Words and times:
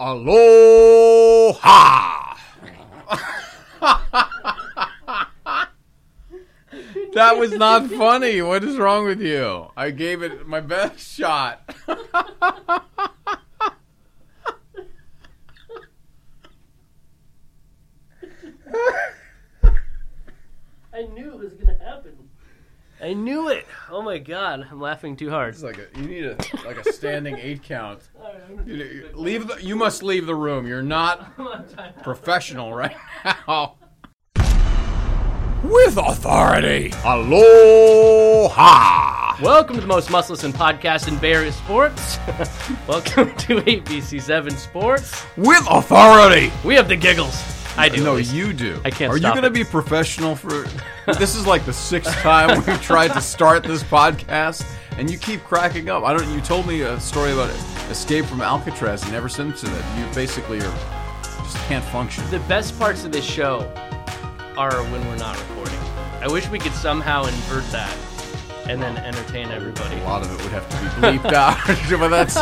Aloha! 0.00 1.58
that 7.14 7.36
was 7.36 7.50
not 7.54 7.90
funny. 7.90 8.40
What 8.40 8.62
is 8.62 8.78
wrong 8.78 9.06
with 9.06 9.20
you? 9.20 9.72
I 9.76 9.90
gave 9.90 10.22
it 10.22 10.46
my 10.46 10.60
best 10.60 11.00
shot. 11.00 11.68
I 20.92 21.02
knew 21.12 21.32
it 21.32 21.38
was 21.40 21.54
gonna 21.54 21.76
happen. 21.84 22.16
I 23.00 23.12
knew 23.12 23.48
it. 23.48 23.64
Oh 23.92 24.02
my 24.02 24.18
god, 24.18 24.66
I'm 24.72 24.80
laughing 24.80 25.14
too 25.14 25.30
hard. 25.30 25.54
It's 25.54 25.62
like 25.62 25.78
a, 25.78 25.86
you 26.00 26.04
need 26.08 26.24
a 26.24 26.36
like 26.64 26.84
a 26.84 26.92
standing 26.92 27.36
eight 27.40 27.62
count. 27.62 28.00
You, 28.66 29.08
leave 29.14 29.46
the, 29.46 29.62
you 29.62 29.76
must 29.76 30.02
leave 30.02 30.26
the 30.26 30.34
room. 30.34 30.66
You're 30.66 30.82
not 30.82 31.32
professional 32.02 32.74
right 32.74 32.96
now. 33.46 33.76
With 35.62 35.96
authority. 35.96 36.92
Aloha! 37.04 38.56
Welcome 39.42 39.76
to 39.76 39.80
the 39.82 39.86
most 39.86 40.10
muscleless 40.10 40.42
in 40.42 40.52
podcast 40.52 41.06
in 41.06 41.18
Bay 41.18 41.34
Area 41.34 41.52
sports. 41.52 42.18
Welcome 42.88 43.28
to 43.36 43.60
ABC7 43.60 44.56
Sports. 44.56 45.24
With 45.36 45.64
authority! 45.70 46.50
We 46.64 46.74
have 46.74 46.88
the 46.88 46.96
giggles. 46.96 47.57
I 47.78 47.88
do. 47.88 48.02
No, 48.02 48.16
you 48.16 48.52
do. 48.52 48.80
I 48.84 48.90
can't 48.90 49.12
Are 49.12 49.18
stop 49.18 49.36
you 49.36 49.40
going 49.40 49.52
to 49.52 49.60
it. 49.60 49.64
be 49.64 49.70
professional 49.70 50.34
for? 50.34 50.66
this 51.18 51.36
is 51.36 51.46
like 51.46 51.64
the 51.64 51.72
sixth 51.72 52.12
time 52.16 52.62
we've 52.66 52.82
tried 52.82 53.12
to 53.12 53.20
start 53.20 53.62
this 53.62 53.82
podcast, 53.84 54.68
and 54.98 55.08
you 55.10 55.16
keep 55.16 55.44
cracking 55.44 55.88
up. 55.88 56.02
I 56.04 56.12
don't. 56.12 56.28
You 56.32 56.40
told 56.40 56.66
me 56.66 56.82
a 56.82 56.98
story 56.98 57.32
about 57.32 57.50
Escape 57.90 58.24
from 58.24 58.40
Alcatraz, 58.40 59.04
and 59.04 59.14
ever 59.14 59.28
since 59.28 59.60
then, 59.62 59.98
you 59.98 60.12
basically 60.14 60.58
are 60.58 60.74
just 61.22 61.56
can't 61.68 61.84
function. 61.84 62.28
The 62.30 62.40
best 62.40 62.78
parts 62.78 63.04
of 63.04 63.12
this 63.12 63.24
show 63.24 63.60
are 64.56 64.82
when 64.84 65.06
we're 65.06 65.16
not 65.16 65.38
recording. 65.48 65.78
I 66.20 66.26
wish 66.28 66.48
we 66.48 66.58
could 66.58 66.72
somehow 66.72 67.26
invert 67.26 67.64
that 67.70 67.96
and 68.68 68.82
then 68.82 68.96
entertain 68.98 69.50
everybody. 69.50 69.96
A 70.00 70.04
lot 70.04 70.22
of 70.22 70.32
it 70.32 70.42
would 70.42 70.52
have 70.52 70.68
to 70.68 70.76
be 70.76 71.18
bleeped 71.18 71.32
out, 71.32 71.56
but 72.00 72.08
that's. 72.08 72.38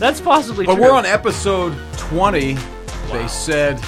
That's 0.00 0.18
possibly 0.18 0.64
true. 0.64 0.74
But 0.74 0.80
true. 0.80 0.90
we're 0.90 0.96
on 0.96 1.04
episode 1.04 1.76
twenty. 1.98 2.56
They 3.12 3.28
said 3.28 3.78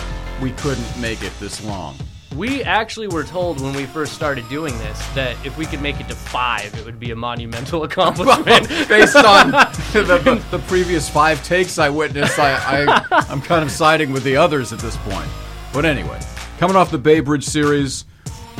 we 0.42 0.50
couldn't 0.52 1.00
make 1.00 1.22
it 1.22 1.32
this 1.38 1.64
long. 1.64 1.96
We 2.36 2.64
actually 2.64 3.08
were 3.08 3.24
told 3.24 3.60
when 3.60 3.74
we 3.74 3.86
first 3.86 4.14
started 4.14 4.48
doing 4.48 4.76
this 4.78 5.06
that 5.14 5.36
if 5.46 5.56
we 5.56 5.66
could 5.66 5.80
make 5.80 6.00
it 6.00 6.08
to 6.08 6.14
five, 6.14 6.74
it 6.78 6.84
would 6.84 6.98
be 6.98 7.12
a 7.12 7.16
monumental 7.16 7.84
accomplishment. 7.88 8.68
Based 8.88 9.16
on 9.16 9.50
the, 9.92 10.20
the, 10.24 10.44
the 10.50 10.58
previous 10.66 11.08
five 11.08 11.42
takes 11.44 11.78
I 11.78 11.88
witnessed, 11.88 12.38
I, 12.38 12.54
I, 12.86 13.26
I'm 13.30 13.40
kind 13.40 13.62
of 13.62 13.70
siding 13.70 14.12
with 14.12 14.24
the 14.24 14.36
others 14.36 14.72
at 14.72 14.80
this 14.80 14.96
point. 14.98 15.28
But 15.72 15.84
anyway, 15.84 16.20
coming 16.58 16.76
off 16.76 16.90
the 16.90 16.98
Bay 16.98 17.20
Bridge 17.20 17.44
series, 17.44 18.04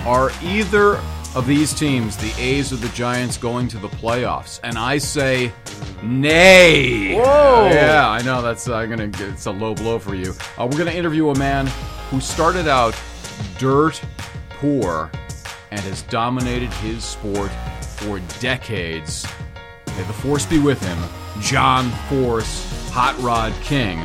are 0.04 0.32
either 0.42 1.00
of 1.34 1.46
these 1.46 1.72
teams, 1.72 2.16
the 2.16 2.32
A's 2.38 2.72
or 2.72 2.76
the 2.76 2.88
Giants, 2.88 3.36
going 3.36 3.68
to 3.68 3.78
the 3.78 3.88
playoffs? 3.88 4.60
And 4.62 4.76
I 4.76 4.98
say, 4.98 5.52
nay. 6.02 7.14
Whoa. 7.14 7.70
Yeah, 7.72 8.08
I 8.08 8.22
know 8.22 8.42
that's 8.42 8.68
uh, 8.68 8.84
gonna. 8.86 9.10
It's 9.18 9.46
a 9.46 9.50
low 9.50 9.74
blow 9.74 9.98
for 9.98 10.14
you. 10.14 10.34
Uh, 10.58 10.68
we're 10.70 10.78
gonna 10.78 10.90
interview 10.90 11.30
a 11.30 11.38
man 11.38 11.66
who 12.10 12.20
started 12.20 12.68
out 12.68 12.94
dirt 13.58 14.00
poor 14.50 15.10
and 15.70 15.80
has 15.80 16.02
dominated 16.02 16.72
his 16.74 17.04
sport 17.04 17.50
for 17.80 18.20
decades. 18.38 19.26
May 19.96 20.02
the 20.04 20.12
force 20.12 20.46
be 20.46 20.58
with 20.58 20.80
him, 20.82 20.98
John 21.40 21.90
Force, 22.08 22.90
Hot 22.90 23.18
Rod 23.20 23.52
King. 23.62 24.04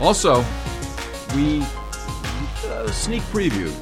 Also, 0.00 0.44
we 1.34 1.62
uh, 2.66 2.88
sneak 2.90 3.22
preview. 3.24 3.72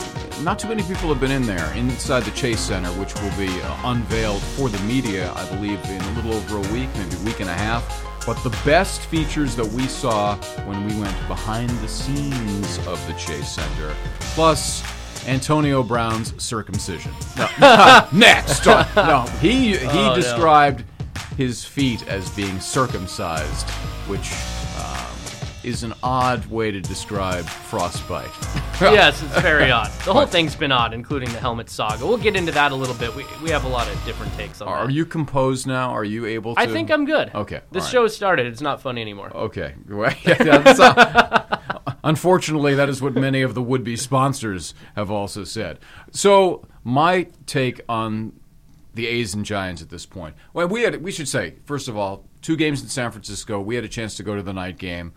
Not 0.40 0.58
too 0.58 0.68
many 0.68 0.82
people 0.82 1.08
have 1.10 1.20
been 1.20 1.30
in 1.30 1.42
there 1.46 1.72
inside 1.74 2.24
the 2.24 2.30
Chase 2.32 2.58
Center, 2.60 2.88
which 2.92 3.14
will 3.14 3.30
be 3.36 3.48
uh, 3.62 3.76
unveiled 3.84 4.42
for 4.42 4.68
the 4.68 4.78
media, 4.84 5.32
I 5.34 5.48
believe, 5.54 5.82
in 5.84 6.00
a 6.02 6.12
little 6.14 6.34
over 6.34 6.56
a 6.56 6.72
week, 6.72 6.88
maybe 6.96 7.14
a 7.16 7.24
week 7.24 7.40
and 7.40 7.48
a 7.48 7.54
half. 7.54 8.04
But 8.26 8.42
the 8.42 8.50
best 8.64 9.02
features 9.02 9.54
that 9.56 9.66
we 9.66 9.86
saw 9.86 10.36
when 10.66 10.84
we 10.86 10.98
went 11.00 11.16
behind 11.28 11.70
the 11.70 11.88
scenes 11.88 12.78
of 12.88 13.04
the 13.06 13.12
Chase 13.14 13.48
Center, 13.52 13.94
plus 14.20 14.82
Antonio 15.28 15.82
Brown's 15.84 16.34
circumcision. 16.42 17.12
No, 17.36 17.48
next, 18.12 18.66
no, 18.66 19.22
he 19.40 19.76
he 19.76 19.86
Oh, 19.86 20.08
no. 20.08 20.14
described 20.16 20.84
his 21.36 21.64
feet 21.64 22.06
as 22.08 22.28
being 22.30 22.58
circumcised, 22.60 23.68
which 24.08 24.30
is 25.64 25.82
an 25.82 25.94
odd 26.02 26.44
way 26.46 26.70
to 26.70 26.80
describe 26.80 27.44
frostbite. 27.44 28.30
yes, 28.80 29.22
it's 29.22 29.40
very 29.40 29.70
odd. 29.70 29.90
The 30.04 30.12
whole 30.12 30.26
thing's 30.26 30.56
been 30.56 30.72
odd, 30.72 30.92
including 30.92 31.30
the 31.32 31.38
helmet 31.38 31.70
saga. 31.70 32.06
We'll 32.06 32.18
get 32.18 32.36
into 32.36 32.52
that 32.52 32.72
a 32.72 32.74
little 32.74 32.94
bit. 32.96 33.14
We, 33.14 33.24
we 33.42 33.50
have 33.50 33.64
a 33.64 33.68
lot 33.68 33.88
of 33.88 34.04
different 34.04 34.32
takes 34.34 34.60
on 34.60 34.68
Are 34.68 34.86
that. 34.86 34.92
you 34.92 35.06
composed 35.06 35.66
now? 35.66 35.90
Are 35.90 36.04
you 36.04 36.26
able 36.26 36.54
to? 36.54 36.60
I 36.60 36.66
think 36.66 36.90
I'm 36.90 37.04
good. 37.04 37.30
Okay, 37.34 37.60
This 37.70 37.82
all 37.82 37.86
right. 37.86 37.92
show 37.92 38.02
has 38.02 38.16
started. 38.16 38.46
It's 38.46 38.60
not 38.60 38.80
funny 38.82 39.00
anymore. 39.00 39.34
Okay. 39.34 39.74
Well, 39.92 40.14
yeah, 40.24 40.58
that's, 40.58 40.80
uh, 40.80 41.58
unfortunately, 42.02 42.74
that 42.74 42.88
is 42.88 43.02
what 43.02 43.14
many 43.14 43.42
of 43.42 43.54
the 43.54 43.62
would-be 43.62 43.96
sponsors 43.96 44.74
have 44.96 45.10
also 45.10 45.44
said. 45.44 45.78
So, 46.12 46.66
my 46.82 47.28
take 47.46 47.80
on 47.88 48.32
the 48.94 49.06
A's 49.06 49.34
and 49.34 49.44
Giants 49.44 49.82
at 49.82 49.90
this 49.90 50.06
point. 50.06 50.34
Well, 50.54 50.68
we 50.68 50.82
had 50.82 51.02
we 51.02 51.10
should 51.12 51.28
say 51.28 51.56
first 51.64 51.88
of 51.88 51.96
all, 51.96 52.24
two 52.40 52.56
games 52.56 52.82
in 52.82 52.88
San 52.88 53.10
Francisco. 53.10 53.60
We 53.60 53.74
had 53.74 53.84
a 53.84 53.88
chance 53.88 54.16
to 54.16 54.22
go 54.22 54.34
to 54.36 54.42
the 54.42 54.52
night 54.52 54.78
game. 54.78 55.12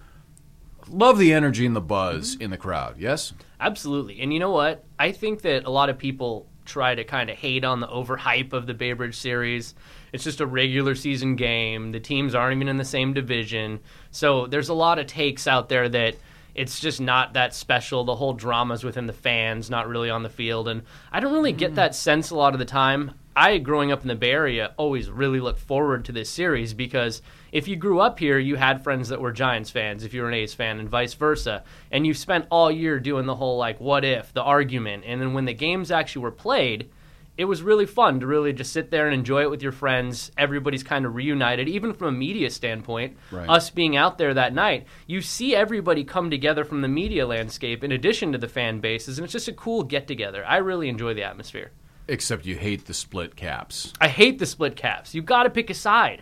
Love 0.89 1.17
the 1.17 1.33
energy 1.33 1.65
and 1.65 1.75
the 1.75 1.81
buzz 1.81 2.35
in 2.35 2.51
the 2.51 2.57
crowd. 2.57 2.95
Yes. 2.97 3.33
Absolutely. 3.59 4.21
And 4.21 4.31
you 4.33 4.39
know 4.39 4.51
what? 4.51 4.85
I 4.99 5.11
think 5.11 5.41
that 5.41 5.65
a 5.65 5.69
lot 5.69 5.89
of 5.89 5.97
people 5.97 6.47
try 6.65 6.95
to 6.95 7.03
kind 7.03 7.29
of 7.29 7.37
hate 7.37 7.63
on 7.63 7.79
the 7.79 7.87
overhype 7.87 8.53
of 8.53 8.67
the 8.67 8.73
Bay 8.73 8.93
Bridge 8.93 9.15
series. 9.15 9.75
It's 10.11 10.23
just 10.23 10.41
a 10.41 10.45
regular 10.45 10.95
season 10.95 11.35
game. 11.35 11.91
The 11.91 11.99
teams 11.99 12.35
aren't 12.35 12.55
even 12.55 12.67
in 12.67 12.77
the 12.77 12.85
same 12.85 13.13
division. 13.13 13.79
So 14.11 14.47
there's 14.47 14.69
a 14.69 14.73
lot 14.73 14.99
of 14.99 15.07
takes 15.07 15.47
out 15.47 15.69
there 15.69 15.87
that 15.89 16.15
it's 16.55 16.79
just 16.79 17.01
not 17.01 17.33
that 17.33 17.53
special. 17.53 18.03
The 18.03 18.15
whole 18.15 18.33
drama's 18.33 18.83
within 18.83 19.07
the 19.07 19.13
fans, 19.13 19.69
not 19.69 19.87
really 19.87 20.09
on 20.09 20.23
the 20.23 20.29
field. 20.29 20.67
And 20.67 20.83
I 21.11 21.19
don't 21.19 21.33
really 21.33 21.51
get 21.51 21.73
mm. 21.73 21.75
that 21.75 21.95
sense 21.95 22.29
a 22.29 22.35
lot 22.35 22.53
of 22.53 22.59
the 22.59 22.65
time. 22.65 23.11
I, 23.35 23.57
growing 23.57 23.91
up 23.91 24.01
in 24.01 24.07
the 24.07 24.15
Bay 24.15 24.31
Area, 24.31 24.73
always 24.77 25.09
really 25.09 25.39
look 25.39 25.57
forward 25.57 26.05
to 26.05 26.11
this 26.11 26.29
series 26.29 26.73
because 26.73 27.21
if 27.51 27.67
you 27.67 27.75
grew 27.75 27.99
up 27.99 28.17
here, 28.17 28.39
you 28.39 28.55
had 28.55 28.83
friends 28.83 29.09
that 29.09 29.19
were 29.19 29.33
Giants 29.33 29.69
fans 29.69 30.03
if 30.03 30.13
you 30.13 30.21
were 30.21 30.29
an 30.29 30.33
A's 30.33 30.53
fan, 30.53 30.79
and 30.79 30.87
vice 30.87 31.13
versa. 31.13 31.63
And 31.91 32.07
you 32.07 32.13
spent 32.13 32.45
all 32.49 32.71
year 32.71 32.99
doing 32.99 33.25
the 33.25 33.35
whole, 33.35 33.57
like, 33.57 33.81
what 33.81 34.05
if, 34.05 34.31
the 34.33 34.41
argument. 34.41 35.03
And 35.05 35.21
then 35.21 35.33
when 35.33 35.45
the 35.45 35.53
games 35.53 35.91
actually 35.91 36.21
were 36.21 36.31
played, 36.31 36.89
it 37.37 37.45
was 37.45 37.61
really 37.61 37.85
fun 37.85 38.21
to 38.21 38.27
really 38.27 38.53
just 38.53 38.71
sit 38.71 38.91
there 38.91 39.07
and 39.07 39.13
enjoy 39.13 39.41
it 39.41 39.49
with 39.49 39.61
your 39.61 39.73
friends. 39.73 40.31
Everybody's 40.37 40.83
kind 40.83 41.05
of 41.05 41.15
reunited, 41.15 41.67
even 41.67 41.93
from 41.93 42.07
a 42.07 42.17
media 42.17 42.49
standpoint. 42.49 43.17
Right. 43.31 43.49
Us 43.49 43.69
being 43.69 43.97
out 43.97 44.17
there 44.17 44.33
that 44.33 44.53
night, 44.53 44.85
you 45.05 45.21
see 45.21 45.53
everybody 45.53 46.05
come 46.05 46.29
together 46.29 46.63
from 46.63 46.81
the 46.81 46.87
media 46.87 47.27
landscape 47.27 47.83
in 47.83 47.91
addition 47.91 48.31
to 48.31 48.37
the 48.37 48.47
fan 48.47 48.79
bases, 48.79 49.17
and 49.17 49.25
it's 49.25 49.33
just 49.33 49.49
a 49.49 49.53
cool 49.53 49.83
get 49.83 50.07
together. 50.07 50.45
I 50.45 50.57
really 50.57 50.87
enjoy 50.87 51.13
the 51.13 51.23
atmosphere. 51.23 51.71
Except 52.07 52.45
you 52.45 52.55
hate 52.55 52.85
the 52.85 52.93
split 52.93 53.35
caps. 53.35 53.91
I 53.99 54.07
hate 54.07 54.37
the 54.39 54.45
split 54.45 54.75
caps. 54.75 55.15
You've 55.15 55.25
got 55.25 55.43
to 55.43 55.49
pick 55.49 55.69
a 55.69 55.73
side, 55.73 56.21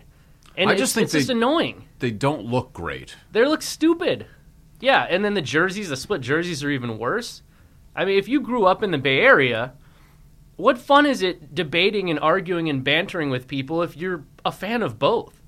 and 0.56 0.70
I 0.70 0.72
it's, 0.72 0.80
just 0.80 0.94
think 0.94 1.04
it's 1.06 1.12
just 1.12 1.30
annoying. 1.30 1.84
They 1.98 2.10
don't 2.10 2.44
look 2.46 2.72
great. 2.72 3.16
They 3.32 3.44
look 3.44 3.62
stupid. 3.62 4.26
Yeah, 4.80 5.06
and 5.08 5.24
then 5.24 5.34
the 5.34 5.42
jerseys, 5.42 5.88
the 5.90 5.96
split 5.96 6.20
jerseys, 6.20 6.64
are 6.64 6.70
even 6.70 6.98
worse. 6.98 7.42
I 7.94 8.04
mean, 8.04 8.18
if 8.18 8.28
you 8.28 8.40
grew 8.40 8.64
up 8.64 8.82
in 8.82 8.90
the 8.90 8.98
Bay 8.98 9.20
Area, 9.20 9.74
what 10.56 10.78
fun 10.78 11.06
is 11.06 11.22
it 11.22 11.54
debating 11.54 12.10
and 12.10 12.18
arguing 12.18 12.68
and 12.68 12.82
bantering 12.82 13.30
with 13.30 13.46
people 13.46 13.82
if 13.82 13.96
you're 13.96 14.24
a 14.44 14.52
fan 14.52 14.82
of 14.82 14.98
both? 14.98 15.40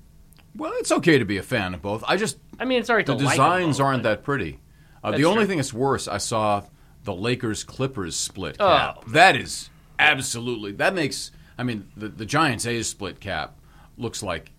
Well, 0.55 0.73
it's 0.75 0.91
okay 0.91 1.17
to 1.19 1.25
be 1.25 1.37
a 1.37 1.43
fan 1.43 1.73
of 1.73 1.81
both. 1.81 2.03
I 2.07 2.17
just 2.17 2.37
I 2.59 2.65
mean, 2.65 2.79
it's 2.79 2.89
alright 2.89 3.05
the 3.05 3.13
like 3.15 3.31
designs 3.31 3.77
both, 3.77 3.85
aren't 3.85 4.03
that 4.03 4.23
pretty. 4.23 4.59
Uh, 5.03 5.11
the 5.11 5.25
only 5.25 5.39
true. 5.41 5.47
thing 5.47 5.57
that's 5.57 5.73
worse, 5.73 6.07
I 6.07 6.17
saw 6.17 6.63
the 7.03 7.13
Lakers 7.13 7.63
Clippers 7.63 8.15
split 8.15 8.57
Oh. 8.59 8.65
cap. 8.65 9.05
That 9.09 9.35
is 9.35 9.69
absolutely 9.99 10.71
that 10.73 10.93
makes. 10.93 11.31
I 11.57 11.63
mean, 11.63 11.87
the 11.95 12.09
the 12.09 12.25
Giants 12.25 12.65
A's 12.65 12.87
split 12.87 13.19
cap 13.19 13.59
looks 13.97 14.21
like 14.21 14.51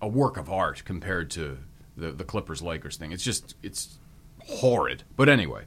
a 0.00 0.08
work 0.08 0.36
of 0.36 0.50
art 0.50 0.84
compared 0.84 1.30
to 1.32 1.58
the 1.96 2.12
the 2.12 2.24
Clippers 2.24 2.62
Lakers 2.62 2.96
thing. 2.96 3.12
It's 3.12 3.24
just 3.24 3.54
it's 3.62 3.98
horrid. 4.40 5.04
But 5.16 5.28
anyway, 5.28 5.64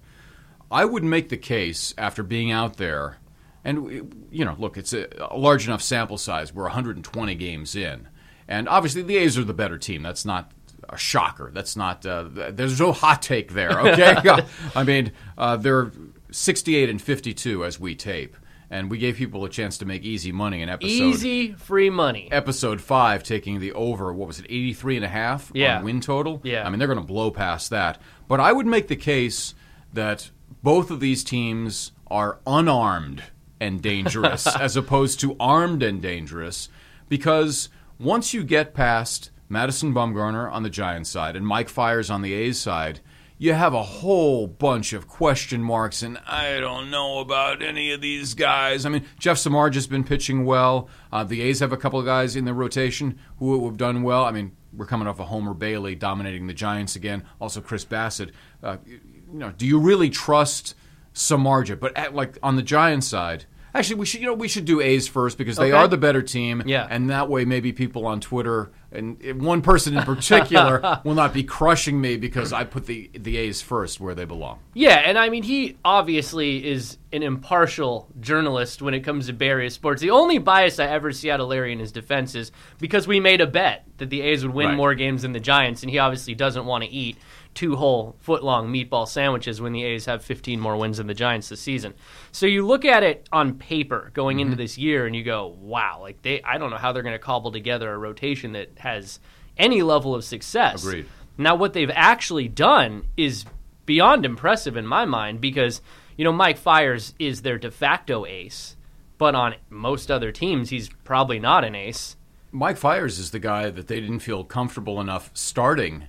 I 0.72 0.86
would 0.86 1.04
make 1.04 1.30
the 1.30 1.38
case 1.38 1.94
after 1.98 2.24
being 2.24 2.52
out 2.52 2.78
there, 2.78 3.18
and 3.64 4.28
you 4.32 4.46
know, 4.46 4.56
look, 4.58 4.78
it's 4.78 4.94
a, 4.94 5.08
a 5.32 5.38
large 5.38 5.68
enough 5.68 5.82
sample 5.82 6.18
size. 6.18 6.54
We're 6.54 6.64
120 6.64 7.36
games 7.36 7.76
in, 7.76 8.08
and 8.48 8.68
obviously 8.70 9.02
the 9.02 9.18
A's 9.18 9.38
are 9.38 9.44
the 9.44 9.54
better 9.54 9.78
team. 9.78 10.04
That's 10.04 10.26
not 10.26 10.52
a 10.90 10.98
shocker. 10.98 11.52
That's 11.54 11.76
not. 11.76 12.06
Uh, 12.06 12.26
there's 12.52 12.80
no 12.80 12.92
hot 12.92 13.22
take 13.22 13.54
there. 13.54 13.80
Okay, 13.80 14.16
I 14.76 14.84
mean, 14.84 15.12
uh, 15.38 15.58
they're 15.58 15.92
68 16.32 16.90
and 16.90 17.02
52 17.02 17.66
as 17.66 17.80
we 17.80 17.96
tape, 17.96 18.36
and 18.70 18.90
we 18.92 18.98
gave 18.98 19.16
people 19.16 19.46
a 19.46 19.50
chance 19.50 19.78
to 19.78 19.86
make 19.86 20.04
easy 20.04 20.32
money 20.32 20.62
in 20.62 20.70
episode 20.70 20.92
Easy 20.92 21.54
free 21.54 21.90
money. 21.90 22.28
episode 22.32 22.82
five, 22.82 23.24
taking 23.24 23.60
the 23.60 23.72
over. 23.74 24.12
What 24.14 24.28
was 24.28 24.40
it, 24.40 24.46
83 24.50 24.98
and 24.98 25.06
a 25.06 25.10
half 25.10 25.52
Yeah. 25.54 25.78
on 25.80 25.84
win 25.86 26.02
total? 26.02 26.42
Yeah. 26.44 26.66
I 26.66 26.70
mean, 26.70 26.80
they're 26.80 26.88
going 26.88 27.00
to 27.00 27.06
blow 27.06 27.32
past 27.32 27.70
that. 27.70 28.02
But 28.28 28.40
I 28.40 28.52
would 28.52 28.66
make 28.68 28.88
the 28.88 28.96
case 28.96 29.54
that 29.94 30.32
both 30.64 30.92
of 30.92 31.00
these 31.00 31.24
teams 31.24 31.92
are 32.12 32.40
unarmed 32.46 33.24
and 33.60 33.82
dangerous 33.82 34.48
as 34.60 34.76
opposed 34.76 35.20
to 35.22 35.36
armed 35.40 35.82
and 35.84 36.02
dangerous 36.02 36.70
because 37.10 37.70
once 38.00 38.34
you 38.34 38.44
get 38.44 38.74
past 38.74 39.32
Madison 39.50 39.94
Bumgarner 39.94 40.52
on 40.52 40.64
the 40.64 40.70
Giants 40.70 41.10
side 41.10 41.36
and 41.36 41.48
Mike 41.48 41.70
Fiers 41.70 42.10
on 42.10 42.22
the 42.22 42.34
A's 42.34 42.60
side, 42.60 43.00
you 43.38 43.54
have 43.54 43.74
a 43.74 43.84
whole 43.84 44.48
bunch 44.48 44.94
of 44.94 45.08
question 45.08 45.62
marks, 45.62 46.02
and 46.02 46.18
I 46.26 46.60
don't 46.60 46.90
know 46.90 47.20
about 47.20 47.62
any 47.62 47.92
of 47.92 48.02
these 48.02 48.34
guys. 48.34 48.86
I 48.86 48.90
mean, 48.90 49.06
Jeff 49.20 49.38
Samar 49.38 49.72
has 49.72 49.86
been 49.86 50.04
pitching 50.04 50.44
well. 50.44 50.90
Uh, 51.12 51.24
the 51.24 51.42
A's 51.42 51.60
have 51.60 51.72
a 51.72 51.78
couple 51.78 52.00
of 52.00 52.06
guys 52.06 52.36
in 52.36 52.46
the 52.46 52.54
rotation 52.54 53.20
who 53.38 53.66
have 53.66 53.78
done 53.78 54.02
well. 54.02 54.24
I 54.24 54.32
mean, 54.32 54.56
we're 54.74 54.88
coming 54.88 55.08
off 55.08 55.20
of 55.20 55.28
Homer 55.28 55.54
Bailey 55.54 55.94
dominating 55.94 56.48
the 56.48 56.54
Giants 56.54 56.96
again. 56.96 57.24
Also, 57.40 57.62
Chris 57.62 57.86
Bassitt. 57.86 58.32
Uh, 58.64 58.78
you 58.86 59.00
know, 59.32 59.52
do 59.52 59.68
you 59.68 59.80
really 59.80 60.10
trust 60.10 60.76
Samardzija? 61.14 61.80
But 61.80 61.96
at, 61.96 62.16
like 62.16 62.38
on 62.42 62.56
the 62.56 62.64
Giants 62.64 63.08
side, 63.08 63.46
actually, 63.76 63.96
we 63.98 64.06
should 64.06 64.22
you 64.22 64.28
know 64.28 64.34
we 64.34 64.48
should 64.48 64.66
do 64.66 64.82
A's 64.82 65.08
first 65.08 65.38
because 65.38 65.58
they 65.58 65.72
Okay. 65.72 65.78
are 65.78 65.88
the 65.88 65.98
better 65.98 66.22
team. 66.22 66.64
Yeah. 66.66 66.88
and 66.90 67.10
that 67.10 67.30
way 67.30 67.46
maybe 67.46 67.72
people 67.74 68.06
on 68.06 68.20
Twitter 68.22 68.72
and 68.92 69.18
one 69.42 69.62
person 69.62 69.98
in 69.98 70.04
particular 70.04 71.02
will 71.04 71.14
not 71.14 71.34
be 71.34 71.44
crushing 71.44 72.00
me 72.00 72.16
because 72.18 72.54
I 72.54 72.64
put 72.64 72.86
the 72.86 73.10
the 73.14 73.38
A's 73.38 73.62
first 73.62 74.00
where 74.00 74.16
they 74.16 74.26
belong. 74.26 74.60
Yeah, 74.74 74.96
and 75.06 75.18
I 75.18 75.30
mean, 75.30 75.44
he 75.44 75.78
obviously 75.84 76.66
is 76.66 76.98
an 77.12 77.24
impartial 77.24 78.08
journalist 78.20 78.82
when 78.82 78.94
it 78.94 79.02
comes 79.02 79.28
to 79.28 79.34
various 79.34 79.74
sports. 79.74 80.02
The 80.02 80.10
only 80.12 80.38
bias 80.38 80.80
I 80.80 80.86
ever 80.88 81.12
see 81.12 81.30
out 81.32 81.40
of 81.40 81.48
Larry 81.48 81.72
in 81.72 81.80
his 81.80 81.92
defense 81.92 82.36
is 82.36 82.52
because 82.80 83.08
we 83.08 83.20
made 83.20 83.42
a 83.42 83.48
bet 83.48 83.86
that 83.98 84.10
the 84.10 84.22
A's 84.22 84.46
would 84.46 84.54
win 84.54 84.68
Right. 84.68 84.78
more 84.78 84.94
games 84.96 85.22
than 85.24 85.32
the 85.34 85.40
Giants, 85.40 85.84
and 85.84 85.90
he 85.90 86.00
obviously 86.00 86.36
doesn't 86.36 86.66
want 86.66 86.84
to 86.84 86.90
eat 86.90 87.18
two 87.58 87.76
whole 87.76 88.16
foot 88.20 88.44
long 88.44 88.72
meatball 88.72 89.08
sandwiches 89.08 89.60
when 89.60 89.74
the 89.74 89.84
A's 89.84 90.06
have 90.06 90.24
15 90.24 90.60
more 90.60 90.78
wins 90.78 90.98
than 90.98 91.08
the 91.08 91.16
Giants 91.16 91.50
this 91.50 91.60
season. 91.60 91.96
So 92.32 92.46
you 92.46 92.66
look 92.66 92.86
at 92.86 93.02
it 93.02 93.28
on 93.32 93.56
paper 93.56 94.12
going 94.14 94.38
Mm-hmm. 94.38 94.42
into 94.46 94.56
this 94.58 94.78
year, 94.78 95.08
and 95.08 95.16
you 95.16 95.24
go, 95.24 95.48
wow, 95.60 96.00
like 96.00 96.22
they, 96.22 96.42
I 96.44 96.60
don't 96.60 96.70
know 96.70 96.78
how 96.78 96.92
they're 96.92 97.02
going 97.02 97.16
to 97.16 97.20
cobble 97.20 97.52
together 97.52 97.92
a 97.92 97.98
rotation 97.98 98.52
that 98.52 98.70
has 98.78 99.20
any 99.58 99.82
level 99.82 100.14
of 100.14 100.24
success. 100.24 100.86
Agreed. 100.86 101.08
Now, 101.38 101.56
what 101.56 101.74
they've 101.74 101.90
actually 101.92 102.48
done 102.48 103.08
is 103.18 103.46
beyond 103.88 104.24
impressive 104.26 104.78
in 104.78 104.86
my 104.86 105.06
mind 105.06 105.42
because, 105.42 105.82
you 106.16 106.24
know, 106.26 106.32
Mike 106.32 106.58
Fiers 106.58 107.16
is 107.18 107.42
their 107.42 107.58
de 107.58 107.72
facto 107.72 108.26
ace, 108.28 108.76
but 109.18 109.34
on 109.34 109.56
most 109.72 110.12
other 110.12 110.32
teams, 110.32 110.70
he's 110.70 110.90
probably 111.04 111.40
not 111.40 111.64
an 111.64 111.74
ace. 111.74 112.18
Mike 112.52 112.78
Fiers 112.78 113.18
is 113.18 113.32
the 113.32 113.40
guy 113.40 113.72
that 113.72 113.88
they 113.88 114.00
didn't 114.00 114.20
feel 114.20 114.44
comfortable 114.44 115.02
enough 115.02 115.32
starting 115.34 116.08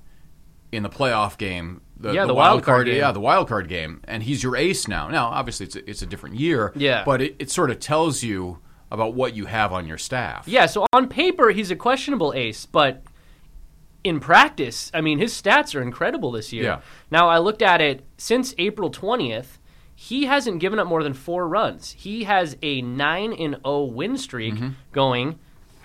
in 0.72 0.82
the 0.82 0.88
playoff 0.88 1.38
game. 1.38 1.82
The, 1.96 2.12
Yeah, 2.12 2.26
the 2.26 2.34
wild 2.34 2.62
card 2.62 2.86
game. 2.86 2.96
Yeah, 2.96 3.12
the 3.12 3.20
wild 3.20 3.48
card 3.48 3.68
game, 3.68 4.00
and 4.04 4.22
he's 4.22 4.42
your 4.42 4.56
ace 4.56 4.86
now. 4.86 5.08
Now, 5.08 5.26
obviously, 5.26 5.66
it's 5.66 5.76
a, 5.76 5.90
it's 5.90 6.02
a 6.02 6.06
different 6.06 6.36
year. 6.36 6.72
Yeah. 6.76 7.02
but 7.04 7.20
it, 7.20 7.36
it 7.38 7.50
sort 7.50 7.70
of 7.70 7.80
tells 7.80 8.22
you 8.22 8.60
about 8.90 9.14
what 9.14 9.34
you 9.34 9.46
have 9.46 9.72
on 9.72 9.86
your 9.86 9.98
staff. 9.98 10.46
Yeah, 10.46 10.66
so 10.66 10.86
on 10.92 11.08
paper, 11.08 11.50
he's 11.50 11.70
a 11.70 11.76
questionable 11.76 12.32
ace, 12.34 12.66
but 12.66 13.02
in 14.04 14.20
practice, 14.20 14.90
I 14.94 15.00
mean, 15.00 15.18
his 15.18 15.32
stats 15.40 15.74
are 15.74 15.82
incredible 15.82 16.32
this 16.32 16.52
year. 16.52 16.64
Yeah. 16.64 16.80
Now, 17.10 17.28
I 17.28 17.38
looked 17.38 17.62
at 17.62 17.80
it 17.80 18.04
since 18.16 18.54
April 18.58 18.90
20th. 18.90 19.58
He 19.94 20.26
hasn't 20.26 20.60
given 20.60 20.78
up 20.78 20.86
more 20.86 21.02
than 21.02 21.14
four 21.14 21.48
runs. 21.48 21.90
He 21.90 22.24
has 22.24 22.56
a 22.62 22.80
9 22.80 23.32
and 23.32 23.56
0 23.64 23.84
win 23.84 24.16
streak 24.16 24.54
mm-hmm. 24.54 24.68
going, 24.92 25.38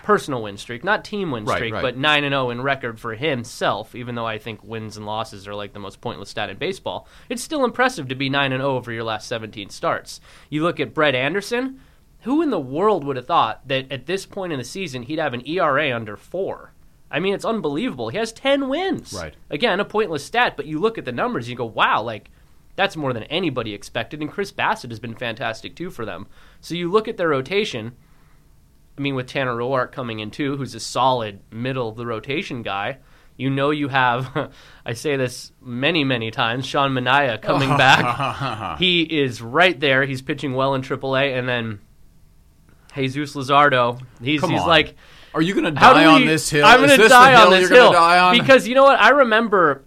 personal 0.04 0.42
win 0.42 0.56
streak, 0.56 0.84
not 0.84 1.04
team 1.04 1.30
win 1.30 1.42
Mm-hmm. 1.44 1.50
Right, 1.50 1.56
streak, 1.56 1.74
right. 1.74 1.82
but 1.82 1.96
9 1.96 2.24
and 2.24 2.32
0 2.32 2.50
in 2.50 2.62
record 2.62 3.00
for 3.00 3.14
himself, 3.14 3.94
even 3.94 4.14
though 4.14 4.26
I 4.26 4.38
think 4.38 4.62
wins 4.62 4.96
and 4.96 5.06
losses 5.06 5.48
are 5.48 5.54
like 5.54 5.72
the 5.72 5.80
most 5.80 6.00
pointless 6.00 6.28
stat 6.28 6.50
in 6.50 6.58
baseball. 6.58 7.08
It's 7.28 7.42
still 7.42 7.64
impressive 7.64 8.06
to 8.08 8.14
be 8.14 8.28
9 8.28 8.52
and 8.52 8.60
0 8.60 8.76
over 8.76 8.92
your 8.92 9.02
last 9.02 9.26
17 9.26 9.70
starts. 9.70 10.20
You 10.50 10.62
look 10.62 10.78
at 10.78 10.94
Brett 10.94 11.14
Anderson, 11.14 11.80
who 12.20 12.42
in 12.42 12.50
the 12.50 12.60
world 12.60 13.02
would 13.04 13.16
have 13.16 13.26
thought 13.26 13.66
that 13.66 13.90
at 13.90 14.06
this 14.06 14.26
point 14.26 14.52
in 14.52 14.58
the 14.58 14.64
season 14.64 15.02
he'd 15.02 15.18
have 15.18 15.34
an 15.34 15.46
ERA 15.48 15.94
under 15.94 16.16
4? 16.16 16.72
I 17.10 17.20
mean, 17.20 17.34
it's 17.34 17.44
unbelievable. 17.44 18.08
He 18.10 18.18
has 18.18 18.32
10 18.32 18.68
wins. 18.68 19.12
Right. 19.12 19.34
Again, 19.48 19.80
a 19.80 19.84
pointless 19.84 20.24
stat, 20.24 20.54
but 20.56 20.66
you 20.66 20.78
look 20.80 20.98
at 20.98 21.04
the 21.04 21.12
numbers 21.12 21.46
and 21.46 21.50
you 21.50 21.56
go, 21.56 21.64
wow, 21.64 22.02
like, 22.02 22.30
that's 22.76 22.96
more 22.96 23.12
than 23.12 23.22
anybody 23.24 23.72
expected. 23.72 24.20
And 24.20 24.30
Chris 24.30 24.52
Bassitt 24.52 24.90
has 24.90 24.98
been 25.00 25.14
fantastic, 25.14 25.76
too, 25.76 25.90
for 25.90 26.04
them. 26.04 26.26
So 26.60 26.74
you 26.74 26.90
look 26.90 27.06
at 27.06 27.16
their 27.16 27.28
rotation. 27.28 27.92
I 28.96 29.00
mean, 29.00 29.14
with 29.14 29.26
Tanner 29.26 29.54
Roark 29.54 29.92
coming 29.92 30.20
in, 30.20 30.30
too, 30.30 30.56
who's 30.56 30.74
a 30.74 30.80
solid 30.80 31.40
middle 31.50 31.88
of 31.88 31.96
the 31.96 32.06
rotation 32.06 32.62
guy. 32.62 32.98
You 33.36 33.50
know 33.50 33.70
you 33.70 33.88
have, 33.88 34.52
I 34.86 34.92
say 34.92 35.16
this 35.16 35.50
many, 35.60 36.04
many 36.04 36.30
times, 36.30 36.66
Sean 36.66 36.92
Manaea 36.92 37.42
coming 37.42 37.68
back. 37.76 38.78
he 38.78 39.02
is 39.02 39.42
right 39.42 39.78
there. 39.78 40.04
He's 40.04 40.22
pitching 40.22 40.54
well 40.54 40.74
in 40.74 40.82
AAA. 40.82 41.36
And 41.36 41.48
then 41.48 41.80
Jesus 42.94 43.34
Luzardo, 43.34 44.00
he's, 44.22 44.40
Come 44.40 44.50
he's 44.50 44.60
on. 44.60 44.68
like, 44.68 44.94
Are 45.34 45.42
you 45.42 45.54
going 45.54 45.64
to 45.64 45.72
die 45.72 46.06
on 46.06 46.24
this 46.26 46.48
hill? 46.48 46.64
I'm 46.64 46.78
going 46.86 46.96
to 47.00 47.08
die 47.08 47.34
on 47.34 47.50
this 47.50 47.68
hill 47.68 47.90
die 47.90 48.20
on? 48.20 48.38
because 48.38 48.68
you 48.68 48.76
know 48.76 48.84
what? 48.84 49.00
I 49.00 49.08
remember, 49.08 49.84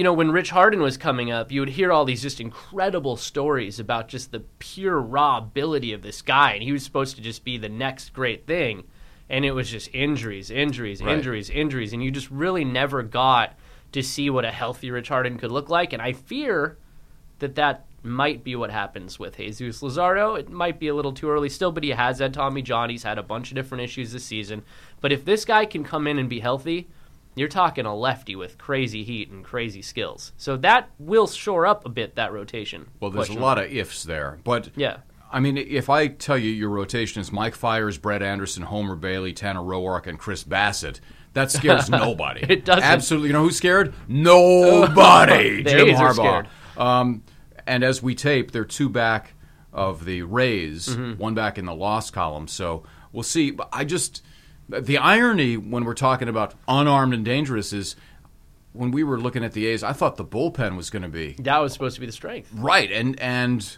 you 0.00 0.04
know, 0.04 0.14
when 0.14 0.30
Rich 0.30 0.48
Harden 0.48 0.80
was 0.80 0.96
coming 0.96 1.30
up, 1.30 1.52
you 1.52 1.60
would 1.60 1.68
hear 1.68 1.92
all 1.92 2.06
these 2.06 2.22
just 2.22 2.40
incredible 2.40 3.18
stories 3.18 3.78
about 3.78 4.08
just 4.08 4.32
the 4.32 4.40
pure 4.58 4.98
raw 4.98 5.36
ability 5.36 5.92
of 5.92 6.00
this 6.00 6.22
guy, 6.22 6.52
and 6.54 6.62
he 6.62 6.72
was 6.72 6.82
supposed 6.82 7.16
to 7.16 7.22
just 7.22 7.44
be 7.44 7.58
the 7.58 7.68
next 7.68 8.14
great 8.14 8.46
thing, 8.46 8.84
and 9.28 9.44
it 9.44 9.50
was 9.52 9.70
just 9.70 9.94
injuries, 9.94 10.50
injuries, 10.50 11.02
Right. 11.02 11.14
injuries, 11.18 11.50
injuries, 11.50 11.92
and 11.92 12.02
you 12.02 12.10
just 12.10 12.30
really 12.30 12.64
never 12.64 13.02
got 13.02 13.58
to 13.92 14.02
see 14.02 14.30
what 14.30 14.46
a 14.46 14.50
healthy 14.50 14.90
Rich 14.90 15.08
Harden 15.10 15.36
could 15.36 15.52
look 15.52 15.68
like, 15.68 15.92
and 15.92 16.00
I 16.00 16.14
fear 16.14 16.78
that 17.40 17.56
that 17.56 17.84
might 18.02 18.42
be 18.42 18.56
what 18.56 18.70
happens 18.70 19.18
with 19.18 19.36
Jesus 19.36 19.82
Luzardo. 19.82 20.38
It 20.38 20.48
might 20.48 20.80
be 20.80 20.88
a 20.88 20.94
little 20.94 21.12
too 21.12 21.28
early 21.28 21.50
still, 21.50 21.72
but 21.72 21.84
he 21.84 21.90
has 21.90 22.20
had 22.20 22.32
Tommy 22.32 22.62
John. 22.62 22.88
He's 22.88 23.02
had 23.02 23.18
a 23.18 23.22
bunch 23.22 23.50
of 23.50 23.54
different 23.54 23.84
issues 23.84 24.12
this 24.12 24.24
season. 24.24 24.62
But 25.02 25.12
if 25.12 25.26
this 25.26 25.44
guy 25.44 25.66
can 25.66 25.84
come 25.84 26.06
in 26.06 26.18
and 26.18 26.26
be 26.26 26.40
healthy, 26.40 26.88
you're 27.36 27.48
talking 27.48 27.86
a 27.86 27.94
lefty 27.94 28.34
with 28.36 28.58
crazy 28.58 29.04
heat 29.04 29.30
and 29.30 29.44
crazy 29.44 29.82
skills. 29.82 30.32
So 30.36 30.56
that 30.58 30.90
will 30.98 31.26
shore 31.26 31.66
up 31.66 31.86
a 31.86 31.88
bit 31.88 32.16
that 32.16 32.32
rotation. 32.32 32.88
Well, 33.00 33.10
there's 33.10 33.28
a 33.28 33.34
lot 33.34 33.58
of 33.58 33.70
ifs 33.72 34.02
there, 34.04 34.38
but 34.44 34.70
Yeah. 34.76 34.98
I 35.32 35.38
mean, 35.38 35.56
if 35.56 35.88
I 35.88 36.08
tell 36.08 36.36
you 36.36 36.50
your 36.50 36.70
rotation 36.70 37.20
is 37.20 37.30
Mike 37.30 37.54
Fiers, 37.54 37.98
Brett 37.98 38.20
Anderson, 38.20 38.64
Homer 38.64 38.96
Bailey, 38.96 39.32
Tanner 39.32 39.60
Roark, 39.60 40.08
and 40.08 40.18
Chris 40.18 40.42
Bassitt, 40.42 40.98
that 41.34 41.50
scares 41.52 41.88
nobody. 41.88 42.44
It 42.48 42.64
doesn't. 42.64 42.82
Absolutely. 42.82 43.28
You 43.28 43.34
know 43.34 43.42
who's 43.44 43.56
scared? 43.56 43.94
Nobody. 44.08 45.62
Jim 45.64 45.88
A's 45.88 45.96
Harbaugh. 45.98 46.46
Um, 46.76 47.22
and 47.66 47.84
as 47.84 48.02
we 48.02 48.14
tape, 48.14 48.50
they're 48.50 48.64
two 48.64 48.88
back 48.88 49.34
of 49.72 50.04
the 50.04 50.22
Rays, 50.22 50.88
Mm-hmm. 50.88 51.20
one 51.20 51.34
back 51.34 51.58
in 51.58 51.64
the 51.64 51.74
loss 51.74 52.10
column. 52.10 52.48
So 52.48 52.82
we'll 53.12 53.22
see. 53.22 53.50
But 53.52 53.68
I 53.72 53.84
just 53.84 54.24
the 54.70 54.98
irony 54.98 55.56
when 55.56 55.84
we're 55.84 55.94
talking 55.94 56.28
about 56.28 56.54
unarmed 56.68 57.14
and 57.14 57.24
dangerous 57.24 57.72
is 57.72 57.96
when 58.72 58.90
we 58.90 59.02
were 59.02 59.18
looking 59.18 59.44
at 59.44 59.52
the 59.52 59.66
A's, 59.66 59.82
I 59.82 59.92
thought 59.92 60.16
the 60.16 60.24
bullpen 60.24 60.76
was 60.76 60.90
going 60.90 61.02
to 61.02 61.08
be 61.08 61.34
That 61.40 61.58
was 61.58 61.72
supposed 61.72 61.96
to 61.96 62.00
be 62.00 62.06
the 62.06 62.12
strength. 62.12 62.50
Right, 62.54 62.90
and 62.90 63.18
and 63.20 63.76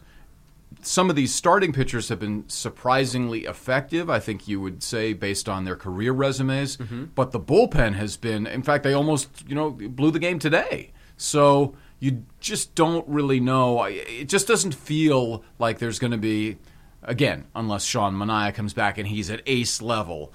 some 0.82 1.11
of 1.11 1.16
these 1.16 1.34
starting 1.34 1.72
pitchers 1.72 2.08
have 2.08 2.18
been 2.18 2.44
surprisingly 2.49 3.44
effective. 3.44 4.11
I 4.11 4.18
think 4.18 4.49
you 4.49 4.61
would 4.61 4.82
say 4.82 5.12
based 5.12 5.49
on 5.49 5.64
their 5.64 5.76
career 5.76 6.12
resumes. 6.12 6.76
Mm-hmm. 6.76 7.04
But 7.14 7.30
the 7.32 7.40
bullpen 7.40 7.94
has 7.94 8.16
been, 8.16 8.46
in 8.46 8.62
fact, 8.62 8.84
they 8.84 8.92
almost 8.92 9.44
you 9.49 9.54
know 9.54 9.70
blew 9.70 10.11
the 10.11 10.18
game 10.18 10.38
today. 10.38 10.92
So 11.16 11.75
you 12.00 12.25
just 12.40 12.75
don't 12.75 13.06
really 13.08 13.38
know. 13.38 13.84
It 13.84 14.28
just 14.28 14.49
doesn't 14.49 14.75
feel 14.75 15.44
like 15.58 15.78
there's 15.78 16.00
going 16.00 16.11
to 16.11 16.18
be, 16.18 16.58
again, 17.02 17.46
unless 17.54 17.84
Sean 17.84 18.14
Manaea 18.14 18.52
comes 18.52 18.75
back 18.75 18.99
and 18.99 19.06
he's 19.06 19.30
at 19.30 19.40
ace 19.46 19.80
level. 19.80 20.32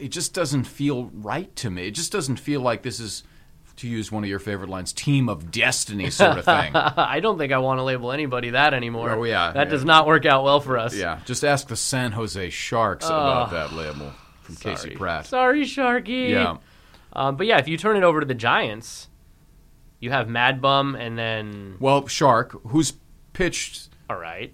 It 0.00 0.08
just 0.08 0.34
doesn't 0.34 0.64
feel 0.64 1.10
right 1.12 1.54
to 1.56 1.70
me. 1.70 1.86
It 1.88 1.92
just 1.92 2.12
doesn't 2.12 2.36
feel 2.36 2.60
like 2.60 2.82
this 2.82 3.00
is. 3.00 3.22
To 3.76 3.88
use 3.88 4.12
one 4.12 4.22
of 4.22 4.28
your 4.28 4.38
favorite 4.38 4.68
lines, 4.68 4.92
team 4.92 5.30
of 5.30 5.50
destiny 5.50 6.10
sort 6.10 6.36
of 6.36 6.44
thing. 6.44 6.72
I 6.76 7.20
don't 7.20 7.38
think 7.38 7.52
I 7.54 7.58
want 7.58 7.78
to 7.78 7.82
label 7.82 8.12
anybody 8.12 8.50
that 8.50 8.74
anymore. 8.74 9.10
Oh, 9.10 9.24
yeah, 9.24 9.50
That 9.52 9.66
yeah. 9.66 9.70
does 9.70 9.82
not 9.82 10.06
work 10.06 10.26
out 10.26 10.44
well 10.44 10.60
for 10.60 10.76
us. 10.76 10.94
Yeah, 10.94 11.20
just 11.24 11.42
ask 11.42 11.68
the 11.68 11.74
San 11.74 12.12
Jose 12.12 12.50
Sharks 12.50 13.06
about 13.06 13.50
that 13.52 13.72
label 13.72 14.12
from 14.42 14.56
Casey 14.56 14.90
Pratt. 14.90 15.26
Sorry, 15.26 15.62
Sharky. 15.62 16.28
Yeah, 16.28 16.58
Um, 17.14 17.36
but 17.36 17.46
yeah, 17.46 17.58
if 17.58 17.66
you 17.66 17.78
turn 17.78 17.96
it 17.96 18.02
over 18.04 18.20
to 18.20 18.26
the 18.26 18.34
Giants, 18.34 19.08
you 20.00 20.10
have 20.10 20.28
Mad 20.28 20.60
Bum 20.60 20.94
and 20.94 21.18
then 21.18 21.76
well, 21.80 22.06
Shark, 22.06 22.52
who's 22.68 22.92
pitched 23.32 23.88
all 24.10 24.18
right. 24.18 24.52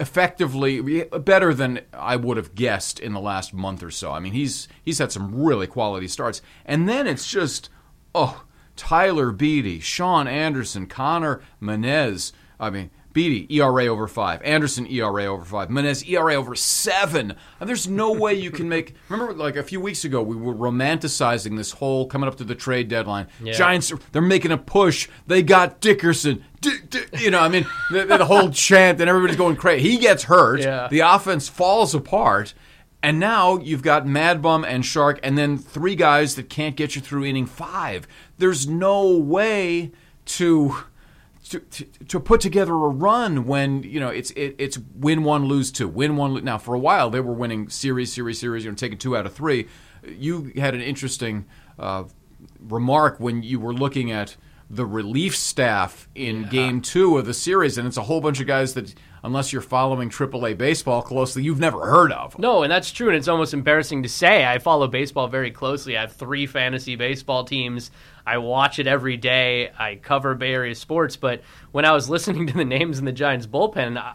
Effectively 0.00 1.04
better 1.04 1.52
than 1.52 1.80
I 1.92 2.16
would 2.16 2.36
have 2.36 2.54
guessed 2.54 3.00
in 3.00 3.12
the 3.12 3.20
last 3.20 3.52
month 3.52 3.82
or 3.82 3.90
so. 3.90 4.12
I 4.12 4.20
mean, 4.20 4.32
he's 4.32 4.68
he's 4.84 4.98
had 4.98 5.10
some 5.10 5.34
really 5.34 5.66
quality 5.66 6.06
starts, 6.06 6.40
and 6.64 6.88
then 6.88 7.06
it's 7.06 7.28
just 7.28 7.68
oh, 8.14 8.44
Tyler 8.76 9.32
Beede, 9.32 9.82
Shaun 9.82 10.28
Anderson, 10.28 10.86
Conner 10.86 11.42
Menez. 11.60 12.32
I 12.60 12.70
mean, 12.70 12.90
Beede, 13.12 13.50
ERA 13.50 13.86
over 13.86 14.06
five. 14.06 14.42
Anderson, 14.42 14.86
ERA 14.86 15.24
over 15.26 15.44
five. 15.44 15.68
Menez, 15.70 16.08
ERA 16.08 16.34
over 16.34 16.54
seven. 16.54 17.34
And 17.58 17.68
there's 17.68 17.88
no 17.88 18.12
way 18.18 18.34
you 18.34 18.50
can 18.50 18.68
make. 18.68 18.94
Remember, 19.08 19.32
like 19.32 19.56
a 19.56 19.62
few 19.62 19.80
weeks 19.80 20.04
ago, 20.04 20.22
we 20.22 20.36
were 20.36 20.54
romanticizing 20.54 21.56
this 21.56 21.72
whole 21.72 22.06
coming 22.06 22.28
up 22.28 22.36
to 22.36 22.44
the 22.44 22.54
trade 22.54 22.88
deadline. 22.88 23.26
Yeah. 23.42 23.52
Giants, 23.54 23.92
they're 24.12 24.22
making 24.22 24.52
a 24.52 24.58
push. 24.58 25.08
They 25.26 25.42
got 25.42 25.80
Dickerson. 25.80 26.44
D- 26.60 26.78
d- 26.88 27.00
you 27.18 27.30
know, 27.30 27.40
I 27.40 27.48
mean, 27.48 27.66
the, 27.90 28.04
the 28.04 28.24
whole 28.26 28.50
chant, 28.52 29.00
and 29.00 29.08
everybody's 29.08 29.36
going 29.36 29.56
crazy. 29.56 29.88
He 29.90 29.98
gets 29.98 30.24
hurt. 30.24 30.60
Yeah. 30.60 30.88
The 30.88 31.00
offense 31.00 31.48
falls 31.48 31.94
apart. 31.94 32.54
And 33.00 33.20
now 33.20 33.58
you've 33.58 33.82
got 33.82 34.08
Mad 34.08 34.42
Bum 34.42 34.64
and 34.64 34.84
Shark, 34.84 35.20
and 35.22 35.38
then 35.38 35.56
three 35.56 35.94
guys 35.94 36.34
that 36.34 36.50
can't 36.50 36.74
get 36.74 36.96
you 36.96 37.00
through 37.00 37.24
inning 37.26 37.46
five. 37.46 38.08
There's 38.38 38.66
no 38.66 39.16
way 39.16 39.92
to 40.26 40.76
to, 41.48 41.84
to, 41.84 42.20
put 42.20 42.40
together 42.40 42.72
a 42.72 42.88
run 42.88 43.46
when 43.46 43.82
you 43.82 44.00
know 44.00 44.08
it's 44.08 44.30
it, 44.32 44.54
it's 44.58 44.78
win 44.94 45.24
one 45.24 45.46
lose 45.46 45.70
two 45.70 45.88
win 45.88 46.16
one 46.16 46.44
now 46.44 46.58
for 46.58 46.74
a 46.74 46.78
while 46.78 47.10
they 47.10 47.20
were 47.20 47.32
winning 47.32 47.68
series 47.68 48.12
series 48.12 48.38
series 48.38 48.64
you 48.64 48.70
know 48.70 48.74
taking 48.74 48.98
two 48.98 49.16
out 49.16 49.26
of 49.26 49.34
three. 49.34 49.66
You 50.06 50.52
had 50.56 50.74
an 50.74 50.80
interesting 50.80 51.46
uh, 51.78 52.04
remark 52.60 53.18
when 53.18 53.42
you 53.42 53.58
were 53.60 53.74
looking 53.74 54.12
at 54.12 54.36
the 54.70 54.84
relief 54.84 55.34
staff 55.34 56.08
in 56.14 56.44
game 56.44 56.80
two 56.80 57.16
of 57.16 57.24
the 57.24 57.32
series 57.32 57.78
and 57.78 57.86
it's 57.86 57.96
a 57.96 58.02
whole 58.02 58.20
bunch 58.20 58.38
of 58.38 58.46
guys 58.46 58.74
that 58.74 58.94
unless 59.22 59.50
you're 59.50 59.62
following 59.62 60.10
AAA 60.10 60.56
baseball 60.58 61.00
closely 61.00 61.42
you've 61.42 61.58
never 61.58 61.86
heard 61.86 62.12
of 62.12 62.38
No, 62.38 62.62
and 62.62 62.70
that's 62.70 62.90
true, 62.90 63.08
and 63.08 63.16
it's 63.16 63.28
almost 63.28 63.54
embarrassing 63.54 64.02
to 64.02 64.08
say. 64.08 64.44
I 64.44 64.58
follow 64.58 64.86
baseball 64.86 65.26
very 65.28 65.50
closely. 65.50 65.96
I 65.96 66.02
have 66.02 66.12
three 66.12 66.46
fantasy 66.46 66.96
baseball 66.96 67.44
teams. 67.44 67.90
I 68.26 68.38
watch 68.38 68.78
it 68.78 68.86
every 68.86 69.16
day. 69.16 69.70
I 69.78 69.96
cover 69.96 70.34
Bay 70.34 70.52
Area 70.52 70.74
sports, 70.74 71.16
but 71.16 71.42
when 71.72 71.84
I 71.84 71.92
was 71.92 72.10
listening 72.10 72.46
to 72.48 72.52
the 72.52 72.64
names 72.64 72.98
in 72.98 73.06
the 73.06 73.12
Giants 73.12 73.46
bullpen, 73.46 73.96
I, 73.96 74.14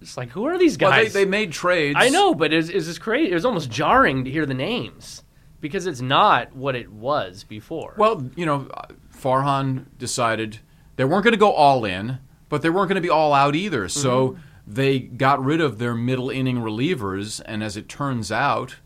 it's 0.00 0.16
like, 0.16 0.30
who 0.30 0.46
are 0.46 0.56
these 0.56 0.78
well, 0.78 0.92
they, 0.92 1.04
guys? 1.04 1.12
they 1.12 1.24
made 1.24 1.52
trades 1.52 1.96
I 1.98 2.08
know, 2.08 2.34
but 2.34 2.52
it's, 2.52 2.68
it's 2.68 2.86
just 2.86 3.00
crazy. 3.00 3.30
It 3.30 3.34
was 3.34 3.44
almost 3.44 3.70
jarring 3.70 4.24
to 4.24 4.30
hear 4.30 4.46
the 4.46 4.54
names 4.54 5.24
because 5.60 5.86
it's 5.86 6.00
not 6.00 6.54
what 6.54 6.74
it 6.76 6.90
was 6.92 7.44
before. 7.44 7.94
Well, 7.96 8.28
you 8.36 8.46
know, 8.46 8.68
Farhan 9.16 9.86
decided 9.98 10.58
they 10.96 11.04
weren't 11.04 11.24
going 11.24 11.32
to 11.32 11.38
go 11.38 11.52
all 11.52 11.84
in, 11.84 12.18
but 12.48 12.62
they 12.62 12.70
weren't 12.70 12.88
going 12.88 12.96
to 12.96 13.00
be 13.06 13.10
all 13.10 13.32
out 13.34 13.54
either. 13.56 13.88
So 13.88 14.28
Mm-hmm. 14.30 14.40
they 14.74 14.98
got 15.00 15.42
rid 15.44 15.60
of 15.60 15.78
their 15.78 15.94
middle 15.94 16.30
inning 16.30 16.58
relievers, 16.58 17.40
and 17.46 17.62
as 17.62 17.76
it 17.76 17.88
turns 17.88 18.30
out, 18.30 18.76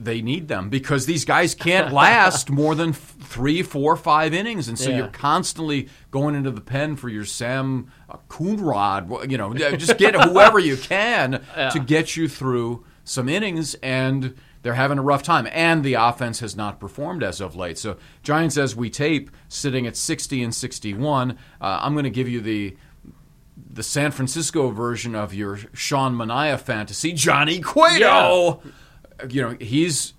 they 0.00 0.22
need 0.22 0.46
them 0.46 0.70
because 0.70 1.06
these 1.06 1.24
guys 1.24 1.54
can't 1.56 1.92
last 2.04 2.50
more 2.50 2.74
than 2.76 2.90
f- 2.90 3.16
three, 3.20 3.62
four, 3.62 3.96
five 3.96 4.32
innings, 4.32 4.68
and 4.68 4.78
so 4.78 4.90
Yeah. 4.90 4.96
you're 4.98 5.08
constantly 5.08 5.88
going 6.12 6.34
into 6.36 6.50
the 6.52 6.60
pen 6.60 6.94
for 6.96 7.08
your 7.08 7.24
Sam 7.24 7.90
uh, 8.08 8.16
Coonrod. 8.28 9.28
You 9.30 9.38
know, 9.38 9.52
just 9.54 9.98
get 9.98 10.14
whoever 10.14 10.58
you 10.58 10.76
can 10.76 11.44
to 11.72 11.78
get 11.84 12.16
you 12.16 12.28
through 12.28 12.84
some 13.04 13.28
innings, 13.28 13.74
and 13.82 14.36
they're 14.62 14.74
having 14.74 14.98
a 14.98 15.02
rough 15.02 15.22
time. 15.22 15.48
And 15.52 15.84
the 15.84 15.94
offense 15.94 16.40
has 16.40 16.56
not 16.56 16.80
performed 16.80 17.22
as 17.22 17.40
of 17.40 17.56
late. 17.56 17.78
So 17.78 17.96
Giants, 18.22 18.56
as 18.56 18.74
we 18.74 18.90
tape, 18.90 19.30
sitting 19.48 19.86
at 19.86 19.96
60 19.96 20.42
and 20.42 20.54
61. 20.54 21.32
Uh, 21.32 21.34
I'm 21.60 21.94
going 21.94 22.04
to 22.04 22.10
give 22.10 22.28
you 22.28 22.40
the 22.40 22.76
the 23.70 23.82
San 23.82 24.12
Francisco 24.12 24.70
version 24.70 25.16
of 25.16 25.34
your 25.34 25.58
Sean 25.72 26.14
Manaea 26.14 26.60
fantasy, 26.60 27.12
Johnny 27.12 27.60
Cueto. 27.60 28.62
You 29.28 29.42
know, 29.42 29.56
he's 29.60 30.14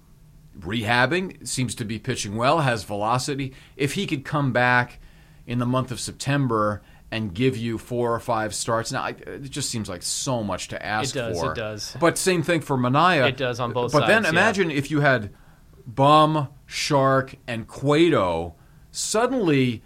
rehabbing, 0.60 1.48
seems 1.48 1.74
to 1.76 1.86
be 1.86 2.00
pitching 2.00 2.36
well, 2.36 2.60
has 2.60 2.84
velocity. 2.84 3.54
If 3.78 3.94
he 3.94 4.06
could 4.06 4.26
come 4.26 4.52
back 4.52 5.00
in 5.48 5.60
the 5.60 5.66
month 5.66 5.92
of 5.92 6.00
September 6.00 6.82
and 7.12 7.34
give 7.34 7.58
you 7.58 7.78
four 7.78 8.14
or 8.14 8.20
five 8.20 8.54
starts, 8.54 8.92
now 8.92 9.02
I- 9.04 9.16
it 9.26 9.50
just 9.50 9.70
seems 9.70 9.90
like 9.90 10.04
so 10.04 10.44
much 10.44 10.68
to 10.70 10.86
ask 10.86 11.16
It 11.16 11.20
does, 11.20 11.40
for. 11.40 11.52
it 11.52 11.56
does. 11.56 11.98
But 12.00 12.18
same 12.18 12.44
thing 12.44 12.62
for 12.62 12.78
Manaea. 12.78 13.30
It 13.30 13.38
does 13.38 13.60
on 13.60 13.74
both 13.74 13.92
sides. 13.92 14.02
But 14.02 14.08
then 14.08 14.24
sides, 14.24 14.34
yeah. 14.34 14.40
imagine 14.40 14.72
if 14.72 14.92
you 14.92 15.00
had 15.02 15.32
Bum, 15.88 16.50
Shark, 16.68 17.36
and 17.48 17.68
Cueto. 17.68 18.56
Suddenly, 18.92 19.82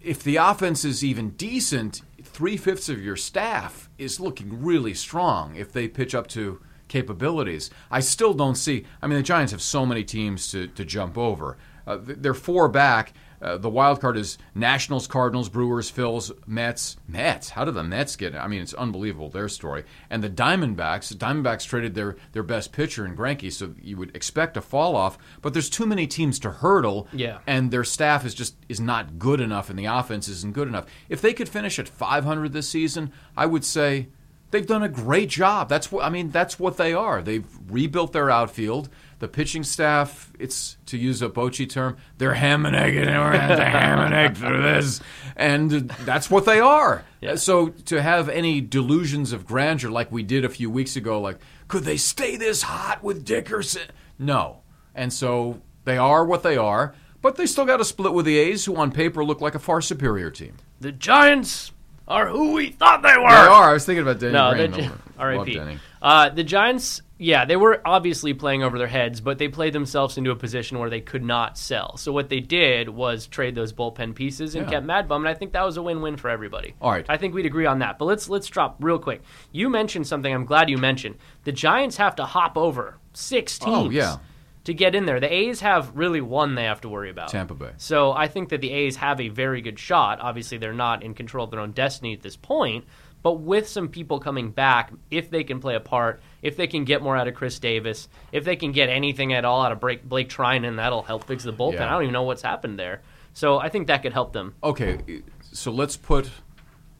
if 0.00 0.22
the 0.22 0.36
offense 0.36 0.84
is 0.84 1.04
even 1.04 1.30
decent, 1.30 2.02
three 2.22 2.56
fifths 2.56 2.88
of 2.88 3.00
your 3.00 3.16
staff 3.16 3.88
is 3.98 4.18
looking 4.18 4.62
really 4.62 4.94
strong 4.94 5.54
if 5.54 5.72
they 5.72 5.86
pitch 5.88 6.14
up 6.14 6.26
to 6.28 6.60
capabilities. 6.88 7.70
I 7.90 8.00
still 8.00 8.34
don't 8.34 8.54
see. 8.56 8.84
I 9.02 9.06
mean, 9.06 9.18
the 9.18 9.22
Giants 9.22 9.52
have 9.52 9.62
so 9.62 9.86
many 9.86 10.04
teams 10.04 10.50
to, 10.50 10.66
to 10.68 10.84
jump 10.84 11.16
over. 11.16 11.56
Uh, 11.86 11.98
they're 12.00 12.34
four 12.34 12.68
back. 12.68 13.12
Uh, 13.42 13.56
the 13.58 13.68
wild 13.70 14.00
card 14.00 14.16
is 14.16 14.38
Nationals, 14.54 15.06
Cardinals, 15.06 15.48
Brewers, 15.48 15.90
Phils, 15.92 16.32
Mets. 16.46 16.96
Mets? 17.06 17.50
How 17.50 17.64
did 17.64 17.74
the 17.74 17.82
Mets 17.82 18.16
get? 18.16 18.34
it? 18.34 18.38
I 18.38 18.46
mean, 18.48 18.62
it's 18.62 18.74
unbelievable 18.74 19.28
their 19.28 19.48
story. 19.48 19.84
And 20.10 20.22
the 20.24 20.30
Diamondbacks. 20.30 21.08
The 21.08 21.14
Diamondbacks 21.16 21.66
traded 21.66 21.94
their 21.94 22.16
their 22.32 22.42
best 22.42 22.72
pitcher 22.72 23.04
in 23.04 23.16
Greinke, 23.16 23.52
so 23.52 23.74
you 23.82 23.96
would 23.96 24.14
expect 24.16 24.56
a 24.56 24.60
fall 24.60 24.96
off. 24.96 25.18
But 25.42 25.52
there's 25.52 25.70
too 25.70 25.86
many 25.86 26.06
teams 26.06 26.38
to 26.40 26.50
hurdle 26.50 27.08
Yeah. 27.12 27.38
and 27.46 27.70
their 27.70 27.84
staff 27.84 28.24
is 28.24 28.34
just 28.34 28.56
is 28.68 28.80
not 28.80 29.18
good 29.18 29.40
enough 29.40 29.70
and 29.70 29.78
the 29.78 29.86
offense 29.86 30.28
isn't 30.28 30.54
good 30.54 30.68
enough. 30.68 30.86
If 31.08 31.20
they 31.20 31.32
could 31.32 31.48
finish 31.48 31.78
at 31.78 31.88
500 31.88 32.52
this 32.52 32.68
season, 32.68 33.12
I 33.36 33.46
would 33.46 33.64
say 33.64 34.08
they've 34.50 34.66
done 34.66 34.82
a 34.82 34.88
great 34.88 35.28
job. 35.28 35.68
That's 35.68 35.90
what 35.92 36.04
I 36.04 36.08
mean, 36.08 36.30
that's 36.30 36.58
what 36.58 36.76
they 36.76 36.92
are. 36.94 37.20
They've 37.22 37.44
rebuilt 37.68 38.12
their 38.12 38.30
outfield. 38.30 38.88
The 39.18 39.28
pitching 39.28 39.64
staff, 39.64 40.30
it's 40.38 40.76
to 40.86 40.98
use 40.98 41.22
a 41.22 41.28
Bochy 41.30 41.68
term, 41.68 41.96
they're 42.18 42.34
ham 42.34 42.66
and 42.66 42.76
egg 42.76 42.96
and 42.96 43.06
we're 43.06 43.32
going 43.32 43.48
to 43.56 43.64
ham 43.64 43.98
and 44.00 44.14
egg 44.14 44.36
through 44.36 44.60
this. 44.60 45.00
And 45.36 45.70
that's 46.04 46.30
what 46.30 46.44
they 46.44 46.60
are. 46.60 47.02
Yeah. 47.22 47.36
So 47.36 47.68
to 47.68 48.02
have 48.02 48.28
any 48.28 48.60
delusions 48.60 49.32
of 49.32 49.46
grandeur 49.46 49.90
like 49.90 50.12
we 50.12 50.22
did 50.22 50.44
a 50.44 50.50
few 50.50 50.68
weeks 50.68 50.96
ago, 50.96 51.18
like, 51.20 51.38
could 51.66 51.84
they 51.84 51.96
stay 51.96 52.36
this 52.36 52.62
hot 52.62 53.02
with 53.02 53.24
Dickerson? 53.24 53.88
No. 54.18 54.60
And 54.94 55.10
so 55.12 55.62
they 55.84 55.96
are 55.96 56.24
what 56.24 56.42
they 56.42 56.58
are, 56.58 56.94
but 57.22 57.36
they 57.36 57.46
still 57.46 57.64
got 57.64 57.78
to 57.78 57.84
split 57.84 58.12
with 58.12 58.26
the 58.26 58.36
A's, 58.38 58.66
who 58.66 58.76
on 58.76 58.92
paper 58.92 59.24
look 59.24 59.40
like 59.40 59.54
a 59.54 59.58
far 59.58 59.80
superior 59.80 60.30
team. 60.30 60.56
the 60.80 60.92
Giants 60.92 61.72
are 62.06 62.28
who 62.28 62.52
we 62.52 62.70
thought 62.70 63.02
they 63.02 63.16
were. 63.16 63.28
They 63.28 63.48
are. 63.48 63.70
I 63.70 63.72
was 63.72 63.84
thinking 63.84 64.02
about 64.02 64.20
Denny 64.20 64.32
No, 64.32 64.54
though. 64.54 64.78
Love 64.82 65.02
R.I.P. 65.18 65.78
Uh, 66.02 66.28
the 66.28 66.44
Giants, 66.44 67.02
yeah, 67.18 67.46
they 67.46 67.56
were 67.56 67.80
obviously 67.84 68.34
playing 68.34 68.62
over 68.62 68.78
their 68.78 68.86
heads, 68.86 69.20
but 69.22 69.38
they 69.38 69.48
played 69.48 69.72
themselves 69.72 70.18
into 70.18 70.30
a 70.30 70.36
position 70.36 70.78
where 70.78 70.90
they 70.90 71.00
could 71.00 71.24
not 71.24 71.56
sell. 71.56 71.96
So 71.96 72.12
what 72.12 72.28
they 72.28 72.40
did 72.40 72.90
was 72.90 73.26
trade 73.26 73.54
those 73.54 73.72
bullpen 73.72 74.14
pieces 74.14 74.54
and 74.54 74.66
Yeah. 74.66 74.72
kept 74.72 74.86
Mad 74.86 75.08
Bum, 75.08 75.22
and 75.22 75.28
I 75.28 75.34
think 75.38 75.52
that 75.52 75.64
was 75.64 75.78
a 75.78 75.82
win-win 75.82 76.18
for 76.18 76.28
everybody. 76.28 76.74
All 76.80 76.90
right. 76.90 77.06
I 77.08 77.16
think 77.16 77.34
we'd 77.34 77.46
agree 77.46 77.66
on 77.66 77.78
that. 77.78 77.98
But 77.98 78.04
let's 78.04 78.28
let's 78.28 78.48
drop 78.48 78.76
real 78.80 78.98
quick. 78.98 79.22
You 79.50 79.70
mentioned 79.70 80.06
something. 80.06 80.32
I'm 80.32 80.44
glad 80.44 80.68
you 80.68 80.76
mentioned. 80.76 81.16
The 81.44 81.52
Giants 81.52 81.96
have 81.96 82.16
to 82.16 82.24
hop 82.26 82.56
over 82.58 82.98
six 83.14 83.58
oh, 83.62 83.64
teams. 83.64 83.86
Oh, 83.86 83.90
yeah. 83.90 84.16
To 84.64 84.74
get 84.74 84.96
in 84.96 85.06
there, 85.06 85.20
the 85.20 85.32
A's 85.32 85.60
have 85.60 85.96
really 85.96 86.20
one 86.20 86.56
they 86.56 86.64
have 86.64 86.80
to 86.80 86.88
worry 86.88 87.08
about. 87.08 87.28
Tampa 87.28 87.54
Bay. 87.54 87.70
So 87.76 88.10
I 88.10 88.26
think 88.26 88.48
that 88.48 88.60
the 88.60 88.72
A's 88.72 88.96
have 88.96 89.20
a 89.20 89.28
very 89.28 89.60
good 89.60 89.78
shot. 89.78 90.18
Obviously, 90.20 90.58
they're 90.58 90.72
not 90.74 91.04
in 91.04 91.14
control 91.14 91.44
of 91.44 91.52
their 91.52 91.60
own 91.60 91.70
destiny 91.70 92.12
at 92.14 92.22
this 92.22 92.34
point, 92.36 92.84
but 93.26 93.40
with 93.40 93.66
some 93.66 93.88
people 93.88 94.20
coming 94.20 94.52
back, 94.52 94.92
if 95.10 95.30
they 95.30 95.42
can 95.42 95.58
play 95.58 95.74
a 95.74 95.80
part, 95.80 96.22
if 96.42 96.56
they 96.56 96.68
can 96.68 96.84
get 96.84 97.02
more 97.02 97.16
out 97.16 97.26
of 97.26 97.34
Khris 97.34 97.58
Davis, 97.58 98.06
if 98.30 98.44
they 98.44 98.54
can 98.54 98.70
get 98.70 98.88
anything 98.88 99.32
at 99.32 99.44
all 99.44 99.62
out 99.62 99.72
of 99.72 99.80
Blake, 99.80 100.08
Blake 100.08 100.28
Treinen, 100.28 100.76
that'll 100.76 101.02
help 101.02 101.24
fix 101.24 101.42
the 101.42 101.52
bullpen. 101.52 101.72
Yeah. 101.72 101.88
I 101.88 101.90
don't 101.90 102.02
even 102.04 102.12
know 102.12 102.22
what's 102.22 102.42
happened 102.42 102.78
there. 102.78 103.02
So 103.32 103.58
I 103.58 103.68
think 103.68 103.88
that 103.88 104.04
could 104.04 104.12
help 104.12 104.32
them. 104.32 104.54
Okay, 104.62 105.22
so 105.42 105.72
let's 105.72 105.96
put 105.96 106.30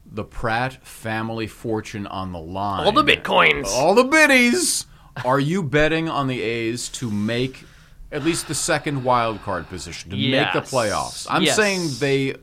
the 0.05 0.25
Pratt 0.25 0.85
family 0.85 1.47
fortune 1.47 2.05
on 2.05 2.33
the 2.33 2.39
line. 2.39 2.85
All 2.85 2.91
the 2.91 3.05
bitcoins. 3.05 3.67
All 3.67 3.95
the 3.95 4.03
biddies. 4.03 4.85
Are 5.23 5.39
you 5.39 5.63
betting 5.63 6.09
on 6.09 6.27
the 6.27 6.41
A's 6.41 6.89
to 6.89 7.09
make 7.09 7.63
at 8.11 8.25
least 8.25 8.49
the 8.49 8.55
second 8.55 9.05
wild 9.05 9.41
card 9.43 9.69
position 9.69 10.11
to 10.11 10.17
make 10.17 10.51
the 10.51 10.59
playoffs? 10.59 11.25
I'm 11.29 11.43
Yes. 11.43 11.55
saying 11.55 11.87
they 11.99 12.35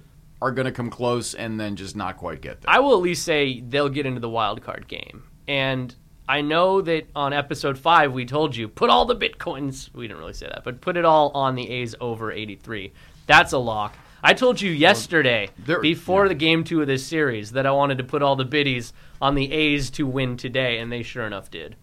are 0.43 0.53
going 0.53 0.67
to 0.67 0.73
come 0.73 0.91
close 0.91 1.35
and 1.35 1.59
then 1.59 1.77
just 1.77 1.97
not 1.97 2.17
quite 2.17 2.41
get 2.41 2.61
there. 2.61 2.71
I 2.71 2.81
will 2.81 2.93
at 2.95 3.03
least 3.03 3.25
say 3.25 3.61
they'll 3.61 3.89
get 3.89 4.07
into 4.07 4.21
the 4.21 4.29
wild 4.29 4.63
card 4.63 4.89
game. 4.89 5.25
And 5.49 5.95
I 6.29 6.41
know 6.41 6.81
that 6.83 7.07
on 7.15 7.33
episode 7.33 7.79
five 7.79 8.13
we 8.13 8.25
told 8.25 8.57
you 8.57 8.69
put 8.69 8.91
all 8.91 9.05
the 9.05 9.17
bitcoins. 9.17 9.93
We 9.95 10.07
didn't 10.07 10.21
really 10.21 10.33
say 10.33 10.47
that, 10.47 10.65
but 10.65 10.81
put 10.81 10.97
it 10.97 11.05
all 11.05 11.31
on 11.31 11.55
the 11.55 11.71
A's 11.71 11.95
over 12.01 12.33
83. 12.33 12.93
That's 13.27 13.53
a 13.53 13.59
lock. 13.59 13.95
I 14.23 14.33
told 14.33 14.59
you 14.61 14.71
yesterday 14.71 15.51
there- 15.59 15.81
before 15.81 16.25
yeah. 16.25 16.29
the 16.29 16.35
game 16.35 16.65
two 16.65 16.81
of 16.81 16.87
this 16.87 17.07
series 17.07 17.53
that 17.53 17.67
I 17.67 17.73
wanted 17.73 17.99
to 17.99 18.05
put 18.05 18.23
all 18.23 18.37
the 18.37 18.45
biddies 18.47 18.95
on 19.21 19.35
the 19.35 19.53
A's 19.53 19.91
to 19.91 20.07
win 20.07 20.39
today, 20.39 20.79
and 20.79 20.91
they 20.91 21.03
sure 21.03 21.27
enough 21.27 21.51
did. 21.51 21.77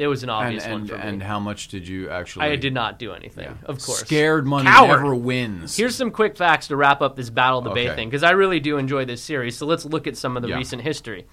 It 0.00 0.06
was 0.06 0.22
an 0.22 0.30
and 0.30 0.44
obvious 0.46 0.66
one 0.66 0.86
for 0.86 0.94
me. 0.96 1.00
and 1.02 1.22
how 1.22 1.38
much 1.38 1.68
did 1.68 1.86
you 1.86 2.08
actually? 2.08 2.46
I 2.46 2.56
did 2.56 2.72
not 2.72 2.98
do 2.98 3.12
anything, 3.12 3.48
of 3.64 3.82
course. 3.82 3.98
Scared 4.00 4.46
money 4.46 4.64
Coward. 4.70 4.88
never 5.00 5.14
wins. 5.14 5.76
Here's 5.76 5.94
some 5.94 6.10
quick 6.10 6.36
facts 6.38 6.68
to 6.68 6.76
wrap 6.76 7.02
up 7.02 7.16
this 7.16 7.28
Battle 7.28 7.58
of 7.58 7.64
the 7.64 7.70
Bay 7.70 7.86
Okay. 7.88 7.96
thing 7.96 8.08
because 8.08 8.22
I 8.22 8.30
really 8.30 8.60
do 8.60 8.78
enjoy 8.78 9.04
this 9.04 9.22
series. 9.22 9.58
So 9.58 9.66
let's 9.66 9.84
look 9.84 10.06
at 10.06 10.16
some 10.16 10.36
of 10.36 10.42
the 10.42 10.48
Yeah. 10.48 10.56
recent 10.56 10.82
history. 10.82 11.26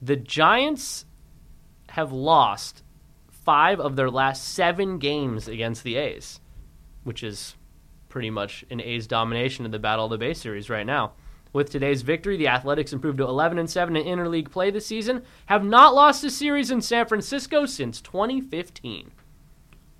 The 0.00 0.14
Giants 0.16 1.06
have 1.88 2.12
lost 2.12 2.84
five 3.28 3.80
of 3.80 3.96
their 3.96 4.10
last 4.10 4.44
seven 4.54 4.98
games 4.98 5.48
against 5.48 5.82
the 5.82 5.96
A's, 5.96 6.40
which 7.04 7.22
is 7.24 7.56
pretty 8.08 8.30
much 8.30 8.64
an 8.70 8.80
A's 8.80 9.06
domination 9.08 9.64
of 9.66 9.72
the 9.72 9.78
Battle 9.80 10.04
of 10.04 10.10
the 10.12 10.18
Bay 10.18 10.34
series 10.34 10.70
right 10.70 10.86
now. 10.86 11.12
With 11.56 11.70
today's 11.70 12.02
victory, 12.02 12.36
the 12.36 12.48
Athletics 12.48 12.92
improved 12.92 13.16
to 13.16 13.24
11 13.24 13.58
and 13.58 13.70
7 13.70 13.96
in 13.96 14.04
interleague 14.18 14.50
play 14.50 14.70
this 14.70 14.84
season, 14.84 15.22
have 15.46 15.64
not 15.64 15.94
lost 15.94 16.22
a 16.22 16.28
series 16.28 16.70
in 16.70 16.82
San 16.82 17.06
Francisco 17.06 17.64
since 17.64 17.98
2015. 18.02 19.10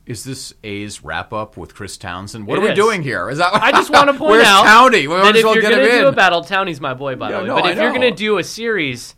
Is 0.05 0.23
this 0.25 0.53
A's 0.63 1.03
wrap 1.03 1.33
up 1.33 1.57
with 1.57 1.75
Chris 1.75 1.97
Townsend? 1.97 2.47
What 2.47 2.59
It 2.59 2.61
are 2.61 2.65
we 2.65 2.71
is. 2.73 2.77
doing 2.77 3.03
here? 3.03 3.31
Is 3.31 3.39
that 3.39 3.55
I 3.63 3.73
just 3.73 3.89
want 3.95 4.11
to 4.11 4.19
point 4.19 4.43
out. 4.43 4.65
Where's 4.65 4.69
out 4.69 4.93
Townie? 4.93 5.01
We 5.01 5.07
might 5.09 5.23
that 5.33 5.37
if 5.37 5.43
you're 5.45 5.63
get 5.63 5.73
him 5.73 5.79
to 5.79 5.91
do 5.91 5.99
in. 6.01 6.05
a 6.05 6.13
battle, 6.13 6.43
Townie's 6.43 6.79
my 6.79 6.93
boy, 6.93 7.17
by 7.17 7.31
Yeah, 7.31 7.37
the 7.39 7.43
way. 7.45 7.49
no, 7.49 7.55
but 7.63 7.71
if 7.71 7.79
you're 7.79 7.89
going 7.89 8.03
to 8.03 8.11
do 8.11 8.37
a 8.37 8.45
series, 8.45 9.15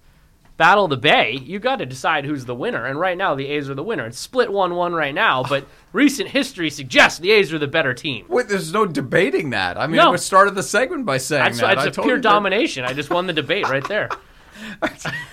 Battle 0.58 0.84
of 0.84 0.90
the 0.90 0.96
Bay, 0.98 1.38
you 1.42 1.58
got 1.58 1.76
to 1.76 1.86
decide 1.86 2.24
who's 2.26 2.44
the 2.44 2.54
winner. 2.54 2.84
And 2.84 3.00
right 3.00 3.16
now, 3.16 3.34
the 3.34 3.46
A's 3.46 3.70
are 3.70 3.74
the 3.74 3.82
winner. 3.82 4.04
It's 4.06 4.18
split 4.18 4.52
one-one 4.52 4.92
right 4.92 5.14
now, 5.14 5.42
but 5.44 5.66
recent 5.92 6.28
history 6.30 6.68
suggests 6.68 7.18
the 7.18 7.30
A's 7.30 7.52
are 7.52 7.58
the 7.58 7.66
better 7.68 7.94
team. 7.94 8.26
Wait, 8.28 8.48
there's 8.48 8.72
no 8.72 8.84
debating 8.84 9.50
that. 9.50 9.78
I 9.78 9.86
mean, 9.86 9.96
No. 9.96 10.10
we 10.10 10.18
started 10.18 10.54
the 10.54 10.62
segment 10.62 11.06
by 11.06 11.16
saying 11.18 11.44
That's 11.44 11.60
that. 11.60 11.86
it's 11.86 11.96
I 11.98 12.02
a 12.02 12.04
pure 12.04 12.18
domination. 12.18 12.84
I 12.84 12.92
just 12.92 13.08
won 13.08 13.26
the 13.26 13.32
debate 13.32 13.68
right 13.68 13.86
there. 13.88 14.10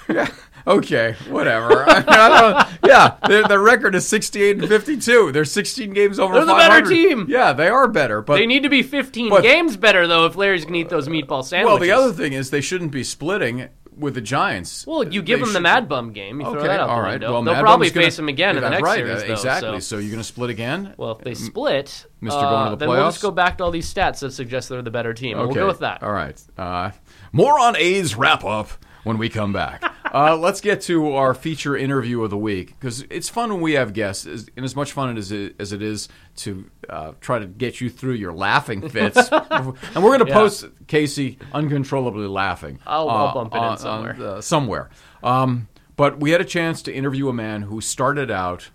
Yeah. 0.08 0.30
Okay, 0.68 1.16
whatever. 1.30 1.84
I 1.90 1.96
mean, 2.00 2.06
I 2.10 2.78
yeah, 2.86 3.18
the, 3.28 3.48
their 3.48 3.60
record 3.60 3.96
is 3.96 4.08
68 4.08 4.60
and 4.60 4.68
52. 4.68 5.32
They're 5.32 5.46
16 5.46 5.94
games 5.94 6.20
over 6.20 6.34
They're 6.36 6.46
the 6.46 6.54
better 6.54 6.88
team. 6.88 7.26
Yeah, 7.28 7.52
they 7.54 7.68
are 7.68 7.88
better. 7.88 8.22
But 8.22 8.36
They 8.38 8.46
need 8.46 8.64
to 8.64 8.70
be 8.70 8.84
15 8.84 9.30
But- 9.30 9.42
games 9.44 9.78
better 9.78 10.06
though 10.08 10.26
if 10.28 10.36
Larry's 10.36 10.64
going 10.64 10.74
to 10.76 10.80
eat 10.82 10.90
those 10.90 11.08
meatball 11.08 11.44
sandwiches. 11.44 11.66
well, 11.66 11.78
the 11.80 11.92
other 11.92 12.14
thing 12.14 12.34
is 12.34 12.50
they 12.52 12.62
shouldn't 12.62 12.92
be 12.92 13.04
splitting 13.04 13.70
with 13.98 14.14
the 14.16 14.22
Giants. 14.22 14.86
Well, 14.86 15.04
you 15.04 15.22
give 15.22 15.40
them 15.40 15.54
the 15.54 15.60
Mad 15.62 15.88
Bum 15.88 16.12
game. 16.12 16.40
You 16.40 16.46
throw 16.46 16.60
Okay, 16.60 16.68
that 16.68 16.80
out 16.80 16.90
all 16.90 17.02
the 17.02 17.20
Well, 17.20 17.44
They'll 17.44 17.54
Mad 17.54 17.62
probably 17.62 17.90
gonna- 17.90 18.06
face 18.06 18.16
them 18.18 18.28
again 18.28 18.58
in 18.58 18.64
the 18.64 18.70
next 18.70 18.84
right, 18.84 18.98
series, 18.98 19.24
uh, 19.24 19.28
though. 19.28 19.34
Exactly. 19.34 19.80
So. 19.82 19.96
So 19.96 19.98
you're 20.00 20.12
going 20.12 20.20
to 20.22 20.24
split 20.24 20.50
again? 20.50 20.94
Well, 20.98 21.12
if 21.12 21.20
they 21.20 21.34
split, 21.34 22.06
Mr. 22.22 22.32
uh, 22.32 22.42
Going 22.42 22.64
to 22.66 22.70
the 22.72 22.76
then 22.78 22.90
we'll 22.90 23.08
just 23.08 23.22
go 23.22 23.32
back 23.32 23.58
to 23.60 23.64
all 23.64 23.72
these 23.72 23.92
stats 23.92 24.20
that 24.20 24.32
suggest 24.32 24.70
they're 24.70 24.82
the 24.82 24.92
better 24.92 25.14
team. 25.14 25.38
Okay. 25.38 25.46
We'll 25.46 25.56
go 25.56 25.68
with 25.68 25.80
that. 25.80 26.04
All 26.04 26.12
right. 26.12 26.42
Uh, 26.58 26.92
more 27.32 27.60
on 27.60 27.76
A's 27.78 28.16
wrap 28.16 28.44
up 28.44 28.70
when 29.06 29.18
we 29.18 29.30
come 29.30 29.54
back. 29.54 29.82
uh, 30.14 30.36
let's 30.40 30.60
get 30.60 30.82
to 30.82 31.14
our 31.14 31.34
feature 31.34 31.78
interview 31.78 32.22
of 32.24 32.30
the 32.30 32.38
week 32.38 32.68
because 32.78 33.04
it's 33.10 33.30
fun 33.30 33.50
when 33.54 33.62
we 33.62 33.74
have 33.74 33.94
guests, 33.94 34.26
and 34.26 34.66
as 34.66 34.76
much 34.76 34.92
fun 34.92 35.18
as 35.18 35.32
it, 35.32 35.56
as 35.60 35.72
it 35.72 35.82
is 35.82 36.10
to 36.38 36.70
uh, 36.90 37.14
try 37.22 37.40
to 37.40 37.46
get 37.46 37.80
you 37.80 37.90
through 37.90 38.14
your 38.16 38.34
laughing 38.34 38.88
fits. 38.90 39.30
and 39.32 39.74
we're 39.96 40.18
going 40.18 40.20
to 40.20 40.28
Yeah. 40.28 40.34
post 40.34 40.66
Casey 40.88 41.38
uncontrollably 41.54 42.28
laughing. 42.28 42.80
I'll- 42.86 43.10
I'll 43.10 43.34
bump 43.34 43.56
it 43.56 43.62
in 43.64 43.78
somewhere. 43.78 44.18
uh, 44.20 44.42
somewhere. 44.42 44.90
Um, 45.24 45.70
but 45.96 46.20
we 46.20 46.32
had 46.32 46.42
a 46.42 46.46
chance 46.46 46.82
to 46.84 46.94
interview 46.94 47.30
a 47.30 47.34
man 47.34 47.62
who 47.64 47.80
started 47.80 48.30
out 48.30 48.70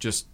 just 0.00 0.26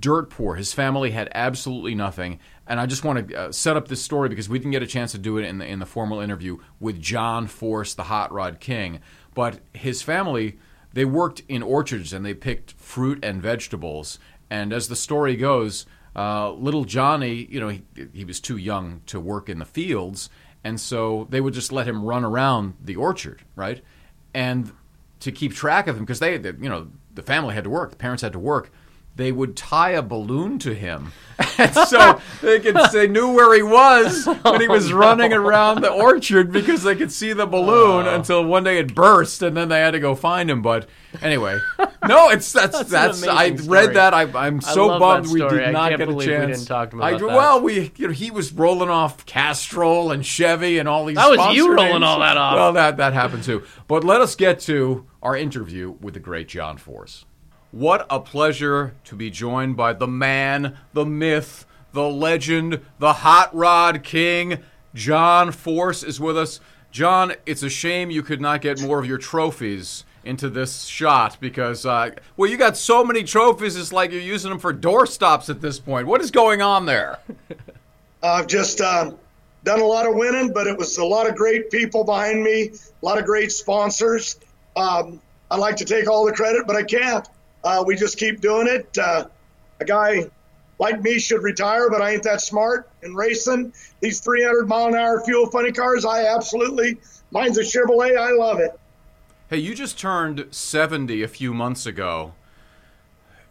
dirt 0.00 0.30
poor. 0.30 0.54
His 0.54 0.72
family 0.72 1.10
had 1.10 1.28
absolutely 1.34 1.94
nothing, 1.94 2.38
and 2.66 2.80
I 2.80 2.86
just 2.86 3.04
want 3.04 3.28
to 3.28 3.34
uh, 3.34 3.52
set 3.52 3.76
up 3.76 3.88
this 3.88 4.02
story 4.02 4.28
because 4.28 4.48
we 4.48 4.58
didn't 4.58 4.72
get 4.72 4.82
a 4.82 4.86
chance 4.86 5.12
to 5.12 5.18
do 5.18 5.38
it 5.38 5.44
in 5.44 5.58
the 5.58 5.66
in 5.66 5.78
the 5.78 5.86
formal 5.86 6.20
interview 6.20 6.58
with 6.80 7.00
John 7.00 7.46
Force, 7.46 7.94
the 7.94 8.04
Hot 8.04 8.32
Rod 8.32 8.60
King. 8.60 9.00
But 9.34 9.60
his 9.72 10.02
family, 10.02 10.58
they 10.92 11.04
worked 11.04 11.42
in 11.48 11.62
orchards 11.62 12.12
and 12.12 12.24
they 12.24 12.34
picked 12.34 12.72
fruit 12.72 13.24
and 13.24 13.42
vegetables. 13.42 14.18
And 14.48 14.72
as 14.72 14.88
the 14.88 14.96
story 14.96 15.36
goes, 15.36 15.86
uh, 16.16 16.52
little 16.52 16.84
Johnny, 16.84 17.46
you 17.50 17.60
know, 17.60 17.68
he, 17.68 17.82
he 18.12 18.24
was 18.24 18.40
too 18.40 18.56
young 18.56 19.00
to 19.06 19.18
work 19.18 19.48
in 19.48 19.58
the 19.58 19.64
fields, 19.64 20.30
and 20.62 20.80
so 20.80 21.26
they 21.30 21.40
would 21.40 21.54
just 21.54 21.72
let 21.72 21.88
him 21.88 22.04
run 22.04 22.24
around 22.24 22.74
the 22.80 22.96
orchard, 22.96 23.42
right? 23.56 23.82
And 24.32 24.72
to 25.20 25.32
keep 25.32 25.54
track 25.54 25.88
of 25.88 25.96
him 25.96 26.04
because 26.04 26.20
they, 26.20 26.36
they, 26.38 26.52
you 26.60 26.68
know, 26.68 26.88
the 27.12 27.22
family 27.22 27.54
had 27.54 27.64
to 27.64 27.70
work, 27.70 27.90
the 27.90 27.96
parents 27.96 28.22
had 28.22 28.32
to 28.32 28.38
work. 28.38 28.70
They 29.16 29.30
would 29.30 29.56
tie 29.56 29.90
a 29.90 30.02
balloon 30.02 30.58
to 30.60 30.74
him, 30.74 31.12
and 31.58 31.72
so 31.72 32.20
they 32.42 32.58
could 32.58 32.76
they 32.92 33.06
knew 33.06 33.32
where 33.32 33.54
he 33.54 33.62
was 33.62 34.26
when 34.26 34.60
he 34.60 34.66
oh, 34.68 34.72
was 34.72 34.92
running 34.92 35.32
around 35.32 35.82
the 35.82 35.90
orchard 35.90 36.50
because 36.50 36.82
they 36.82 36.96
could 36.96 37.12
see 37.12 37.32
the 37.32 37.46
balloon 37.46 38.06
oh. 38.06 38.14
until 38.14 38.44
one 38.44 38.64
day 38.64 38.78
it 38.78 38.92
burst, 38.92 39.42
and 39.42 39.56
then 39.56 39.68
they 39.68 39.78
had 39.78 39.92
to 39.92 40.00
go 40.00 40.16
find 40.16 40.50
him. 40.50 40.62
But 40.62 40.88
anyway, 41.22 41.60
no, 42.08 42.30
it's 42.30 42.52
that's 42.52 42.78
That's 42.78 42.90
that's, 42.90 43.22
I 43.22 43.44
amazing 43.44 43.70
read 43.70 43.82
story. 43.82 43.94
that. 43.94 44.14
I, 44.14 44.22
I'm 44.46 44.60
so 44.60 44.98
bummed 44.98 45.28
we 45.28 45.38
story. 45.38 45.64
did 45.64 45.72
not 45.72 45.90
get 45.96 46.08
a 46.08 46.12
we 46.12 46.24
chance. 46.24 46.58
didn't 46.58 46.66
talk 46.66 46.90
to 46.90 46.96
him 46.96 47.02
I- 47.02 47.10
about 47.10 47.20
that. 47.28 47.36
well, 47.36 47.60
we 47.60 47.92
you 47.96 48.08
know 48.08 48.12
he 48.12 48.32
was 48.32 48.52
rolling 48.52 48.90
off 48.90 49.24
Castrol 49.26 50.10
and 50.10 50.26
Chevy 50.26 50.78
and 50.78 50.88
all 50.88 51.04
these. 51.04 51.16
That 51.16 51.30
was 51.30 51.54
you 51.54 51.72
rolling 51.72 51.92
names. 51.92 52.04
all 52.04 52.18
that 52.18 52.36
off. 52.36 52.56
Well, 52.56 52.72
that 52.72 52.96
that 52.96 53.12
happened 53.12 53.44
too. 53.44 53.62
But 53.86 54.02
let 54.02 54.20
us 54.20 54.34
get 54.34 54.58
to 54.60 55.06
our 55.22 55.36
interview 55.36 55.92
with 56.00 56.14
the 56.14 56.20
great 56.20 56.48
John 56.48 56.78
Force. 56.78 57.24
What 57.74 58.06
a 58.08 58.20
pleasure 58.20 58.94
to 59.02 59.16
be 59.16 59.30
joined 59.30 59.76
by 59.76 59.94
the 59.94 60.06
man, 60.06 60.78
the 60.92 61.04
myth, 61.04 61.66
the 61.92 62.08
legend, 62.08 62.80
the 63.00 63.14
hot 63.14 63.52
rod 63.52 64.04
king. 64.04 64.62
John 64.94 65.50
Force 65.50 66.04
is 66.04 66.20
with 66.20 66.38
us. 66.38 66.60
John, 66.92 67.34
it's 67.46 67.64
a 67.64 67.68
shame 67.68 68.12
you 68.12 68.22
could 68.22 68.40
not 68.40 68.60
get 68.60 68.80
more 68.80 69.00
of 69.00 69.06
your 69.06 69.18
trophies 69.18 70.04
into 70.22 70.48
this 70.48 70.84
shot 70.84 71.36
because, 71.40 71.84
uh, 71.84 72.10
well, 72.36 72.48
you 72.48 72.56
got 72.56 72.76
so 72.76 73.02
many 73.02 73.24
trophies, 73.24 73.74
it's 73.74 73.92
like 73.92 74.12
you're 74.12 74.20
using 74.20 74.50
them 74.50 74.60
for 74.60 74.72
doorstops 74.72 75.50
at 75.50 75.60
this 75.60 75.80
point. 75.80 76.06
What 76.06 76.20
is 76.20 76.30
going 76.30 76.62
on 76.62 76.86
there? 76.86 77.18
I've 78.22 78.46
just 78.46 78.80
um, 78.82 79.18
done 79.64 79.80
a 79.80 79.84
lot 79.84 80.06
of 80.06 80.14
winning, 80.14 80.52
but 80.52 80.68
it 80.68 80.78
was 80.78 80.96
a 80.98 81.04
lot 81.04 81.28
of 81.28 81.34
great 81.34 81.72
people 81.72 82.04
behind 82.04 82.40
me, 82.40 82.70
a 82.70 83.04
lot 83.04 83.18
of 83.18 83.24
great 83.24 83.50
sponsors. 83.50 84.38
Um, 84.76 85.20
I'd 85.50 85.58
like 85.58 85.74
to 85.78 85.84
take 85.84 86.08
all 86.08 86.24
the 86.24 86.32
credit, 86.32 86.68
but 86.68 86.76
I 86.76 86.84
can't. 86.84 87.28
Uh, 87.64 87.82
we 87.86 87.96
just 87.96 88.18
keep 88.18 88.40
doing 88.40 88.68
it. 88.68 88.96
Uh, 88.96 89.26
a 89.80 89.84
guy 89.84 90.30
like 90.78 91.02
me 91.02 91.18
should 91.18 91.42
retire, 91.42 91.88
but 91.90 92.02
I 92.02 92.12
ain't 92.12 92.22
that 92.24 92.40
smart 92.40 92.88
in 93.02 93.14
racing. 93.14 93.72
These 94.00 94.20
300 94.20 94.68
mile 94.68 94.88
an 94.88 94.94
hour 94.94 95.22
fuel 95.24 95.46
funny 95.50 95.72
cars, 95.72 96.04
I 96.04 96.26
absolutely, 96.26 96.98
mine's 97.30 97.58
a 97.58 97.62
Chevrolet. 97.62 98.16
I 98.18 98.32
love 98.32 98.60
it. 98.60 98.78
Hey, 99.48 99.58
you 99.58 99.74
just 99.74 99.98
turned 99.98 100.46
70 100.50 101.22
a 101.22 101.28
few 101.28 101.54
months 101.54 101.86
ago. 101.86 102.34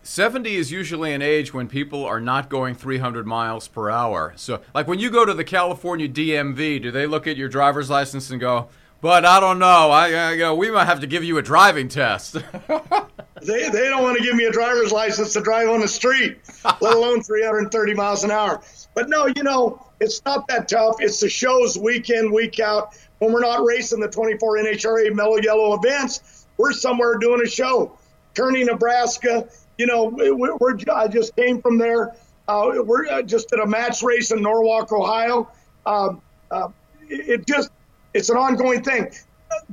70 0.05 0.55
is 0.55 0.69
usually 0.69 1.13
an 1.13 1.21
age 1.21 1.53
when 1.53 1.69
people 1.69 2.05
are 2.05 2.19
not 2.19 2.49
going 2.49 2.75
300 2.75 3.25
miles 3.25 3.69
per 3.69 3.89
hour. 3.89 4.33
So, 4.35 4.61
like 4.75 4.85
when 4.85 4.99
you 4.99 5.09
go 5.09 5.23
to 5.23 5.33
the 5.33 5.45
California 5.45 6.09
DMV, 6.09 6.81
do 6.81 6.91
they 6.91 7.07
look 7.07 7.25
at 7.25 7.37
your 7.37 7.47
driver's 7.47 7.89
license 7.89 8.29
and 8.29 8.39
go, 8.39 8.67
"But 9.03 9.23
I 9.25 9.39
don't 9.39 9.59
know. 9.59 9.91
I, 9.91 10.31
you 10.31 10.39
know, 10.39 10.55
we 10.55 10.71
might 10.71 10.85
have 10.85 11.01
to 11.01 11.07
give 11.07 11.23
you 11.23 11.37
a 11.37 11.41
driving 11.43 11.89
test." 11.89 12.37
They, 13.41 13.67
they 13.67 13.89
don't 13.89 14.01
want 14.03 14.17
to 14.17 14.23
give 14.23 14.35
me 14.35 14.45
a 14.45 14.51
driver's 14.53 14.93
license 14.93 15.33
to 15.33 15.41
drive 15.41 15.67
on 15.67 15.81
the 15.81 15.87
street, 15.87 16.37
let 16.79 16.95
alone 16.95 17.21
330 17.21 17.93
miles 17.93 18.23
an 18.23 18.31
hour. 18.31 18.61
But 18.95 19.09
no, 19.09 19.25
you 19.25 19.43
know, 19.43 19.85
it's 19.99 20.23
not 20.23 20.47
that 20.47 20.69
tough. 20.69 20.95
It's 20.99 21.19
the 21.19 21.27
shows 21.27 21.77
week 21.77 22.09
in, 22.09 22.31
week 22.31 22.61
out. 22.61 22.95
When 23.19 23.33
we're 23.33 23.41
not 23.41 23.65
racing 23.65 23.99
the 23.99 24.07
24 24.07 24.59
NHRA 24.59 25.13
Mello 25.13 25.39
Yello 25.39 25.77
events, 25.83 26.45
we're 26.55 26.71
somewhere 26.71 27.17
doing 27.17 27.41
a 27.45 27.49
show. 27.49 27.97
Kearney, 28.33 28.63
Nebraska. 28.63 29.49
You 29.77 29.87
know, 29.87 30.05
we- 30.05 30.31
we're, 30.31 30.77
I 30.93 31.09
just 31.09 31.35
came 31.35 31.61
from 31.61 31.77
there. 31.77 32.15
Uh, 32.47 32.71
we're 32.85 33.07
uh, 33.07 33.21
just 33.23 33.51
at 33.51 33.59
a 33.59 33.65
match 33.67 34.03
race 34.03 34.31
in 34.31 34.41
Norwalk, 34.41 34.89
Ohio. 34.93 35.49
Um, 35.85 36.21
uh, 36.49 36.69
it 37.09 37.45
just, 37.45 37.71
it's 38.13 38.29
an 38.29 38.37
ongoing 38.37 38.83
thing. 38.83 39.11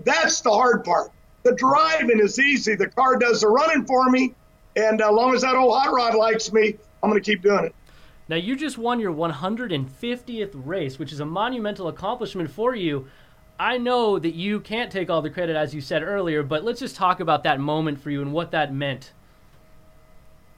That's 0.05 0.41
the 0.41 0.51
hard 0.51 0.85
part. 0.85 1.11
The 1.43 1.55
driving 1.55 2.21
is 2.21 2.39
easy. 2.39 2.75
The 2.75 2.89
car 2.89 3.17
does 3.17 3.41
the 3.41 3.49
running 3.49 3.87
for 3.87 4.11
me. 4.11 4.35
And 4.77 5.01
as 5.01 5.11
long 5.11 5.35
as 5.35 5.43
that 5.43 5.57
old 5.57 5.75
hot 5.75 5.93
rod 5.93 6.15
likes 6.15 6.53
me, 6.53 6.77
I'm 7.03 7.11
going 7.11 7.21
to 7.21 7.31
keep 7.31 7.43
doing 7.43 7.65
it. 7.65 7.75
Now, 8.29 8.37
you 8.37 8.55
just 8.55 8.79
won 8.79 9.01
your 9.01 9.13
150th 9.13 10.51
race, 10.55 10.99
which 10.99 11.13
is 11.13 11.21
a 11.21 11.25
monumental 11.25 11.89
accomplishment 11.89 12.51
for 12.51 12.77
you. 12.77 13.09
I 13.59 13.77
know 13.77 14.19
that 14.19 14.35
you 14.35 14.61
can't 14.61 14.93
take 14.93 15.11
all 15.11 15.21
the 15.21 15.31
credit, 15.31 15.57
as 15.57 15.75
you 15.75 15.81
said 15.81 16.03
earlier, 16.03 16.43
but 16.43 16.63
let's 16.63 16.81
just 16.81 16.95
talk 16.95 17.21
about 17.21 17.43
that 17.43 17.59
moment 17.59 18.01
for 18.01 18.11
you 18.11 18.23
and 18.23 18.33
what 18.33 18.53
that 18.53 18.73
meant. 18.73 19.13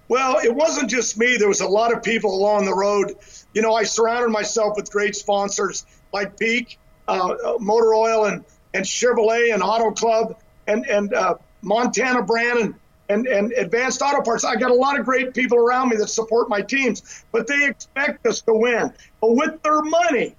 Well, 0.09 0.37
it 0.45 0.55
wasn't 0.55 0.91
just 0.91 1.17
me. 1.17 1.39
There 1.39 1.49
was 1.49 1.63
a 1.63 1.67
lot 1.67 1.93
of 1.93 2.03
people 2.03 2.37
along 2.37 2.67
the 2.67 2.75
road. 2.75 3.15
You 3.55 3.63
know, 3.63 3.75
I 3.75 3.85
surrounded 3.85 4.29
myself 4.29 4.77
with 4.77 4.91
great 4.93 5.17
sponsors 5.17 5.87
like 6.13 6.39
Peak, 6.39 6.79
uh, 7.09 7.35
Motor 7.61 7.95
Oil, 7.95 8.25
and, 8.27 8.45
and 8.75 8.85
Chevrolet, 8.85 9.53
and 9.53 9.63
Auto 9.63 9.91
Club, 9.91 10.39
and, 10.67 10.87
and 10.87 11.13
uh, 11.15 11.35
Montana 11.63 12.23
Brand, 12.23 12.59
and, 12.59 12.75
and, 13.09 13.27
and 13.27 13.53
Advanced 13.53 14.03
Auto 14.03 14.23
Parts. 14.23 14.45
I 14.45 14.57
got 14.57 14.71
a 14.71 14.75
lot 14.75 14.99
of 14.99 15.05
great 15.05 15.35
people 15.35 15.59
around 15.59 15.91
me 15.91 15.97
that 15.97 16.09
support 16.09 16.49
my 16.49 16.63
teams, 16.63 17.25
but 17.33 17.47
they 17.47 17.67
expect 17.67 18.27
us 18.27 18.41
to 18.43 18.55
win. 18.55 18.93
But 19.21 19.37
with 19.37 19.63
their 19.63 19.83
money, 19.83 20.35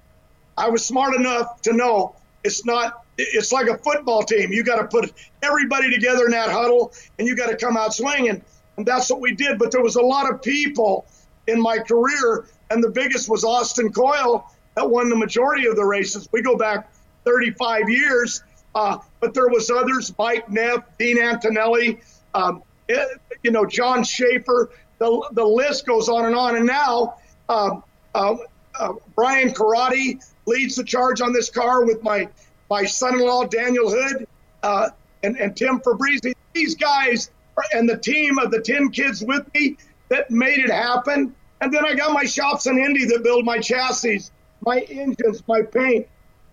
I 0.56 0.68
was 0.68 0.84
smart 0.84 1.14
enough 1.14 1.62
to 1.62 1.72
know 1.72 2.16
it's 2.42 2.64
not. 2.64 3.04
It's 3.16 3.52
like 3.52 3.68
a 3.68 3.78
football 3.78 4.24
team. 4.24 4.52
You 4.52 4.64
got 4.64 4.80
to 4.80 4.88
put 4.88 5.12
everybody 5.40 5.90
together 5.90 6.24
in 6.24 6.32
that 6.32 6.50
huddle, 6.50 6.92
and 7.18 7.28
you 7.28 7.36
got 7.36 7.48
to 7.48 7.56
come 7.56 7.76
out 7.76 7.94
swinging. 7.94 8.42
And 8.76 8.84
that's 8.84 9.08
what 9.08 9.20
we 9.20 9.34
did. 9.34 9.58
But 9.58 9.70
there 9.70 9.82
was 9.82 9.96
a 9.96 10.02
lot 10.02 10.30
of 10.32 10.42
people 10.42 11.06
in 11.46 11.60
my 11.60 11.78
career, 11.78 12.46
and 12.70 12.82
the 12.82 12.90
biggest 12.90 13.28
was 13.28 13.44
Austin 13.44 13.92
Coil 13.92 14.50
that 14.76 14.88
won 14.88 15.08
the 15.08 15.16
majority 15.16 15.66
of 15.66 15.76
the 15.76 15.84
races. 15.84 16.28
We 16.32 16.42
go 16.42 16.56
back 16.56 16.92
35 17.24 17.88
years, 17.88 18.42
uh, 18.74 18.98
but 19.20 19.34
there 19.34 19.48
was 19.48 19.70
others: 19.70 20.12
Mike 20.18 20.50
Neff, 20.50 20.84
Dean 20.98 21.18
Antonelli, 21.20 22.00
um, 22.34 22.62
eh, 22.88 23.04
you 23.42 23.50
know, 23.50 23.66
John 23.66 24.04
Schaefer. 24.04 24.70
The 24.98 25.28
the 25.32 25.44
list 25.44 25.86
goes 25.86 26.08
on 26.08 26.26
and 26.26 26.34
on. 26.34 26.56
And 26.56 26.66
now. 26.66 27.16
Um, 27.48 27.84
um, 28.14 28.38
uh, 28.78 28.94
Brian 29.14 29.50
Corradi 29.50 30.22
leads 30.46 30.76
the 30.76 30.84
charge 30.84 31.20
on 31.20 31.32
this 31.32 31.50
car 31.50 31.84
with 31.84 32.02
my 32.02 32.28
my 32.70 32.84
son-in-law 32.84 33.46
Daniel 33.46 33.90
Hood 33.90 34.26
uh, 34.62 34.90
and 35.22 35.36
and 35.36 35.56
Tim 35.56 35.80
Fabrizi. 35.80 36.34
These 36.52 36.74
guys 36.76 37.30
and 37.72 37.88
the 37.88 37.96
team 37.96 38.38
of 38.38 38.50
the 38.50 38.60
ten 38.60 38.90
kids 38.90 39.22
with 39.24 39.52
me 39.54 39.76
that 40.08 40.30
made 40.30 40.58
it 40.58 40.70
happen. 40.70 41.34
And 41.60 41.72
then 41.72 41.84
I 41.84 41.94
got 41.94 42.12
my 42.12 42.24
shops 42.24 42.66
in 42.66 42.78
Indy 42.78 43.06
that 43.06 43.22
build 43.22 43.44
my 43.44 43.58
chassis, 43.58 44.22
my 44.60 44.80
engines, 44.90 45.42
my 45.46 45.62
paint. 45.62 46.06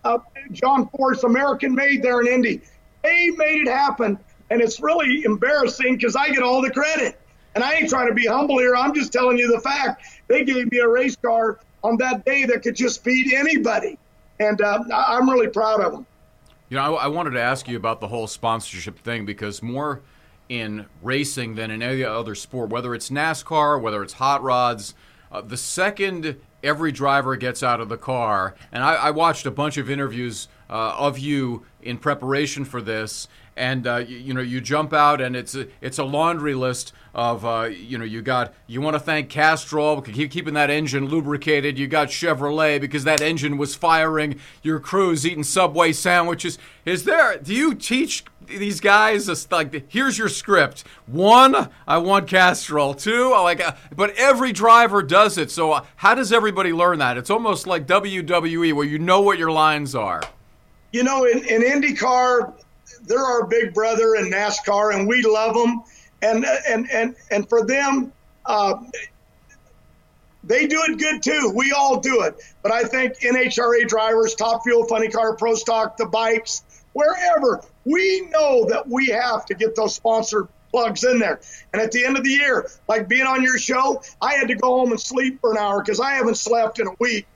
Uh, 0.04 0.18
John 0.52 0.90
Force, 0.90 1.24
American 1.24 1.76
made 1.76 2.02
there 2.02 2.22
in 2.22 2.28
Indy. 2.28 2.62
They 3.04 3.30
made 3.32 3.68
it 3.68 3.68
happen. 3.68 4.18
And 4.50 4.62
it's 4.62 4.82
really 4.82 5.24
embarrassing 5.24 5.96
because 5.96 6.16
I 6.16 6.30
get 6.30 6.44
all 6.44 6.62
the 6.62 6.72
credit. 6.72 7.20
And 7.56 7.64
I 7.64 7.74
ain't 7.74 7.90
trying 7.90 8.08
to 8.08 8.14
be 8.14 8.26
humble 8.26 8.58
here. 8.58 8.76
I'm 8.76 8.94
just 8.94 9.12
telling 9.14 9.38
you 9.38 9.52
the 9.52 9.62
fact. 9.62 10.04
They 10.28 10.44
gave 10.44 10.72
me 10.72 10.80
a 10.80 10.88
race 10.88 11.16
car 11.16 11.60
on 11.84 11.98
that 11.98 12.26
day 12.26 12.46
that 12.46 12.64
could 12.64 12.76
just 12.76 13.04
beat 13.04 13.34
anybody. 13.34 13.98
And 14.40 14.62
uh, 14.62 14.84
I'm 14.92 15.30
really 15.30 15.48
proud 15.48 15.82
of 15.82 15.92
them. 15.92 16.06
You 16.70 16.78
know, 16.78 16.96
I, 16.96 17.04
I, 17.04 17.08
wanted 17.08 17.32
to 17.32 17.42
ask 17.42 17.68
you 17.68 17.76
about 17.76 18.00
the 18.00 18.08
whole 18.08 18.28
sponsorship 18.28 19.00
thing 19.00 19.26
because 19.26 19.62
more 19.62 20.02
in 20.48 20.86
racing 21.02 21.56
than 21.56 21.70
in 21.70 21.82
any 21.82 22.04
other 22.04 22.34
sport, 22.34 22.70
whether 22.70 22.96
it's 22.96 23.10
NASCAR, 23.10 23.82
whether 23.82 24.02
it's 24.02 24.14
hot 24.14 24.42
rods, 24.42 24.94
uh, 25.32 25.42
the 25.42 25.58
second 25.58 26.40
every 26.64 26.92
driver 26.92 27.36
gets 27.36 27.64
out 27.64 27.80
of 27.82 27.90
the 27.90 27.98
car, 27.98 28.56
and 28.72 28.84
I, 28.84 28.96
I 28.96 29.12
watched 29.12 29.46
a 29.46 29.52
bunch 29.52 29.78
of 29.78 29.90
interviews 29.90 30.48
uh, 30.72 30.96
of 30.98 31.20
you 31.20 31.66
in 31.82 31.98
preparation 31.98 32.64
for 32.64 32.82
this, 32.82 33.28
and 33.58 33.86
uh, 33.86 33.98
you, 33.98 34.18
you, 34.18 34.34
know 34.34 34.42
you 34.42 34.62
jump 34.62 34.94
out 34.94 35.20
and 35.20 35.36
it's 35.36 35.54
a, 35.54 35.68
it's 35.82 35.98
a 35.98 36.04
laundry 36.04 36.54
list 36.54 36.94
of 37.14 37.46
uh, 37.46 37.64
you 37.64 37.98
know 37.98 38.06
you 38.06 38.22
got 38.22 38.54
you 38.68 38.80
want 38.80 38.94
to 38.94 39.00
thank 39.00 39.30
Castrol 39.30 40.02
for 40.02 40.12
keep 40.12 40.32
keeping 40.32 40.54
that 40.54 40.70
engine 40.70 41.08
lubricated. 41.08 41.78
You 41.78 41.88
got 41.88 42.08
Chevrolet 42.08 42.80
because 42.80 43.04
that 43.04 43.22
engine 43.22 43.58
was 43.58 43.76
firing. 43.76 44.40
Your 44.64 44.80
crew's 44.80 45.26
eating 45.28 45.44
Subway 45.44 45.92
sandwiches. 45.92 46.58
Is 46.86 47.04
there? 47.04 47.38
Do 47.38 47.54
you 47.54 47.76
teach 47.76 48.24
these 48.48 48.80
guys 48.80 49.52
like 49.52 49.92
here's 49.92 50.18
your 50.18 50.30
script? 50.30 50.86
One, 51.06 51.70
I 51.86 51.98
want 51.98 52.30
Castrol. 52.30 52.94
Two, 52.94 53.34
I 53.36 53.42
like, 53.42 53.60
uh, 53.60 53.74
but 53.94 54.16
every 54.16 54.54
driver 54.54 55.04
does 55.04 55.38
it. 55.38 55.52
So 55.52 55.74
uh, 55.74 55.86
how 55.98 56.16
does 56.16 56.32
everybody 56.32 56.72
learn 56.72 57.00
that? 57.00 57.18
It's 57.18 57.30
almost 57.30 57.68
like 57.68 57.86
WWE 57.86 58.74
where 58.74 58.86
you 58.86 59.00
know 59.00 59.20
what 59.20 59.38
your 59.38 59.52
lines 59.52 59.94
are. 59.94 60.22
You 60.92 61.04
know, 61.04 61.26
in, 61.26 61.46
in 61.46 61.62
IndyCar, 61.62 62.54
they're 63.04 63.20
our 63.20 63.46
big 63.48 63.74
brother 63.74 64.16
in 64.16 64.30
NASCAR, 64.30 64.94
and 64.96 65.08
we 65.08 65.22
love 65.24 65.56
them. 65.56 65.84
And 66.22 66.46
and 66.68 66.90
and 66.92 67.16
and 67.32 67.50
for 67.50 67.66
them, 67.66 68.12
uh, 68.46 68.76
they 70.44 70.68
do 70.68 70.82
it 70.88 71.00
good 71.00 71.24
too. 71.24 71.52
We 71.56 71.72
all 71.72 72.00
do 72.00 72.22
it. 72.24 72.36
But 72.62 72.72
I 72.72 72.84
think 72.84 73.20
NHRA 73.20 73.88
drivers, 73.88 74.36
Top 74.36 74.64
Fuel, 74.64 74.86
Funny 74.86 75.10
Car, 75.10 75.36
Pro 75.36 75.56
Stock, 75.56 75.98
the 75.98 76.06
bikes, 76.06 76.64
wherever, 76.94 77.64
we 77.86 78.28
know 78.30 78.66
that 78.70 78.88
we 78.88 79.08
have 79.08 79.46
to 79.48 79.54
get 79.54 79.76
those 79.76 79.96
sponsored 79.96 80.48
plugs 80.72 81.04
in 81.04 81.20
there. 81.20 81.42
And 81.74 81.82
at 81.82 81.92
the 81.92 82.06
end 82.06 82.18
of 82.18 82.24
the 82.24 82.32
year, 82.32 82.70
like 82.88 83.08
being 83.08 83.28
on 83.28 83.44
your 83.44 83.58
show, 83.58 84.02
I 84.22 84.34
had 84.34 84.48
to 84.48 84.56
go 84.56 84.80
home 84.80 84.92
and 84.92 85.00
sleep 85.00 85.42
for 85.42 85.52
an 85.52 85.58
hour 85.58 85.82
because 85.84 86.00
I 86.00 86.12
haven't 86.12 86.38
slept 86.38 86.80
in 86.80 86.88
a 86.88 86.96
week. 87.00 87.28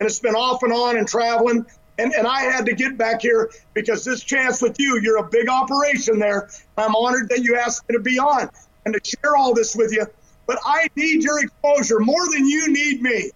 And 0.00 0.06
it's 0.08 0.18
been 0.20 0.34
off 0.34 0.62
and 0.62 0.72
on 0.72 0.96
and 0.96 1.06
traveling. 1.06 1.66
And, 1.98 2.12
and 2.12 2.26
I 2.26 2.42
had 2.42 2.66
to 2.66 2.74
get 2.74 2.98
back 2.98 3.22
here 3.22 3.50
because 3.72 4.04
this 4.04 4.22
chance 4.22 4.60
with 4.60 4.76
you, 4.78 5.00
you're 5.00 5.18
a 5.18 5.28
big 5.28 5.48
operation 5.48 6.18
there. 6.18 6.48
I'm 6.76 6.94
honored 6.94 7.28
that 7.28 7.40
you 7.40 7.56
asked 7.56 7.88
me 7.88 7.94
to 7.94 8.02
be 8.02 8.18
on 8.18 8.50
and 8.84 8.94
to 8.94 9.00
share 9.04 9.36
all 9.36 9.54
this 9.54 9.76
with 9.76 9.92
you. 9.92 10.06
But 10.46 10.58
I 10.64 10.88
need 10.96 11.22
your 11.22 11.42
exposure 11.42 12.00
more 12.00 12.28
than 12.32 12.46
you 12.46 12.72
need 12.72 13.00
me. 13.00 13.30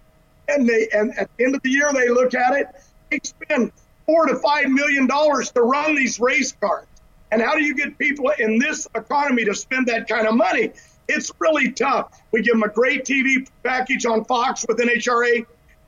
And 0.47 0.67
they 0.67 0.89
and 0.91 1.17
at 1.17 1.29
the 1.37 1.45
end 1.45 1.55
of 1.55 1.61
the 1.61 1.69
year 1.69 1.91
they 1.93 2.09
look 2.09 2.33
at 2.33 2.53
it, 2.55 2.67
they 3.09 3.19
spend 3.23 3.71
four 4.05 4.25
to 4.27 4.35
five 4.39 4.69
million 4.69 5.07
dollars 5.07 5.51
to 5.51 5.61
run 5.61 5.95
these 5.95 6.19
race 6.19 6.51
cars. 6.51 6.85
And 7.31 7.41
how 7.41 7.55
do 7.55 7.63
you 7.63 7.75
get 7.75 7.97
people 7.97 8.31
in 8.39 8.59
this 8.59 8.87
economy 8.95 9.45
to 9.45 9.53
spend 9.53 9.87
that 9.87 10.07
kind 10.07 10.27
of 10.27 10.35
money? 10.35 10.71
It's 11.07 11.31
really 11.39 11.71
tough. 11.71 12.19
We 12.31 12.41
give 12.41 12.53
them 12.53 12.63
a 12.63 12.69
great 12.69 13.05
TV 13.05 13.47
package 13.63 14.05
on 14.05 14.25
Fox 14.25 14.65
with 14.67 14.77
NHRA, 14.77 15.45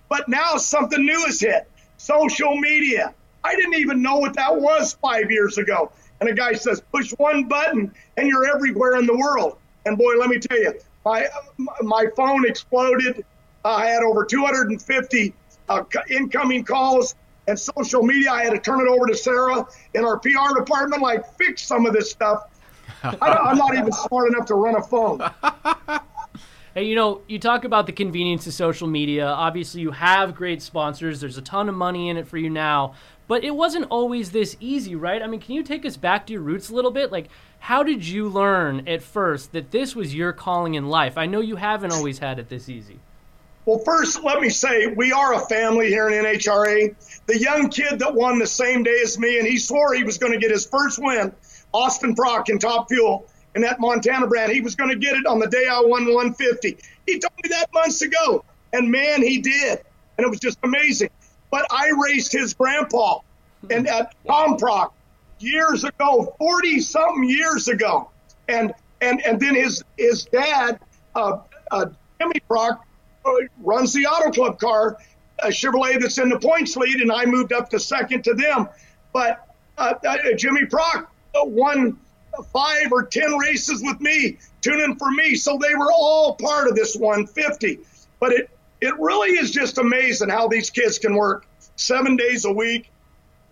but 0.10 0.30
now 0.30 0.58
something 0.58 1.04
new 1.04 1.26
has 1.26 1.40
hit 1.40 1.68
social 2.02 2.56
media. 2.58 3.14
I 3.44 3.56
didn't 3.56 3.76
even 3.76 4.02
know 4.02 4.18
what 4.18 4.36
that 4.36 4.60
was 4.60 4.94
five 5.02 5.32
years 5.32 5.58
ago. 5.58 5.92
And 6.20 6.30
a 6.30 6.34
guy 6.34 6.54
says, 6.54 6.82
push 6.92 7.12
one 7.12 7.46
button 7.46 7.92
and 8.18 8.28
you're 8.28 8.46
everywhere 8.46 8.98
in 8.98 9.06
the 9.06 9.16
world. 9.16 9.58
And 9.86 9.98
boy, 9.98 10.16
let 10.20 10.30
me 10.30 10.40
tell 10.40 10.58
you, 10.58 10.74
my, 11.06 11.28
my 11.82 12.06
phone 12.16 12.46
exploded. 12.48 13.26
I 13.64 13.88
had 13.88 14.04
over 14.04 14.26
250 14.26 15.34
uh, 15.70 15.84
incoming 16.10 16.64
calls 16.64 17.16
and 17.48 17.60
social 17.60 18.04
media. 18.04 18.32
I 18.32 18.44
had 18.44 18.52
to 18.52 18.60
turn 18.60 18.82
it 18.82 18.88
over 18.88 19.08
to 19.08 19.16
Sarah 19.16 19.66
in 19.94 20.06
our 20.06 20.20
PR 20.20 20.58
department, 20.58 21.02
like, 21.02 21.38
fix 21.38 21.64
some 21.64 21.86
of 21.86 21.94
this 21.94 22.12
stuff. 22.12 22.44
I, 23.04 23.52
am 23.52 23.58
not 23.58 23.76
even 23.76 23.92
smart 23.92 24.32
enough 24.32 24.46
to 24.48 24.56
run 24.56 24.76
a 24.76 24.82
phone. 24.82 25.20
Hey, 26.74 26.86
you 26.86 26.96
know, 26.96 27.20
you 27.28 27.38
talk 27.38 27.66
about 27.66 27.86
the 27.86 27.92
convenience 27.92 28.48
of 28.48 28.54
social 28.54 28.88
media. 28.88 29.28
Obviously, 29.28 29.82
you 29.82 29.92
have 29.92 30.34
great 30.34 30.62
sponsors. 30.62 31.20
There's 31.20 31.38
a 31.38 31.42
ton 31.42 31.68
of 31.68 31.76
money 31.76 32.08
in 32.08 32.16
it 32.16 32.30
for 32.30 32.38
you 32.38 32.50
now. 32.50 32.94
But 33.28 33.44
it 33.44 33.54
wasn't 33.54 33.88
always 33.90 34.32
this 34.32 34.56
easy, 34.62 34.96
right? 34.96 35.22
I 35.22 35.28
mean, 35.28 35.42
can 35.42 35.54
you 35.54 35.64
take 35.64 35.86
us 35.86 35.98
back 35.98 36.26
to 36.28 36.34
your 36.34 36.42
roots 36.42 36.70
a 36.70 36.74
little 36.74 36.92
bit? 36.92 37.12
Like, 37.12 37.28
how 37.60 37.84
did 37.84 38.08
you 38.08 38.30
learn 38.30 38.88
at 38.88 39.04
first 39.04 39.52
that 39.52 39.72
this 39.72 39.98
was 39.98 40.16
your 40.16 40.32
calling 40.32 40.76
in 40.76 40.88
life? 40.88 41.18
I 41.18 41.26
know 41.26 41.42
you 41.42 41.58
haven't 41.58 41.92
always 41.92 42.20
had 42.20 42.40
it 42.40 42.48
this 42.48 42.70
easy. 42.70 43.00
Well, 43.66 43.80
first, 43.80 44.24
let 44.24 44.40
me 44.40 44.50
say 44.50 44.88
we 44.88 45.12
are 45.12 45.34
a 45.34 45.40
family 45.48 45.90
here 45.90 46.08
in 46.08 46.24
NHRA. 46.24 46.96
The 47.26 47.38
young 47.38 47.70
kid 47.70 48.00
that 48.00 48.16
won 48.16 48.40
the 48.40 48.48
same 48.48 48.84
day 48.84 48.98
as 49.04 49.20
me, 49.20 49.40
and 49.40 49.48
he 49.48 49.58
swore 49.58 49.94
he 49.94 50.06
was 50.06 50.18
going 50.18 50.32
to 50.32 50.40
get 50.40 50.52
his 50.52 50.66
first 50.66 51.00
win, 51.04 51.34
Austin 51.74 52.16
Prock 52.16 52.48
in 52.48 52.60
Top 52.60 52.88
Fuel 52.88 53.28
in 53.56 53.62
that 53.62 53.80
Montana 53.80 54.28
brand. 54.28 54.52
He 54.52 54.62
was 54.62 54.76
going 54.76 54.90
to 54.90 54.96
get 54.96 55.16
it 55.16 55.26
on 55.26 55.40
the 55.40 55.48
day 55.48 55.68
I 55.70 55.82
won 55.82 56.06
150. 56.06 56.78
He 57.06 57.20
told 57.20 57.34
me 57.44 57.50
that 57.50 57.72
months 57.74 58.02
ago, 58.02 58.44
and 58.74 58.90
man, 58.90 59.22
he 59.22 59.40
did, 59.40 59.82
and 60.18 60.26
it 60.26 60.30
was 60.30 60.40
just 60.40 60.58
amazing. 60.64 61.10
But 61.50 61.66
I 61.70 61.92
raced 62.06 62.32
his 62.32 62.54
grandpa, 62.54 63.20
and 63.70 63.88
at 63.88 64.16
Tom 64.26 64.58
Prock 64.58 64.94
years 65.40 65.84
ago, 65.84 66.36
40 66.38 66.80
something 66.80 67.30
years 67.30 67.68
ago, 67.68 68.10
and 68.48 68.74
and 69.02 69.22
and 69.26 69.40
then 69.40 69.56
his 69.56 69.84
his 69.98 70.26
dad, 70.26 70.80
uh, 71.16 71.40
uh, 71.72 71.88
Jimmy 72.20 72.40
Prock, 72.48 72.86
uh, 73.26 73.32
runs 73.62 73.94
the 73.94 74.06
Auto 74.06 74.32
Club 74.32 74.60
car, 74.60 74.98
a 75.40 75.48
Chevrolet 75.48 76.00
that's 76.00 76.18
in 76.18 76.30
the 76.30 76.40
points 76.40 76.78
lead, 76.78 77.02
and 77.02 77.12
I 77.12 77.26
moved 77.26 77.52
up 77.52 77.70
to 77.72 77.80
second 77.80 78.24
to 78.24 78.34
them. 78.34 78.70
But 79.12 79.48
uh, 79.78 79.96
uh 80.08 80.18
Jimmy 80.38 80.66
Prock 80.66 81.12
won 81.36 82.00
five 82.54 82.92
or 82.92 83.04
ten 83.04 83.38
races 83.38 83.82
with 83.84 84.00
me, 84.02 84.38
tuning 84.62 84.96
for 84.96 85.12
me. 85.12 85.36
So 85.36 85.58
they 85.62 85.76
were 85.76 85.92
all 85.92 86.36
part 86.36 86.68
of 86.68 86.76
this 86.76 86.96
150. 86.96 87.80
But 88.20 88.34
it 88.34 88.50
it 88.82 88.98
really 89.00 89.38
is 89.38 89.52
just 89.52 89.78
amazing 89.78 90.30
how 90.30 90.48
these 90.48 90.72
kids 90.72 90.98
can 90.98 91.16
work 91.16 91.46
seven 91.76 92.16
days 92.16 92.46
a 92.46 92.52
week. 92.52 92.90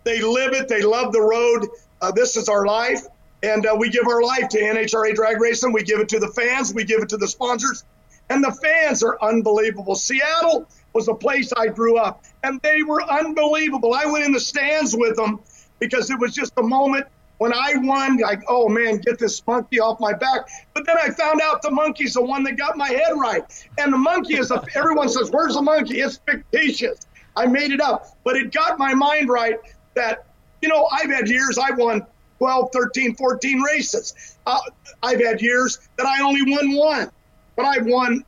They 0.04 0.22
live 0.22 0.54
it. 0.54 0.68
They 0.68 0.82
love 0.82 1.14
the 1.14 1.22
road. 1.22 1.68
Uh, 2.02 2.12
this 2.12 2.36
is 2.36 2.50
our 2.50 2.66
life. 2.66 3.06
And 3.44 3.66
uh, 3.66 3.76
we 3.78 3.90
give 3.90 4.08
our 4.08 4.24
life 4.24 4.50
to 4.50 4.60
NHRA 4.60 5.14
drag 5.14 5.40
racing. 5.40 5.72
We 5.72 5.84
give 5.84 6.00
it 6.00 6.10
to 6.10 6.20
the 6.20 6.30
fans. 6.30 6.74
We 6.74 6.84
give 6.84 7.02
it 7.02 7.10
to 7.10 7.18
the 7.18 7.28
sponsors. 7.28 7.84
And 8.30 8.44
the 8.44 8.52
fans 8.52 9.04
are 9.04 9.18
unbelievable. 9.22 9.96
Seattle 9.96 10.68
was 10.94 11.06
the 11.06 11.16
place 11.16 11.54
I 11.56 11.68
grew 11.68 11.98
up, 11.98 12.24
and 12.44 12.60
they 12.62 12.84
were 12.84 13.02
unbelievable. 13.04 13.94
I 13.94 14.06
went 14.06 14.26
in 14.26 14.32
the 14.32 14.40
stands 14.40 14.96
with 14.96 15.16
them 15.16 15.40
because 15.80 16.10
it 16.10 16.20
was 16.20 16.34
just 16.34 16.54
a 16.58 16.64
moment 16.64 17.08
when 17.40 17.54
I 17.54 17.74
won, 17.78 18.18
like, 18.18 18.44
oh 18.48 18.70
man, 18.70 18.98
get 18.98 19.18
this 19.18 19.46
monkey 19.48 19.80
off 19.80 20.00
my 20.00 20.14
back. 20.14 20.50
But 20.74 20.86
then 20.86 20.98
I 21.02 21.10
found 21.10 21.42
out 21.42 21.62
the 21.62 21.72
monkey's 21.72 22.14
the 22.14 22.22
one 22.22 22.44
that 22.44 22.58
got 22.58 22.78
my 22.78 22.90
head 22.90 23.14
right. 23.18 23.44
And 23.78 23.92
the 23.92 23.98
monkey 23.98 24.36
is, 24.36 24.52
a, 24.52 24.64
everyone 24.76 25.10
says, 25.10 25.32
where's 25.32 25.56
the 25.56 25.62
monkey? 25.62 26.02
It's 26.02 26.18
fictitious. 26.18 27.08
I 27.36 27.46
made 27.46 27.72
it 27.72 27.80
up. 27.80 28.18
But 28.26 28.36
it 28.36 28.52
got 28.52 28.78
my 28.78 28.94
mind 28.94 29.30
right 29.30 29.58
that, 29.96 30.26
you 30.62 30.68
know, 30.68 30.88
I've 30.92 31.10
had 31.10 31.30
years 31.30 31.58
I 31.58 31.72
won 31.72 32.06
12, 32.40 32.72
13, 32.74 33.16
14 33.16 33.62
races. 33.62 34.38
Uh, 34.46 34.60
I've 35.02 35.22
had 35.22 35.42
years 35.42 35.80
that 35.98 36.06
I 36.06 36.22
only 36.22 36.42
won 36.52 36.76
one. 36.76 37.10
But 37.56 37.66
I've 37.66 37.86
won 37.86 38.26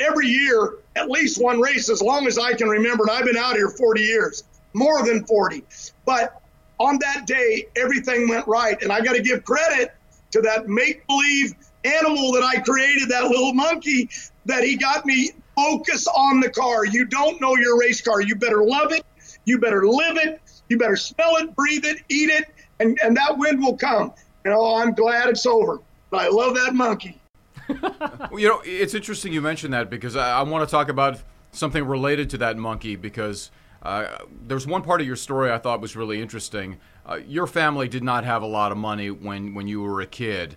every 0.00 0.26
year 0.26 0.74
at 0.96 1.08
least 1.08 1.40
one 1.40 1.60
race 1.60 1.88
as 1.88 2.02
long 2.02 2.26
as 2.26 2.38
I 2.38 2.54
can 2.54 2.68
remember. 2.68 3.04
And 3.04 3.12
I've 3.12 3.24
been 3.24 3.36
out 3.36 3.54
here 3.54 3.68
40 3.70 4.00
years, 4.00 4.42
more 4.72 5.04
than 5.04 5.24
40. 5.24 5.62
But 6.04 6.42
on 6.78 6.98
that 7.00 7.26
day, 7.26 7.66
everything 7.76 8.28
went 8.28 8.46
right. 8.46 8.80
And 8.82 8.92
I 8.92 9.00
got 9.00 9.14
to 9.14 9.22
give 9.22 9.44
credit 9.44 9.94
to 10.32 10.40
that 10.42 10.68
make 10.68 11.06
believe 11.06 11.54
animal 11.84 12.32
that 12.32 12.42
I 12.42 12.60
created, 12.60 13.08
that 13.10 13.24
little 13.24 13.54
monkey, 13.54 14.10
that 14.44 14.64
he 14.64 14.76
got 14.76 15.06
me 15.06 15.30
focus 15.54 16.06
on 16.08 16.40
the 16.40 16.50
car. 16.50 16.84
You 16.84 17.06
don't 17.06 17.40
know 17.40 17.56
your 17.56 17.78
race 17.78 18.00
car. 18.00 18.20
You 18.20 18.36
better 18.36 18.62
love 18.64 18.92
it. 18.92 19.04
You 19.44 19.58
better 19.58 19.86
live 19.86 20.16
it. 20.16 20.40
You 20.68 20.78
better 20.78 20.96
smell 20.96 21.36
it, 21.36 21.54
breathe 21.54 21.84
it, 21.84 22.02
eat 22.08 22.28
it, 22.28 22.52
and, 22.80 22.98
and 23.02 23.16
that 23.16 23.38
wind 23.38 23.62
will 23.62 23.76
come. 23.76 24.12
You 24.44 24.50
oh, 24.50 24.54
know, 24.54 24.74
I'm 24.76 24.94
glad 24.94 25.28
it's 25.28 25.46
over. 25.46 25.80
But 26.10 26.20
I 26.20 26.28
love 26.28 26.54
that 26.56 26.74
monkey. 26.74 27.20
well, 27.68 28.38
you 28.38 28.48
know, 28.48 28.62
it's 28.64 28.94
interesting 28.94 29.32
you 29.32 29.40
mentioned 29.40 29.72
that 29.74 29.90
because 29.90 30.16
I, 30.16 30.38
I 30.38 30.42
want 30.42 30.68
to 30.68 30.70
talk 30.70 30.88
about 30.88 31.20
something 31.52 31.84
related 31.84 32.30
to 32.30 32.38
that 32.38 32.56
monkey 32.56 32.96
because 32.96 33.50
uh, 33.86 34.18
there's 34.46 34.66
one 34.66 34.82
part 34.82 35.00
of 35.00 35.06
your 35.06 35.16
story 35.16 35.52
I 35.52 35.58
thought 35.58 35.80
was 35.80 35.94
really 35.94 36.20
interesting. 36.20 36.78
Uh, 37.06 37.20
your 37.26 37.46
family 37.46 37.88
did 37.88 38.02
not 38.02 38.24
have 38.24 38.42
a 38.42 38.46
lot 38.46 38.72
of 38.72 38.78
money 38.78 39.10
when, 39.10 39.54
when 39.54 39.68
you 39.68 39.80
were 39.80 40.00
a 40.00 40.06
kid, 40.06 40.56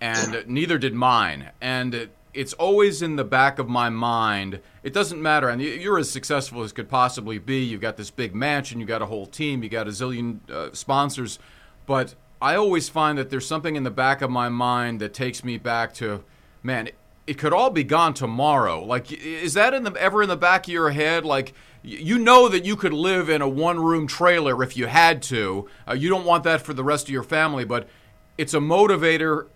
and 0.00 0.44
neither 0.48 0.76
did 0.76 0.94
mine. 0.94 1.50
And 1.60 2.10
it's 2.34 2.52
always 2.52 3.00
in 3.00 3.16
the 3.16 3.24
back 3.24 3.58
of 3.58 3.68
my 3.68 3.88
mind. 3.88 4.60
It 4.82 4.92
doesn't 4.92 5.20
matter, 5.20 5.48
and 5.48 5.62
you're 5.62 5.98
as 5.98 6.10
successful 6.10 6.62
as 6.62 6.72
could 6.72 6.88
possibly 6.88 7.38
be. 7.38 7.64
You've 7.64 7.80
got 7.80 7.96
this 7.96 8.10
big 8.10 8.34
mansion, 8.34 8.80
you've 8.80 8.88
got 8.88 9.02
a 9.02 9.06
whole 9.06 9.26
team, 9.26 9.62
you 9.62 9.70
got 9.70 9.88
a 9.88 9.90
zillion 9.90 10.38
uh, 10.50 10.72
sponsors, 10.74 11.38
but 11.86 12.14
I 12.40 12.54
always 12.54 12.88
find 12.88 13.16
that 13.18 13.30
there's 13.30 13.46
something 13.46 13.76
in 13.76 13.82
the 13.82 13.90
back 13.90 14.20
of 14.20 14.30
my 14.30 14.48
mind 14.48 15.00
that 15.00 15.14
takes 15.14 15.42
me 15.42 15.56
back 15.56 15.94
to, 15.94 16.22
man, 16.62 16.90
it 17.26 17.36
could 17.38 17.52
all 17.52 17.70
be 17.70 17.84
gone 17.84 18.14
tomorrow. 18.14 18.84
Like, 18.84 19.10
is 19.12 19.54
that 19.54 19.74
in 19.74 19.84
the 19.84 19.92
ever 19.96 20.22
in 20.22 20.28
the 20.28 20.36
back 20.36 20.66
of 20.66 20.72
your 20.72 20.90
head? 20.90 21.24
Like, 21.24 21.52
you 21.82 22.18
know 22.18 22.48
that 22.48 22.64
you 22.64 22.76
could 22.76 22.92
live 22.92 23.28
in 23.28 23.42
a 23.42 23.48
one-room 23.48 24.06
trailer 24.06 24.62
if 24.62 24.76
you 24.76 24.86
had 24.86 25.22
to. 25.24 25.68
Uh, 25.86 25.94
you 25.94 26.08
don't 26.08 26.24
want 26.24 26.44
that 26.44 26.62
for 26.62 26.74
the 26.74 26.84
rest 26.84 27.06
of 27.06 27.10
your 27.10 27.22
family, 27.22 27.64
but 27.64 27.88
it's 28.36 28.54
a 28.54 28.58
motivator. 28.58 29.46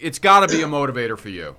It's 0.00 0.18
got 0.18 0.48
to 0.48 0.54
be 0.54 0.62
a 0.62 0.66
motivator 0.66 1.18
for 1.18 1.28
you. 1.28 1.56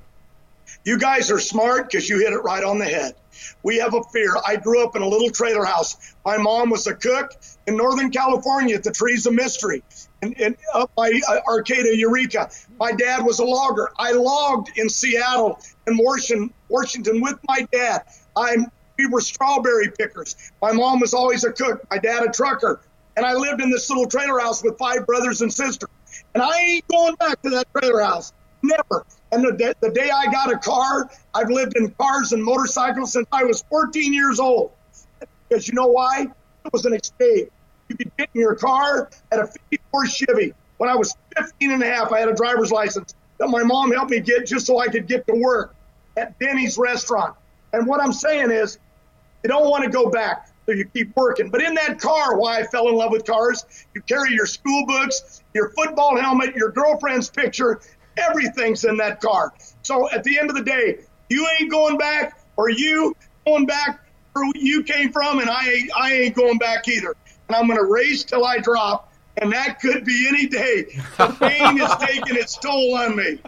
You 0.84 1.00
guys 1.00 1.32
are 1.32 1.40
smart 1.40 1.90
because 1.90 2.08
you 2.10 2.20
hit 2.20 2.34
it 2.34 2.40
right 2.40 2.64
on 2.64 2.78
the 2.78 2.86
head. 2.86 3.16
We 3.64 3.78
have 3.78 3.94
a 3.94 4.04
fear. 4.14 4.36
I 4.48 4.56
grew 4.56 4.84
up 4.84 4.96
in 4.96 5.02
a 5.02 5.08
little 5.08 5.30
trailer 5.30 5.66
house. 5.66 6.16
My 6.24 6.38
mom 6.38 6.70
was 6.70 6.86
a 6.88 6.94
cook 6.94 7.32
in 7.68 7.76
Northern 7.76 8.12
California 8.12 8.76
at 8.76 8.84
the 8.84 8.92
Trees 8.92 9.26
of 9.26 9.34
Mystery 9.34 9.84
and, 10.22 10.40
and 10.40 10.56
up 10.74 10.94
by 10.96 11.12
uh, 11.28 11.40
Arcata, 11.48 11.96
Eureka. 11.96 12.50
My 12.80 12.92
dad 12.92 13.26
was 13.26 13.40
a 13.40 13.46
logger. 13.46 13.90
I 13.98 14.12
logged 14.12 14.72
in 14.78 14.90
Seattle 14.90 15.60
and 15.88 15.98
Washington, 15.98 16.54
Washington 16.70 17.22
with 17.22 17.40
my 17.48 17.68
dad. 17.72 18.04
I'm 18.36 18.72
we 18.98 19.08
were 19.08 19.22
strawberry 19.22 19.92
pickers. 19.92 20.36
My 20.62 20.72
mom 20.72 21.00
was 21.00 21.14
always 21.14 21.44
a 21.44 21.52
cook. 21.52 21.82
My 21.90 21.98
dad 21.98 22.24
a 22.24 22.32
trucker. 22.32 22.82
And 23.18 23.26
I 23.26 23.34
lived 23.34 23.62
in 23.62 23.72
this 23.72 23.90
little 23.90 24.08
trailer 24.08 24.40
house 24.40 24.64
with 24.64 24.78
five 24.78 25.06
brothers 25.06 25.42
and 25.42 25.52
sisters. 25.52 25.90
And 26.34 26.44
I 26.44 26.58
ain't 26.60 26.88
going 26.88 27.16
back 27.16 27.42
to 27.44 27.50
that 27.52 27.68
trailer 27.74 28.02
house. 28.02 28.34
Never. 28.62 29.06
And 29.32 29.44
the 29.44 29.54
day, 29.54 29.74
the 29.80 29.92
day 29.92 30.10
I 30.10 30.32
got 30.32 30.52
a 30.52 30.58
car, 30.58 31.10
I've 31.34 31.50
lived 31.50 31.78
in 31.78 31.92
cars 31.92 32.32
and 32.32 32.44
motorcycles 32.44 33.14
since 33.14 33.28
I 33.32 33.44
was 33.44 33.64
14 33.70 34.14
years 34.14 34.40
old. 34.40 34.72
Because 35.48 35.68
you 35.68 35.74
know 35.74 35.88
why? 35.88 36.28
It 36.66 36.74
was 36.74 36.86
an 36.86 36.94
escape. 36.94 37.52
You 37.90 37.96
could 37.96 38.12
get 38.18 38.30
in 38.34 38.42
your 38.42 38.56
car 38.56 39.10
at 39.32 39.40
a 39.40 39.48
54 39.48 40.08
Chevy. 40.08 40.54
When 40.78 40.90
I 40.90 40.96
was 40.96 41.16
15 41.38 41.72
and 41.72 41.84
a 41.84 41.86
half, 41.86 42.12
I 42.12 42.20
had 42.20 42.30
a 42.30 42.34
driver's 42.34 42.72
license 42.72 43.14
that 43.38 43.48
my 43.48 43.64
mom 43.64 43.92
helped 43.92 44.12
me 44.12 44.20
get 44.20 44.46
just 44.46 44.66
so 44.66 44.80
I 44.80 44.88
could 44.88 45.08
get 45.08 45.28
to 45.28 45.34
work 45.34 45.76
at 46.18 46.38
Denny's 46.40 46.78
restaurant. 46.78 47.36
And 47.74 47.88
what 47.88 48.02
I'm 48.02 48.14
saying 48.14 48.52
is, 48.52 48.80
you 49.46 49.50
don't 49.50 49.70
want 49.70 49.84
to 49.84 49.92
go 49.92 50.10
back, 50.10 50.50
so 50.66 50.72
you 50.72 50.86
keep 50.86 51.16
working. 51.16 51.52
But 51.52 51.62
in 51.62 51.76
that 51.76 52.00
car, 52.00 52.36
why 52.36 52.62
I 52.62 52.64
fell 52.64 52.88
in 52.90 52.96
love 52.96 53.12
with 53.12 53.26
cars, 53.26 53.64
you 53.94 54.02
carry 54.02 54.34
your 54.34 54.48
school 54.48 54.88
books, 54.88 55.44
your 55.54 55.70
football 55.70 56.20
helmet, 56.20 56.56
your 56.56 56.72
girlfriend's 56.72 57.30
picture, 57.30 57.80
everything's 58.18 58.86
in 58.86 58.98
that 58.98 59.22
car. 59.22 59.54
So 59.84 60.10
at 60.10 60.24
the 60.24 60.40
end 60.40 60.50
of 60.50 60.56
the 60.56 60.64
day, 60.64 61.02
you 61.30 61.48
ain't 61.60 61.70
going 61.70 62.00
back, 62.00 62.40
or 62.58 62.72
you 62.72 63.16
going 63.46 63.68
back 63.68 64.04
where 64.34 64.52
you 64.56 64.82
came 64.82 65.12
from, 65.12 65.38
and 65.38 65.48
I 65.48 65.70
ain't, 65.70 65.92
I 65.96 66.14
ain't 66.14 66.36
going 66.36 66.58
back 66.58 66.88
either. 66.88 67.16
And 67.48 67.56
I'm 67.56 67.68
going 67.68 67.78
to 67.78 67.86
race 67.86 68.24
till 68.24 68.46
I 68.46 68.58
drop 68.58 69.14
and 69.38 69.52
that 69.52 69.80
could 69.80 70.06
be 70.06 70.28
any 70.28 70.48
day. 70.48 70.86
The 71.18 71.36
pain 71.40 71.80
is 71.82 71.92
taking 72.00 72.36
its 72.36 72.58
toll 72.58 72.96
on 72.96 73.16
me. 73.16 73.40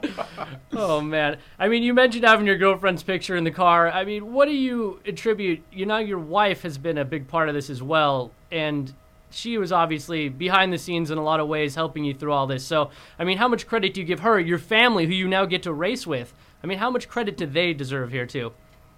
Oh 0.73 1.02
man! 1.02 1.38
I 1.58 1.67
mean, 1.67 1.84
you 1.84 1.93
mentioned 1.93 2.26
having 2.26 2.45
your 2.45 2.58
girlfriend's 2.58 3.04
picture 3.04 3.36
in 3.36 3.43
the 3.43 3.52
car. 3.52 3.89
I 3.89 4.06
mean, 4.06 4.34
what 4.34 4.45
do 4.47 4.54
you 4.54 5.00
attribute? 5.06 5.63
You 5.71 5.86
know, 5.86 5.97
your 5.97 6.19
wife 6.19 6.62
has 6.63 6.78
been 6.78 6.97
a 6.97 7.06
big 7.06 7.28
part 7.28 7.50
of 7.50 7.56
this 7.56 7.69
as 7.69 7.82
well, 7.82 8.32
and 8.52 8.93
she 9.30 9.58
was 9.58 9.71
obviously 9.71 10.30
behind 10.30 10.71
the 10.71 10.78
scenes 10.78 11.12
in 11.12 11.17
a 11.17 11.23
lot 11.23 11.39
of 11.39 11.47
ways, 11.47 11.76
helping 11.76 12.04
you 12.04 12.13
through 12.13 12.34
all 12.34 12.47
this. 12.47 12.65
So, 12.65 12.91
I 13.19 13.23
mean, 13.23 13.38
how 13.38 13.47
much 13.47 13.67
credit 13.67 13.93
do 13.93 14.02
you 14.02 14.08
give 14.08 14.21
her, 14.21 14.39
your 14.39 14.60
family, 14.60 15.06
who 15.06 15.13
you 15.13 15.28
now 15.28 15.45
get 15.45 15.63
to 15.63 15.73
race 15.73 16.08
with? 16.08 16.34
I 16.63 16.67
mean, 16.67 16.78
how 16.78 16.89
much 16.89 17.08
credit 17.08 17.38
do 17.38 17.45
they 17.45 17.73
deserve 17.73 18.12
here 18.12 18.26
too? 18.26 18.52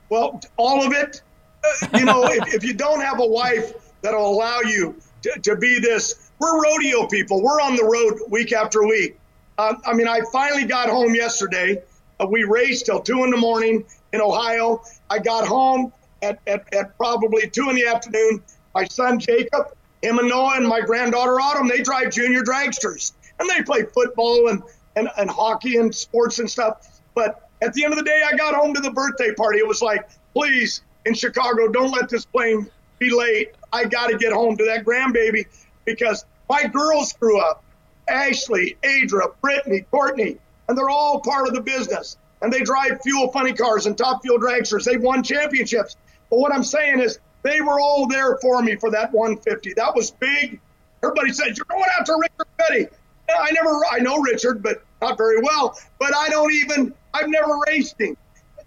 Well, 0.10 0.42
all 0.58 0.86
of 0.86 0.94
it. 0.94 1.22
Uh, 1.64 1.98
you 1.98 2.06
know, 2.06 2.24
if, 2.26 2.54
if 2.54 2.64
you 2.64 2.74
don't 2.74 3.02
have 3.02 3.20
a 3.20 3.26
wife 3.26 3.74
that'll 4.02 4.30
allow 4.30 4.62
you 4.62 4.96
to, 5.24 5.40
to 5.42 5.56
be 5.56 5.80
this 5.80 6.29
we're 6.40 6.64
rodeo 6.64 7.06
people. 7.06 7.44
We're 7.44 7.62
on 7.62 7.76
the 7.76 7.84
road 7.84 8.30
week 8.30 8.54
after 8.54 8.86
week. 8.86 9.20
Uh, 9.58 9.76
I 9.86 9.94
mean, 9.94 10.08
I 10.08 10.22
finally 10.32 10.66
got 10.66 10.90
home 10.90 11.14
yesterday. 11.14 11.84
Uh, 12.20 12.28
we 12.30 12.44
raced 12.44 12.86
till 12.86 13.02
two 13.02 13.24
in 13.26 13.30
the 13.30 13.38
morning 13.38 13.86
in 14.14 14.22
Ohio. 14.22 14.82
I 15.10 15.20
got 15.20 15.46
home 15.46 15.92
at, 16.22 16.40
at, 16.48 16.74
at 16.74 16.98
probably 16.98 17.50
two 17.50 17.70
in 17.70 17.76
the 17.76 17.86
afternoon. 17.86 18.42
My 18.74 18.86
son 18.86 19.20
Jacob, 19.20 19.76
him 20.02 20.20
and 20.20 20.30
Noah, 20.30 20.56
and 20.56 20.68
my 20.68 20.80
granddaughter 20.80 21.42
Autumn, 21.42 21.68
they 21.68 21.82
drive 21.82 22.12
junior 22.12 22.42
dragsters 22.42 23.12
and 23.40 23.50
they 23.50 23.62
play 23.62 23.84
football 23.84 24.48
and, 24.50 24.64
and, 24.96 25.10
and 25.18 25.30
hockey 25.30 25.78
and 25.78 25.94
sports 25.94 26.40
and 26.40 26.50
stuff. 26.50 27.02
But 27.16 27.50
at 27.62 27.74
the 27.74 27.84
end 27.84 27.94
of 27.94 28.00
the 28.00 28.06
day, 28.06 28.22
I 28.26 28.36
got 28.38 28.56
home 28.56 28.74
to 28.74 28.82
the 28.82 28.92
birthday 28.92 29.34
party. 29.34 29.60
It 29.60 29.68
was 29.68 29.82
like, 29.82 30.10
please, 30.34 30.82
in 31.06 31.14
Chicago, 31.14 31.68
don't 31.68 31.92
let 31.92 32.08
this 32.08 32.26
plane 32.26 32.70
be 32.98 33.10
late. 33.10 33.56
I 33.74 33.86
got 33.86 34.08
to 34.08 34.18
get 34.18 34.32
home 34.32 34.56
to 34.58 34.66
that 34.66 34.86
grandbaby 34.86 35.46
because 35.86 36.26
my 36.50 36.68
girls 36.68 37.14
grew 37.14 37.40
up 37.40 37.64
Ashley, 38.08 38.78
Adria, 38.84 39.28
Brittany, 39.42 39.86
Courtney, 39.92 40.38
and 40.68 40.78
they're 40.78 40.90
all 40.90 41.20
part 41.22 41.48
of 41.48 41.54
the 41.54 41.62
business. 41.62 42.18
And 42.42 42.52
they 42.52 42.62
drive 42.62 43.02
fuel 43.02 43.32
funny 43.32 43.54
cars 43.54 43.86
and 43.86 43.98
top 43.98 44.22
fuel 44.22 44.40
dragsters. 44.40 44.86
They've 44.86 45.02
won 45.02 45.24
championships. 45.24 45.98
But 46.30 46.40
what 46.40 46.54
I'm 46.54 46.64
saying 46.64 47.00
is, 47.00 47.20
they 47.42 47.62
were 47.62 47.80
all 47.80 48.08
there 48.08 48.38
for 48.42 48.62
me 48.62 48.76
for 48.76 48.92
that 48.92 49.12
150. 49.14 49.74
That 49.74 49.96
was 49.96 50.12
big. 50.12 50.60
Everybody 51.04 51.32
said, 51.34 51.58
You're 51.58 51.66
going 51.70 51.86
after 52.00 52.16
Richard 52.18 52.48
Petty. 52.58 52.88
I 53.30 53.52
never, 53.52 53.82
I 53.92 54.00
know 54.00 54.20
Richard, 54.22 54.62
but 54.64 54.84
not 55.02 55.18
very 55.18 55.42
well. 55.42 55.78
But 56.00 56.16
I 56.16 56.30
don't 56.30 56.52
even, 56.52 56.94
I've 57.14 57.30
never 57.30 57.60
raced 57.68 58.00
him. 58.00 58.18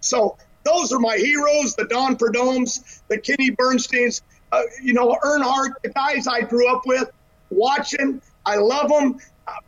So 0.01 0.37
those 0.65 0.93
are 0.93 0.99
my 0.99 1.17
heroes 1.17 1.75
the 1.75 1.87
Don 1.87 2.17
Prudhommes, 2.17 3.03
the 3.09 3.19
Kenny 3.19 3.51
Bernsteins 3.51 4.23
uh, 4.53 4.63
you 4.83 4.93
know, 4.93 5.19
Earnhardt, 5.25 5.75
the 5.83 5.89
guys 5.89 6.27
I 6.27 6.43
grew 6.43 6.69
up 6.71 6.83
with, 6.87 7.11
watching. 7.51 8.21
I 8.45 8.57
love 8.57 8.89
them. 8.89 9.19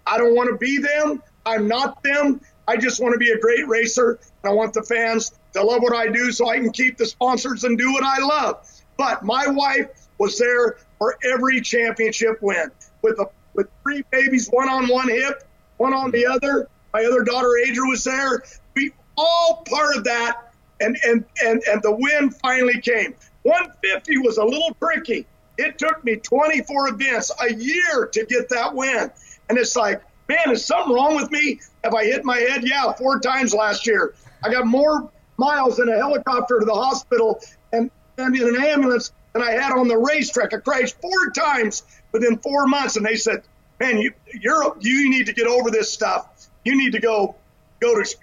I 0.06 0.18
don't 0.18 0.34
want 0.34 0.50
to 0.50 0.56
be 0.56 0.78
them. 0.78 1.22
I'm 1.46 1.66
not 1.66 2.02
them. 2.02 2.40
I 2.68 2.76
just 2.76 3.00
want 3.00 3.12
to 3.14 3.18
be 3.18 3.30
a 3.30 3.38
great 3.38 3.66
racer. 3.66 4.18
And 4.42 4.50
I 4.50 4.54
want 4.54 4.74
the 4.74 4.82
fans 4.82 5.32
to 5.54 5.62
love 5.62 5.82
what 5.82 5.94
I 5.94 6.08
do 6.08 6.32
so 6.32 6.48
I 6.48 6.58
can 6.58 6.70
keep 6.70 6.96
the 6.96 7.06
sponsors 7.06 7.64
and 7.64 7.76
do 7.76 7.92
what 7.92 8.04
I 8.04 8.18
love. 8.18 8.68
But 8.96 9.24
my 9.24 9.46
wife 9.48 9.88
was 10.18 10.38
there 10.38 10.76
for 10.98 11.16
every 11.24 11.60
championship 11.60 12.38
win 12.40 12.70
with 13.02 13.18
a, 13.18 13.26
with 13.54 13.68
three 13.82 14.04
babies, 14.10 14.48
one 14.48 14.68
on 14.68 14.88
one 14.88 15.08
hip, 15.08 15.44
one 15.76 15.92
on 15.92 16.10
the 16.10 16.26
other. 16.26 16.68
My 16.92 17.04
other 17.04 17.22
daughter 17.24 17.50
Adria 17.62 17.88
was 17.88 18.04
there. 18.04 18.42
We 18.74 18.92
all 19.16 19.64
part 19.68 19.96
of 19.96 20.04
that, 20.04 20.52
and 20.80 20.96
and 21.04 21.24
and 21.44 21.62
and 21.68 21.82
the 21.82 21.92
win 21.92 22.30
finally 22.30 22.80
came. 22.80 23.14
150 23.44 24.18
was 24.18 24.38
a 24.38 24.44
little 24.44 24.74
tricky. 24.80 25.26
It 25.58 25.78
took 25.78 26.02
me 26.02 26.16
24 26.16 26.88
events, 26.88 27.30
a 27.40 27.54
year 27.54 28.08
to 28.12 28.26
get 28.26 28.48
that 28.48 28.74
win. 28.74 29.10
And 29.48 29.58
it's 29.58 29.76
like, 29.76 30.02
man, 30.28 30.50
is 30.50 30.64
something 30.64 30.94
wrong 30.94 31.14
with 31.14 31.30
me? 31.30 31.60
Have 31.84 31.94
I 31.94 32.04
hit 32.04 32.24
my 32.24 32.38
head? 32.38 32.66
Yeah, 32.66 32.92
four 32.94 33.20
times 33.20 33.54
last 33.54 33.86
year. 33.86 34.14
I 34.42 34.50
got 34.50 34.66
more 34.66 35.10
miles 35.36 35.78
in 35.78 35.88
a 35.88 35.96
helicopter 35.96 36.58
to 36.58 36.64
the 36.64 36.74
hospital 36.74 37.40
and, 37.72 37.90
and 38.16 38.34
in 38.34 38.48
an 38.48 38.64
ambulance 38.64 39.12
than 39.34 39.42
I 39.42 39.52
had 39.52 39.72
on 39.72 39.88
the 39.88 39.98
racetrack. 39.98 40.54
I 40.54 40.58
crashed 40.58 40.96
four 41.00 41.30
times 41.30 41.82
within 42.12 42.38
four 42.38 42.66
months. 42.66 42.96
And 42.96 43.04
they 43.04 43.16
said, 43.16 43.42
man, 43.78 43.98
you, 43.98 44.12
you're, 44.40 44.74
you 44.80 45.10
need 45.10 45.26
to 45.26 45.34
get 45.34 45.46
over 45.46 45.70
this 45.70 45.92
stuff. 45.92 46.48
You 46.64 46.76
need 46.76 46.92
to 46.92 47.00
go, 47.00 47.36
go 47.80 48.02
to, 48.02 48.16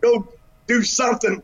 go 0.00 0.28
do 0.66 0.82
something 0.82 1.42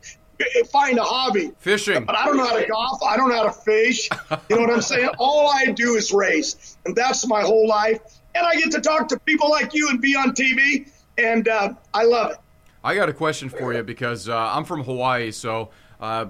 find 0.70 0.98
a 0.98 1.05
hobby. 1.05 1.53
Fishing. 1.59 2.05
But 2.05 2.16
I 2.16 2.27
don't 2.27 2.37
know 2.37 2.46
how 2.46 2.59
to 2.59 2.66
golf. 2.66 3.03
I 3.03 3.16
don't 3.16 3.29
know 3.29 3.37
how 3.37 3.44
to 3.44 3.53
fish. 3.53 4.09
You 4.48 4.57
know 4.57 4.62
what 4.62 4.70
I'm 4.70 4.83
saying? 4.83 5.11
All 5.18 5.51
I 5.51 5.66
do 5.66 5.94
is 5.94 6.12
race. 6.12 6.77
And 6.87 6.94
that's 6.94 7.27
my 7.27 7.42
whole 7.42 7.66
life. 7.66 8.01
And 8.35 8.46
I 8.46 8.55
get 8.55 8.70
to 8.72 8.81
talk 8.81 9.09
to 9.09 9.18
people 9.20 9.51
like 9.51 9.74
you 9.74 9.88
and 9.88 10.01
be 10.01 10.14
on 10.14 10.31
TV. 10.33 10.90
And 11.16 11.48
uh, 11.48 11.74
I 11.92 12.05
love 12.05 12.33
it. 12.33 12.38
I 12.85 12.94
got 12.94 13.09
a 13.09 13.12
question 13.12 13.48
for 13.48 13.74
you 13.74 13.83
because 13.83 14.29
uh, 14.29 14.37
I'm 14.37 14.64
from 14.64 14.85
Hawaii. 14.85 15.33
So 15.33 15.70
uh, 16.01 16.27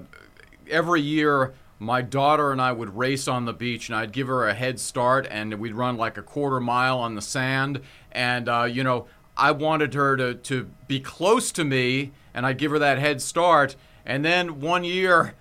every 0.69 1.01
year, 1.01 1.53
my 1.77 2.01
daughter 2.01 2.51
and 2.51 2.61
I 2.61 2.71
would 2.71 2.97
race 2.97 3.27
on 3.27 3.45
the 3.45 3.53
beach, 3.53 3.87
and 3.87 3.95
I'd 3.95 4.11
give 4.11 4.27
her 4.27 4.47
a 4.47 4.53
head 4.53 4.79
start, 4.79 5.27
and 5.29 5.53
we'd 5.55 5.75
run 5.75 5.95
like 5.95 6.17
a 6.17 6.21
quarter 6.21 6.59
mile 6.59 6.97
on 6.99 7.15
the 7.15 7.21
sand. 7.21 7.81
And, 8.11 8.49
uh, 8.49 8.63
you 8.63 8.83
know, 8.83 9.05
I 9.37 9.51
wanted 9.51 9.93
her 9.93 10.17
to, 10.17 10.33
to 10.33 10.69
be 10.87 10.99
close 10.99 11.51
to 11.53 11.63
me, 11.63 12.11
and 12.33 12.45
I'd 12.45 12.57
give 12.57 12.71
her 12.71 12.79
that 12.79 12.97
head 12.97 13.21
start 13.21 13.75
And 14.09 14.25
then 14.25 14.59
one 14.59 14.83
year, 14.83 15.35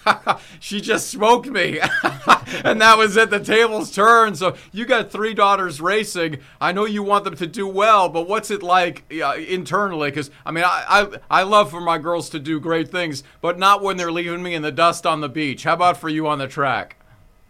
she 0.60 0.80
just 0.80 1.10
smoked 1.10 1.48
me. 1.48 1.80
and 2.64 2.80
that 2.80 2.94
was 2.96 3.16
it. 3.16 3.30
The 3.30 3.40
tables 3.40 3.90
turned. 3.90 4.38
So 4.38 4.54
you 4.70 4.86
got 4.86 5.10
three 5.10 5.34
daughters 5.34 5.80
racing. 5.80 6.38
I 6.60 6.70
know 6.70 6.84
you 6.84 7.02
want 7.02 7.24
them 7.24 7.34
to 7.34 7.48
do 7.48 7.66
well, 7.66 8.08
but 8.08 8.28
what's 8.28 8.52
it 8.52 8.62
like 8.62 9.02
internally? 9.10 10.10
Because, 10.10 10.30
I 10.46 10.52
mean, 10.52 10.62
I, 10.62 10.84
I, 10.88 11.40
I 11.40 11.42
love 11.42 11.72
for 11.72 11.80
my 11.80 11.98
girls 11.98 12.30
to 12.30 12.38
do 12.38 12.60
great 12.60 12.92
things, 12.92 13.24
but 13.40 13.58
not 13.58 13.82
when 13.82 13.96
they're 13.96 14.12
leaving 14.12 14.44
me 14.44 14.54
in 14.54 14.62
the 14.62 14.70
dust 14.70 15.04
on 15.04 15.20
the 15.20 15.28
beach. 15.28 15.64
How 15.64 15.74
about 15.74 15.96
for 15.96 16.08
you 16.08 16.28
on 16.28 16.38
the 16.38 16.46
track? 16.46 17.01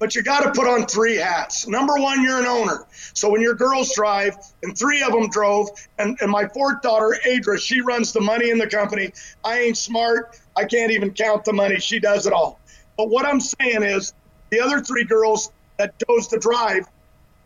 But 0.03 0.17
you 0.17 0.25
got 0.25 0.41
to 0.41 0.51
put 0.51 0.67
on 0.67 0.87
three 0.87 1.15
hats. 1.15 1.69
Number 1.69 1.95
one, 1.95 2.25
you're 2.25 2.41
an 2.41 2.45
owner. 2.45 2.87
So 3.15 3.31
when 3.31 3.41
your 3.41 3.55
girls 3.55 3.95
drive, 3.95 4.35
and 4.65 4.77
three 4.77 5.01
of 5.01 5.13
them 5.13 5.31
drove, 5.31 5.69
and, 5.97 6.19
and 6.21 6.29
my 6.29 6.49
fourth 6.49 6.83
daughter, 6.83 7.17
Adria, 7.25 7.61
she 7.61 7.83
runs 7.83 8.13
the 8.13 8.21
money 8.21 8.51
in 8.51 8.59
the 8.59 8.67
company. 8.67 9.13
I 9.45 9.61
ain't 9.61 9.77
smart. 9.77 10.41
I 10.57 10.65
can't 10.65 10.91
even 10.91 11.13
count 11.13 11.45
the 11.45 11.53
money. 11.53 11.79
She 11.79 12.01
does 12.01 12.27
it 12.27 12.33
all. 12.33 12.59
But 12.97 13.11
what 13.11 13.25
I'm 13.25 13.39
saying 13.39 13.85
is, 13.85 14.13
the 14.51 14.59
other 14.59 14.81
three 14.81 15.05
girls 15.05 15.53
that 15.79 15.95
chose 16.05 16.27
to 16.29 16.39
drive, 16.41 16.89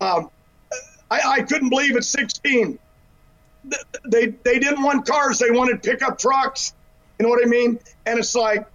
um, 0.00 0.30
I, 1.10 1.20
I 1.26 1.42
couldn't 1.42 1.68
believe 1.68 1.94
at 1.94 2.04
16. 2.04 2.78
They, 4.06 4.28
they 4.28 4.58
didn't 4.60 4.82
want 4.82 5.04
cars, 5.04 5.40
they 5.40 5.50
wanted 5.50 5.82
pickup 5.82 6.16
trucks. 6.16 6.72
You 7.18 7.24
know 7.24 7.28
what 7.28 7.44
I 7.44 7.48
mean? 7.50 7.80
And 8.06 8.18
it's 8.18 8.34
like, 8.34 8.66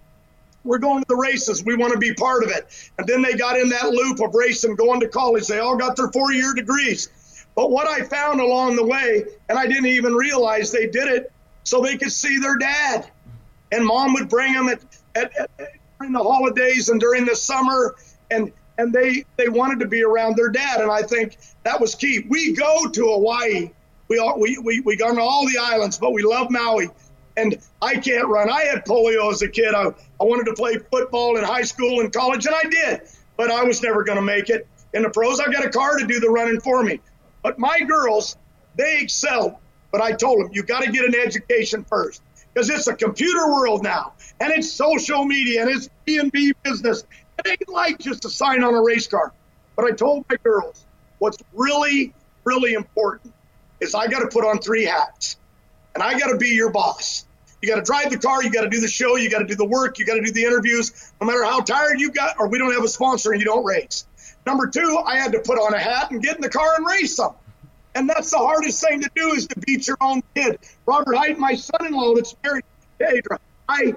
we're 0.64 0.78
going 0.78 1.02
to 1.02 1.08
the 1.08 1.16
races. 1.16 1.64
We 1.64 1.76
want 1.76 1.92
to 1.92 1.98
be 1.98 2.14
part 2.14 2.44
of 2.44 2.50
it. 2.50 2.90
And 2.98 3.06
then 3.06 3.22
they 3.22 3.34
got 3.34 3.58
in 3.58 3.68
that 3.70 3.90
loop 3.90 4.20
of 4.20 4.34
racing, 4.34 4.76
going 4.76 5.00
to 5.00 5.08
college. 5.08 5.46
They 5.46 5.58
all 5.58 5.76
got 5.76 5.96
their 5.96 6.08
four 6.08 6.32
year 6.32 6.54
degrees. 6.54 7.08
But 7.54 7.70
what 7.70 7.86
I 7.86 8.02
found 8.02 8.40
along 8.40 8.76
the 8.76 8.86
way, 8.86 9.24
and 9.48 9.58
I 9.58 9.66
didn't 9.66 9.86
even 9.86 10.14
realize 10.14 10.70
they 10.70 10.86
did 10.86 11.08
it 11.08 11.32
so 11.64 11.80
they 11.80 11.96
could 11.96 12.12
see 12.12 12.38
their 12.38 12.56
dad. 12.56 13.10
And 13.70 13.84
mom 13.84 14.14
would 14.14 14.28
bring 14.28 14.52
them 14.52 14.68
at, 14.68 14.82
at, 15.14 15.36
at 15.36 15.50
during 15.98 16.12
the 16.12 16.22
holidays 16.22 16.88
and 16.88 17.00
during 17.00 17.24
the 17.24 17.36
summer. 17.36 17.96
And, 18.30 18.52
and 18.78 18.92
they, 18.92 19.24
they 19.36 19.48
wanted 19.48 19.80
to 19.80 19.88
be 19.88 20.02
around 20.02 20.36
their 20.36 20.48
dad. 20.48 20.80
And 20.80 20.90
I 20.90 21.02
think 21.02 21.36
that 21.64 21.80
was 21.80 21.94
key. 21.94 22.24
We 22.28 22.54
go 22.54 22.88
to 22.88 23.12
Hawaii. 23.12 23.70
We, 24.08 24.18
all, 24.18 24.38
we, 24.38 24.58
we, 24.58 24.80
we 24.80 24.96
go 24.96 25.14
to 25.14 25.20
all 25.20 25.46
the 25.46 25.58
islands, 25.58 25.98
but 25.98 26.12
we 26.12 26.22
love 26.22 26.50
Maui 26.50 26.88
and 27.36 27.58
I 27.80 27.96
can't 27.96 28.28
run. 28.28 28.50
I 28.50 28.62
had 28.64 28.84
polio 28.84 29.30
as 29.30 29.42
a 29.42 29.48
kid. 29.48 29.74
I, 29.74 29.86
I 30.20 30.24
wanted 30.24 30.44
to 30.46 30.54
play 30.54 30.78
football 30.90 31.36
in 31.36 31.44
high 31.44 31.62
school 31.62 32.00
and 32.00 32.12
college, 32.12 32.46
and 32.46 32.54
I 32.54 32.62
did, 32.68 33.02
but 33.36 33.50
I 33.50 33.64
was 33.64 33.82
never 33.82 34.04
going 34.04 34.16
to 34.16 34.22
make 34.22 34.50
it. 34.50 34.66
In 34.94 35.02
the 35.02 35.10
pros, 35.10 35.40
I 35.40 35.50
got 35.50 35.64
a 35.64 35.70
car 35.70 35.96
to 35.98 36.06
do 36.06 36.20
the 36.20 36.28
running 36.28 36.60
for 36.60 36.82
me. 36.82 37.00
But 37.42 37.58
my 37.58 37.80
girls, 37.80 38.36
they 38.76 39.00
excelled. 39.00 39.56
But 39.90 40.00
I 40.00 40.12
told 40.12 40.40
them, 40.40 40.50
you 40.52 40.62
got 40.62 40.82
to 40.84 40.90
get 40.90 41.04
an 41.04 41.14
education 41.14 41.84
first 41.84 42.22
because 42.52 42.68
it's 42.70 42.86
a 42.86 42.94
computer 42.94 43.52
world 43.52 43.82
now, 43.82 44.12
and 44.40 44.52
it's 44.52 44.70
social 44.70 45.24
media, 45.24 45.62
and 45.62 45.70
it's 45.70 45.88
B&B 46.04 46.52
business. 46.62 47.04
It 47.38 47.48
ain't 47.48 47.68
like 47.68 47.98
just 47.98 48.24
a 48.24 48.30
sign 48.30 48.62
on 48.62 48.74
a 48.74 48.82
race 48.82 49.06
car. 49.06 49.32
But 49.76 49.86
I 49.86 49.90
told 49.92 50.24
my 50.28 50.36
girls, 50.42 50.84
what's 51.18 51.38
really, 51.54 52.14
really 52.44 52.74
important 52.74 53.32
is 53.80 53.94
I 53.94 54.06
got 54.06 54.20
to 54.20 54.28
put 54.28 54.44
on 54.44 54.58
three 54.58 54.84
hats 54.84 55.36
and 55.94 56.02
I 56.02 56.18
got 56.18 56.28
to 56.28 56.36
be 56.36 56.48
your 56.48 56.70
boss. 56.70 57.26
You 57.60 57.68
got 57.68 57.76
to 57.76 57.82
drive 57.82 58.10
the 58.10 58.18
car, 58.18 58.42
you 58.42 58.50
got 58.50 58.62
to 58.62 58.68
do 58.68 58.80
the 58.80 58.88
show, 58.88 59.16
you 59.16 59.30
got 59.30 59.38
to 59.38 59.46
do 59.46 59.54
the 59.54 59.64
work, 59.64 59.98
you 59.98 60.04
got 60.04 60.14
to 60.14 60.22
do 60.22 60.32
the 60.32 60.42
interviews, 60.42 61.12
no 61.20 61.26
matter 61.26 61.44
how 61.44 61.60
tired 61.60 62.00
you 62.00 62.10
got, 62.10 62.34
or 62.40 62.48
we 62.48 62.58
don't 62.58 62.72
have 62.72 62.82
a 62.82 62.88
sponsor 62.88 63.32
and 63.32 63.40
you 63.40 63.46
don't 63.46 63.64
race. 63.64 64.04
Number 64.44 64.66
two, 64.66 65.00
I 65.06 65.16
had 65.16 65.32
to 65.32 65.38
put 65.38 65.58
on 65.58 65.72
a 65.72 65.78
hat 65.78 66.10
and 66.10 66.20
get 66.20 66.34
in 66.34 66.42
the 66.42 66.48
car 66.48 66.74
and 66.76 66.84
race 66.84 67.16
them. 67.16 67.30
And 67.94 68.08
that's 68.08 68.30
the 68.30 68.38
hardest 68.38 68.82
thing 68.82 69.00
to 69.02 69.10
do 69.14 69.28
is 69.28 69.46
to 69.46 69.60
beat 69.60 69.86
your 69.86 69.98
own 70.00 70.22
kid. 70.34 70.58
Robert 70.86 71.14
Hight, 71.14 71.38
my 71.38 71.54
son-in-law 71.54 72.14
that's 72.16 72.34
married 72.42 72.64
to 72.98 73.06
Adria, 73.06 73.38
I, 73.68 73.94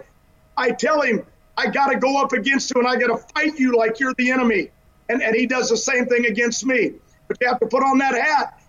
I 0.58 0.72
tell 0.72 1.02
him, 1.02 1.26
I 1.58 1.68
got 1.68 1.88
to 1.88 1.98
go 1.98 2.22
up 2.22 2.34
against 2.34 2.72
you 2.74 2.82
and 2.82 2.88
I 2.88 2.98
got 2.98 3.08
to 3.08 3.18
fight 3.34 3.58
you 3.58 3.78
like 3.78 4.00
you're 4.00 4.14
the 4.16 4.32
enemy. 4.32 4.70
And, 5.08 5.24
and 5.24 5.36
he 5.36 5.46
does 5.46 5.70
the 5.70 5.78
same 5.78 6.06
thing 6.06 6.26
against 6.26 6.66
me. 6.66 6.94
But 7.28 7.38
you 7.40 7.48
have 7.48 7.60
to 7.62 7.68
put 7.68 7.84
on 7.84 7.98
that 8.00 8.14
hat. 8.14 8.62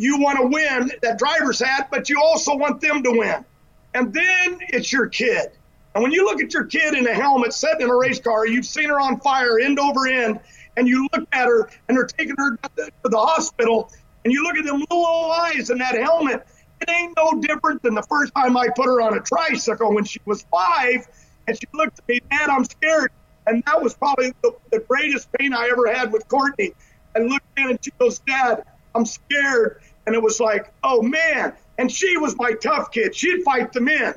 You 0.00 0.18
want 0.18 0.38
to 0.38 0.46
win 0.46 0.90
that 1.02 1.18
driver's 1.18 1.60
hat, 1.60 1.88
but 1.90 2.08
you 2.08 2.18
also 2.22 2.56
want 2.56 2.80
them 2.80 3.02
to 3.02 3.10
win. 3.10 3.44
And 3.92 4.14
then 4.14 4.58
it's 4.70 4.90
your 4.90 5.08
kid. 5.08 5.50
And 5.94 6.02
when 6.02 6.10
you 6.10 6.24
look 6.24 6.40
at 6.40 6.54
your 6.54 6.64
kid 6.64 6.94
in 6.94 7.06
a 7.06 7.12
helmet 7.12 7.52
sitting 7.52 7.82
in 7.82 7.90
a 7.90 7.94
race 7.94 8.18
car, 8.18 8.46
you've 8.46 8.64
seen 8.64 8.88
her 8.88 8.98
on 8.98 9.20
fire 9.20 9.58
end 9.58 9.78
over 9.78 10.06
end, 10.06 10.40
and 10.78 10.88
you 10.88 11.06
look 11.12 11.28
at 11.32 11.46
her 11.46 11.68
and 11.86 11.98
they're 11.98 12.06
taking 12.06 12.34
her 12.38 12.56
to 12.56 12.90
the 13.04 13.18
hospital, 13.18 13.92
and 14.24 14.32
you 14.32 14.42
look 14.42 14.56
at 14.56 14.64
them 14.64 14.80
little 14.80 15.04
old 15.04 15.32
eyes 15.32 15.68
in 15.68 15.76
that 15.78 15.94
helmet. 15.96 16.46
It 16.80 16.88
ain't 16.88 17.14
no 17.18 17.38
different 17.38 17.82
than 17.82 17.94
the 17.94 18.02
first 18.04 18.34
time 18.34 18.56
I 18.56 18.68
put 18.74 18.86
her 18.86 19.02
on 19.02 19.18
a 19.18 19.20
tricycle 19.20 19.92
when 19.92 20.04
she 20.04 20.20
was 20.24 20.46
five, 20.50 21.06
and 21.46 21.58
she 21.58 21.66
looked 21.74 21.98
at 21.98 22.08
me, 22.08 22.20
Dad, 22.30 22.48
I'm 22.48 22.64
scared. 22.64 23.12
And 23.46 23.62
that 23.66 23.82
was 23.82 23.92
probably 23.92 24.32
the, 24.40 24.54
the 24.70 24.78
greatest 24.78 25.30
pain 25.32 25.52
I 25.52 25.68
ever 25.70 25.92
had 25.92 26.10
with 26.10 26.26
Courtney. 26.28 26.72
And 27.14 27.28
looked 27.28 27.44
at 27.58 27.68
and 27.68 27.78
she 27.84 27.90
goes, 27.98 28.20
Dad, 28.20 28.64
I'm 28.94 29.04
scared. 29.04 29.82
And 30.06 30.14
it 30.14 30.22
was 30.22 30.40
like, 30.40 30.72
oh 30.82 31.02
man. 31.02 31.54
And 31.78 31.90
she 31.90 32.16
was 32.16 32.36
my 32.36 32.52
tough 32.52 32.90
kid. 32.90 33.14
She'd 33.14 33.42
fight 33.42 33.72
the 33.72 33.80
men. 33.80 34.14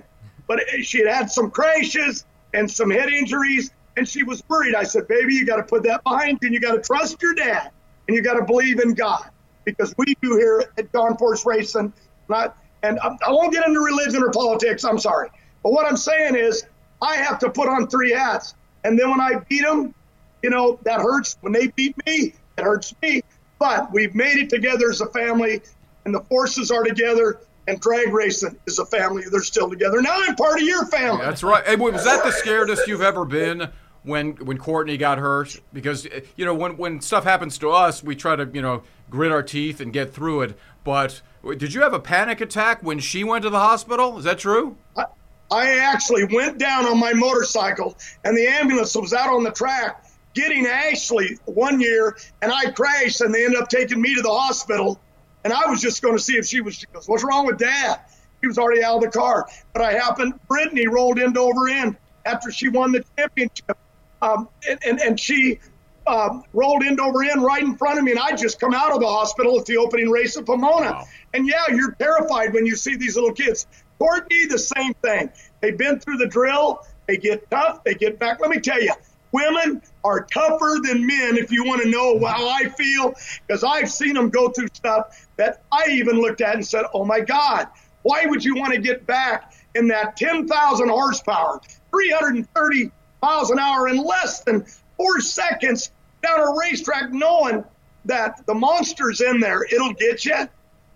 But 0.48 0.60
she 0.82 1.00
had 1.00 1.08
had 1.08 1.32
some 1.32 1.50
crashes 1.52 2.26
and 2.54 2.70
some 2.70 2.90
head 2.90 3.10
injuries, 3.10 3.72
and 3.96 4.08
she 4.08 4.24
was 4.24 4.44
worried. 4.50 4.76
I 4.76 4.84
said, 4.84 5.08
baby, 5.08 5.34
you 5.34 5.46
got 5.46 5.58
to 5.58 5.64
put 5.64 5.84
that 5.84 6.04
behind 6.04 6.40
you, 6.42 6.48
and 6.48 6.54
you 6.54 6.60
got 6.60 6.74
to 6.74 6.82
trust 6.82 7.22
your 7.22 7.34
dad, 7.34 7.72
and 8.08 8.16
you 8.16 8.22
got 8.22 8.34
to 8.34 8.44
believe 8.44 8.80
in 8.80 8.94
God. 8.94 9.30
Because 9.66 9.94
we 9.98 10.14
do 10.22 10.36
here 10.36 10.66
at 10.78 10.92
John 10.92 11.18
Force 11.18 11.46
Racing, 11.46 11.94
not, 12.28 12.58
and 12.84 13.00
I 13.00 13.32
won't 13.32 13.54
get 13.54 13.66
into 13.66 13.80
religion 13.80 14.22
or 14.22 14.30
politics, 14.32 14.84
I'm 14.84 15.00
sorry. 15.00 15.30
But 15.64 15.72
what 15.72 15.86
I'm 15.86 15.96
saying 15.96 16.36
is, 16.36 16.66
I 17.02 17.16
have 17.16 17.40
to 17.40 17.50
put 17.50 17.70
on 17.70 17.88
three 17.88 18.12
hats. 18.12 18.56
And 18.84 19.00
then 19.00 19.10
when 19.10 19.22
I 19.22 19.40
beat 19.48 19.64
them, 19.64 19.96
you 20.42 20.50
know, 20.50 20.80
that 20.84 21.00
hurts. 21.00 21.38
When 21.40 21.54
they 21.54 21.68
beat 21.68 21.96
me, 22.06 22.34
it 22.58 22.64
hurts 22.64 22.94
me. 23.02 23.22
But 23.64 23.94
we've 23.94 24.14
made 24.14 24.38
it 24.40 24.50
together 24.50 24.90
as 24.90 25.00
a 25.00 25.06
family, 25.06 25.62
and 26.04 26.14
the 26.14 26.20
forces 26.20 26.70
are 26.70 26.84
together. 26.84 27.40
And 27.66 27.80
drag 27.80 28.12
racing 28.12 28.60
is 28.68 28.78
a 28.78 28.86
family. 28.86 29.24
They're 29.32 29.40
still 29.40 29.70
together. 29.70 30.02
Now 30.02 30.18
I'm 30.18 30.36
part 30.36 30.60
of 30.60 30.68
your 30.68 30.86
family. 30.88 31.24
That's 31.24 31.44
right. 31.44 31.66
Hey, 31.66 31.78
was 31.78 32.04
that 32.04 32.26
the 32.26 32.32
scaredest 32.32 32.88
you've 32.88 33.02
ever 33.02 33.24
been 33.24 33.70
when 34.04 34.34
when 34.34 34.58
Courtney 34.58 34.98
got 34.98 35.18
hurt? 35.18 35.62
Because 35.72 36.06
you 36.36 36.44
know 36.44 36.54
when 36.54 36.76
when 36.76 37.00
stuff 37.00 37.24
happens 37.24 37.58
to 37.60 37.72
us, 37.72 38.04
we 38.04 38.18
try 38.18 38.36
to 38.36 38.50
you 38.54 38.62
know 38.62 38.84
grit 39.10 39.32
our 39.32 39.42
teeth 39.42 39.80
and 39.80 39.94
get 39.94 40.14
through 40.14 40.42
it. 40.42 40.58
But 40.84 41.22
did 41.58 41.74
you 41.74 41.84
have 41.84 41.94
a 41.94 42.02
panic 42.02 42.42
attack 42.42 42.84
when 42.84 43.00
she 43.00 43.24
went 43.24 43.44
to 43.44 43.50
the 43.50 43.60
hospital? 43.60 44.18
Is 44.18 44.26
that 44.26 44.40
true? 44.40 44.76
I, 44.98 45.06
I 45.50 45.78
actually 45.78 46.26
went 46.26 46.58
down 46.58 46.86
on 46.86 47.00
my 47.00 47.14
motorcycle, 47.14 47.98
and 48.26 48.36
the 48.36 48.46
ambulance 48.46 48.94
was 48.94 49.14
out 49.14 49.30
on 49.30 49.46
the 49.46 49.52
track 49.52 50.03
getting 50.34 50.66
Ashley 50.66 51.38
one 51.46 51.80
year, 51.80 52.18
and 52.42 52.52
I 52.52 52.72
crashed, 52.72 53.22
and 53.22 53.34
they 53.34 53.46
ended 53.46 53.62
up 53.62 53.70
taking 53.70 54.02
me 54.02 54.16
to 54.16 54.22
the 54.22 54.34
hospital. 54.34 55.00
And 55.44 55.52
I 55.52 55.70
was 55.70 55.82
just 55.82 56.02
going 56.02 56.16
to 56.16 56.24
see 56.24 56.34
if 56.34 56.46
she 56.46 56.62
was. 56.62 56.76
She 56.76 56.86
goes, 56.94 57.08
"What's 57.08 57.24
wrong 57.24 57.46
with 57.46 57.58
Dad?" 57.58 58.00
He 58.42 58.48
was 58.48 58.58
already 58.58 58.84
out 58.84 58.98
of 58.98 59.02
the 59.02 59.18
car. 59.18 59.48
But 59.74 59.82
I 59.82 59.94
happened. 59.94 60.40
Brittany 60.48 60.88
rolled 60.88 61.20
into 61.20 61.40
over 61.40 61.68
end 61.68 61.98
after 62.26 62.52
she 62.52 62.70
won 62.70 62.92
the 62.92 63.04
championship, 63.18 63.78
um, 64.22 64.48
and, 64.70 64.80
and 64.86 65.00
and 65.00 65.20
she 65.20 65.60
um, 66.08 66.44
rolled 66.54 66.84
into 66.84 67.02
over 67.02 67.24
end 67.24 67.44
right 67.44 67.64
in 67.64 67.76
front 67.76 67.98
of 68.00 68.06
me, 68.06 68.12
and 68.12 68.20
I 68.20 68.36
just 68.36 68.60
come 68.60 68.74
out 68.74 68.92
of 68.92 69.00
the 69.00 69.08
hospital 69.08 69.60
at 69.60 69.66
the 69.66 69.78
opening 69.78 70.10
race 70.10 70.36
of 70.36 70.46
Pomona. 70.46 70.92
Wow. 70.92 71.06
And 71.34 71.48
yeah, 71.48 71.64
you're 71.70 71.92
terrified 71.92 72.54
when 72.54 72.66
you 72.66 72.76
see 72.76 72.96
these 72.96 73.16
little 73.16 73.34
kids. 73.34 73.68
Courtney, 74.00 74.46
the 74.48 74.60
same 74.60 74.94
thing. 74.96 75.32
They've 75.62 75.78
been 75.78 76.00
through 76.00 76.18
the 76.18 76.28
drill. 76.28 76.86
They 77.08 77.18
get 77.18 77.50
tough. 77.50 77.84
They 77.84 77.94
get 77.94 78.20
back. 78.20 78.40
Let 78.40 78.50
me 78.50 78.60
tell 78.60 78.82
you, 78.82 78.94
Women 79.34 79.82
are 80.04 80.26
tougher 80.26 80.78
than 80.84 81.06
men 81.06 81.38
if 81.38 81.52
you 81.52 81.66
want 81.66 81.82
to 81.82 81.90
know 81.90 82.24
how 82.24 82.48
I 82.48 82.70
feel, 82.70 83.14
because 83.46 83.64
I've 83.64 83.90
seen 83.90 84.14
them 84.14 84.30
go 84.30 84.50
through 84.50 84.68
stuff 84.74 85.28
that 85.38 85.64
I 85.72 85.88
even 85.90 86.18
looked 86.22 86.42
at 86.42 86.56
and 86.56 86.66
said, 86.66 86.86
oh 86.94 87.04
my 87.04 87.20
God, 87.20 87.68
why 88.04 88.26
would 88.28 88.46
you 88.46 88.56
want 88.56 88.74
to 88.74 88.80
get 88.80 89.08
back 89.08 89.54
in 89.76 89.88
that 89.88 90.16
10,000 90.18 90.88
horsepower, 90.88 91.60
330 91.92 92.92
miles 93.24 93.50
an 93.50 93.58
hour 93.58 93.88
in 93.88 93.98
less 93.98 94.44
than 94.44 94.66
four 94.98 95.20
seconds 95.20 95.92
down 96.22 96.40
a 96.40 96.56
racetrack 96.56 97.12
knowing 97.12 97.64
that 98.06 98.46
the 98.46 98.54
monster's 98.54 99.22
in 99.22 99.40
there, 99.40 99.64
it'll 99.64 99.94
get 99.94 100.26
you. 100.26 100.48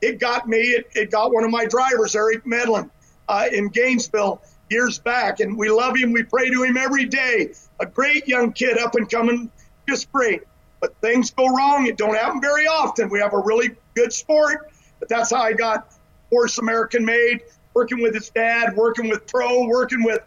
It 0.01 0.19
got 0.19 0.47
me. 0.47 0.59
It, 0.59 0.89
it 0.93 1.11
got 1.11 1.33
one 1.33 1.43
of 1.43 1.49
my 1.49 1.65
drivers, 1.65 2.15
Eric 2.15 2.45
Medlin, 2.45 2.91
uh, 3.27 3.47
in 3.51 3.69
Gainesville 3.69 4.41
years 4.69 4.99
back, 4.99 5.39
and 5.39 5.57
we 5.57 5.69
love 5.69 5.97
him. 5.97 6.11
We 6.11 6.23
pray 6.23 6.49
to 6.49 6.63
him 6.63 6.77
every 6.77 7.05
day 7.05 7.53
a 7.79 7.85
great 7.85 8.27
young 8.27 8.53
kid 8.53 8.77
up 8.77 8.95
and 8.95 9.09
coming, 9.09 9.51
just 9.87 10.11
great. 10.11 10.41
But 10.79 10.95
things 11.01 11.31
go 11.31 11.47
wrong. 11.47 11.87
It 11.87 11.97
don't 11.97 12.15
happen 12.15 12.41
very 12.41 12.67
often. 12.67 13.09
We 13.09 13.19
have 13.19 13.33
a 13.33 13.39
really 13.39 13.75
good 13.95 14.13
sport, 14.13 14.71
but 14.99 15.09
that's 15.09 15.31
how 15.31 15.41
I 15.41 15.53
got 15.53 15.93
Force 16.29 16.57
American 16.57 17.03
Made, 17.05 17.41
working 17.73 18.01
with 18.01 18.13
his 18.13 18.29
dad, 18.29 18.75
working 18.75 19.09
with 19.09 19.25
Pro, 19.27 19.67
working 19.67 20.03
with 20.03 20.21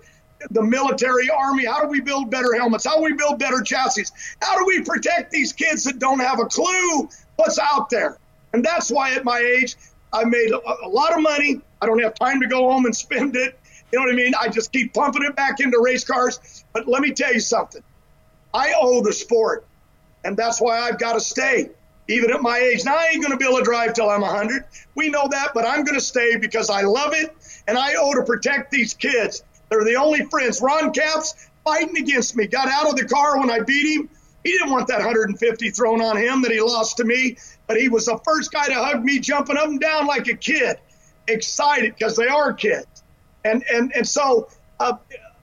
the 0.50 0.62
military 0.62 1.28
army. 1.28 1.66
How 1.66 1.82
do 1.82 1.88
we 1.88 2.00
build 2.00 2.30
better 2.30 2.54
helmets? 2.54 2.84
How 2.84 2.96
do 2.96 3.02
we 3.02 3.12
build 3.12 3.38
better 3.38 3.62
chassis? 3.62 4.06
How 4.40 4.58
do 4.58 4.64
we 4.66 4.82
protect 4.82 5.30
these 5.30 5.52
kids 5.52 5.84
that 5.84 5.98
don't 5.98 6.20
have 6.20 6.40
a 6.40 6.46
clue 6.46 7.08
what's 7.36 7.58
out 7.58 7.90
there? 7.90 8.18
And 8.52 8.64
that's 8.64 8.90
why 8.90 9.14
at 9.14 9.24
my 9.24 9.38
age, 9.38 9.76
I 10.12 10.24
made 10.24 10.50
a, 10.50 10.60
a 10.84 10.88
lot 10.88 11.12
of 11.12 11.22
money. 11.22 11.60
I 11.80 11.86
don't 11.86 12.02
have 12.02 12.14
time 12.14 12.40
to 12.40 12.48
go 12.48 12.70
home 12.70 12.86
and 12.86 12.96
spend 12.96 13.36
it. 13.36 13.58
You 13.92 13.98
know 13.98 14.04
what 14.04 14.12
I 14.12 14.16
mean? 14.16 14.32
I 14.40 14.48
just 14.48 14.72
keep 14.72 14.94
pumping 14.94 15.24
it 15.24 15.36
back 15.36 15.60
into 15.60 15.80
race 15.80 16.04
cars. 16.04 16.64
But 16.72 16.86
let 16.86 17.02
me 17.02 17.12
tell 17.12 17.32
you 17.32 17.40
something. 17.40 17.82
I 18.52 18.74
owe 18.78 19.02
the 19.02 19.12
sport, 19.12 19.64
and 20.24 20.36
that's 20.36 20.60
why 20.60 20.80
I've 20.80 20.98
got 20.98 21.14
to 21.14 21.20
stay, 21.20 21.70
even 22.08 22.30
at 22.32 22.42
my 22.42 22.58
age. 22.58 22.84
Now, 22.84 22.96
I 22.96 23.10
ain't 23.12 23.22
going 23.22 23.32
to 23.32 23.36
be 23.36 23.44
able 23.44 23.58
to 23.58 23.64
drive 23.64 23.94
till 23.94 24.10
I'm 24.10 24.22
100. 24.22 24.64
We 24.94 25.08
know 25.08 25.28
that, 25.28 25.52
but 25.54 25.64
I'm 25.64 25.84
going 25.84 25.98
to 25.98 26.04
stay 26.04 26.36
because 26.36 26.70
I 26.70 26.82
love 26.82 27.12
it, 27.14 27.34
and 27.68 27.78
I 27.78 27.94
owe 27.94 28.14
to 28.14 28.24
protect 28.24 28.70
these 28.70 28.94
kids. 28.94 29.44
They're 29.68 29.84
the 29.84 29.96
only 29.96 30.24
friends. 30.26 30.60
Ron 30.60 30.92
Capps 30.92 31.48
fighting 31.64 31.96
against 31.96 32.36
me, 32.36 32.46
got 32.46 32.68
out 32.68 32.88
of 32.88 32.96
the 32.96 33.04
car 33.04 33.38
when 33.38 33.50
I 33.50 33.60
beat 33.60 33.96
him. 33.96 34.10
He 34.42 34.52
didn't 34.52 34.70
want 34.70 34.88
that 34.88 34.98
150 34.98 35.70
thrown 35.70 36.00
on 36.00 36.16
him 36.16 36.42
that 36.42 36.50
he 36.50 36.60
lost 36.60 36.96
to 36.96 37.04
me, 37.04 37.36
but 37.66 37.76
he 37.76 37.88
was 37.88 38.06
the 38.06 38.18
first 38.24 38.50
guy 38.50 38.66
to 38.66 38.74
hug 38.74 39.04
me, 39.04 39.18
jumping 39.20 39.56
up 39.56 39.66
and 39.66 39.78
down 39.78 40.06
like 40.06 40.28
a 40.28 40.34
kid, 40.34 40.78
excited 41.28 41.94
because 41.96 42.16
they 42.16 42.26
are 42.26 42.52
kids. 42.52 42.99
And 43.44 43.64
and 43.72 43.92
and 43.94 44.06
so 44.06 44.48
uh, 44.78 44.94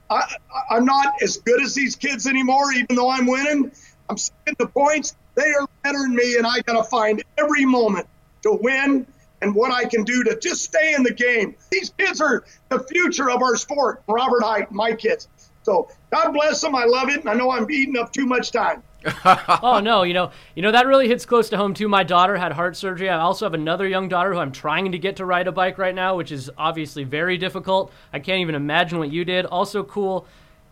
I, 0.09 0.35
I'm 0.69 0.85
not 0.85 1.21
as 1.21 1.37
good 1.37 1.61
as 1.61 1.73
these 1.73 1.95
kids 1.95 2.27
anymore, 2.27 2.71
even 2.73 2.95
though 2.95 3.09
I'm 3.09 3.27
winning. 3.27 3.71
I'm 4.09 4.17
seeing 4.17 4.55
the 4.57 4.67
points. 4.67 5.15
They 5.35 5.53
are 5.53 5.67
better 5.83 5.99
than 5.99 6.15
me, 6.15 6.37
and 6.37 6.47
I 6.47 6.61
got 6.61 6.81
to 6.81 6.83
find 6.83 7.23
every 7.37 7.65
moment 7.65 8.07
to 8.43 8.57
win 8.61 9.05
and 9.41 9.53
what 9.53 9.71
I 9.71 9.85
can 9.85 10.03
do 10.03 10.23
to 10.23 10.39
just 10.39 10.63
stay 10.63 10.93
in 10.95 11.03
the 11.03 11.13
game. 11.13 11.55
These 11.69 11.91
kids 11.97 12.21
are 12.21 12.43
the 12.69 12.79
future 12.79 13.29
of 13.29 13.41
our 13.43 13.55
sport. 13.55 14.01
Robert 14.07 14.43
Hight, 14.43 14.71
my 14.71 14.93
kids. 14.93 15.27
So 15.63 15.89
God 16.11 16.31
bless 16.31 16.61
them. 16.61 16.75
I 16.75 16.85
love 16.85 17.09
it, 17.09 17.19
and 17.19 17.29
I 17.29 17.33
know 17.33 17.51
I'm 17.51 17.69
eating 17.69 17.97
up 17.97 18.11
too 18.13 18.25
much 18.25 18.51
time. 18.51 18.81
oh 19.63 19.79
no, 19.83 20.03
you 20.03 20.13
know, 20.13 20.31
you 20.55 20.61
know 20.61 20.71
that 20.71 20.87
really 20.87 21.07
hits 21.07 21.25
close 21.25 21.49
to 21.49 21.57
home 21.57 21.73
too. 21.73 21.87
My 21.87 22.03
daughter 22.03 22.35
had 22.37 22.51
heart 22.51 22.75
surgery. 22.75 23.09
I 23.09 23.19
also 23.19 23.45
have 23.45 23.53
another 23.53 23.87
young 23.87 24.09
daughter 24.09 24.33
who 24.33 24.39
I'm 24.39 24.51
trying 24.51 24.91
to 24.91 24.97
get 24.97 25.17
to 25.17 25.25
ride 25.25 25.47
a 25.47 25.51
bike 25.51 25.77
right 25.77 25.95
now, 25.95 26.15
which 26.15 26.31
is 26.31 26.49
obviously 26.57 27.03
very 27.03 27.37
difficult. 27.37 27.91
I 28.11 28.19
can't 28.19 28.39
even 28.39 28.55
imagine 28.55 28.99
what 28.99 29.11
you 29.11 29.23
did. 29.23 29.45
Also 29.45 29.83
cool, 29.83 30.25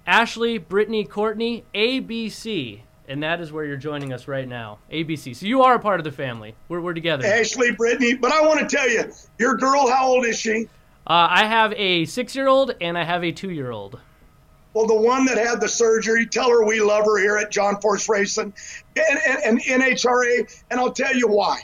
Ashley, 0.07 0.57
Brittany, 0.57 1.05
Courtney, 1.05 1.63
ABC, 1.73 2.81
and 3.07 3.21
that 3.23 3.39
is 3.41 3.51
where 3.51 3.65
you're 3.65 3.77
joining 3.77 4.11
us 4.11 4.27
right 4.27 4.47
now. 4.47 4.79
ABC. 4.91 5.35
So 5.35 5.45
you 5.45 5.61
are 5.61 5.75
a 5.75 5.79
part 5.79 5.99
of 5.99 6.03
the 6.03 6.11
family. 6.11 6.55
We're 6.67 6.81
we're 6.81 6.93
together. 6.93 7.25
Ashley, 7.25 7.71
Brittany, 7.71 8.15
but 8.15 8.31
I 8.31 8.41
want 8.41 8.59
to 8.59 8.75
tell 8.75 8.89
you, 8.89 9.11
your 9.37 9.55
girl, 9.55 9.87
how 9.89 10.07
old 10.07 10.25
is 10.25 10.39
she? 10.39 10.67
Uh, 11.07 11.27
I 11.29 11.45
have 11.45 11.71
a 11.73 12.05
six-year-old 12.05 12.75
and 12.81 12.97
I 12.97 13.03
have 13.03 13.23
a 13.23 13.31
two-year-old. 13.31 13.99
Well, 14.75 14.87
the 14.87 14.93
one 14.93 15.23
that 15.27 15.37
had 15.37 15.61
the 15.61 15.69
surgery, 15.69 16.25
tell 16.25 16.49
her 16.49 16.65
we 16.65 16.81
love 16.81 17.05
her 17.05 17.17
here 17.17 17.37
at 17.37 17.49
John 17.49 17.79
Force 17.79 18.09
Racing 18.09 18.53
and, 18.97 19.19
and, 19.25 19.61
and 19.61 19.81
NHRA. 19.81 20.63
And 20.69 20.81
I'll 20.81 20.91
tell 20.91 21.15
you 21.15 21.29
why. 21.29 21.61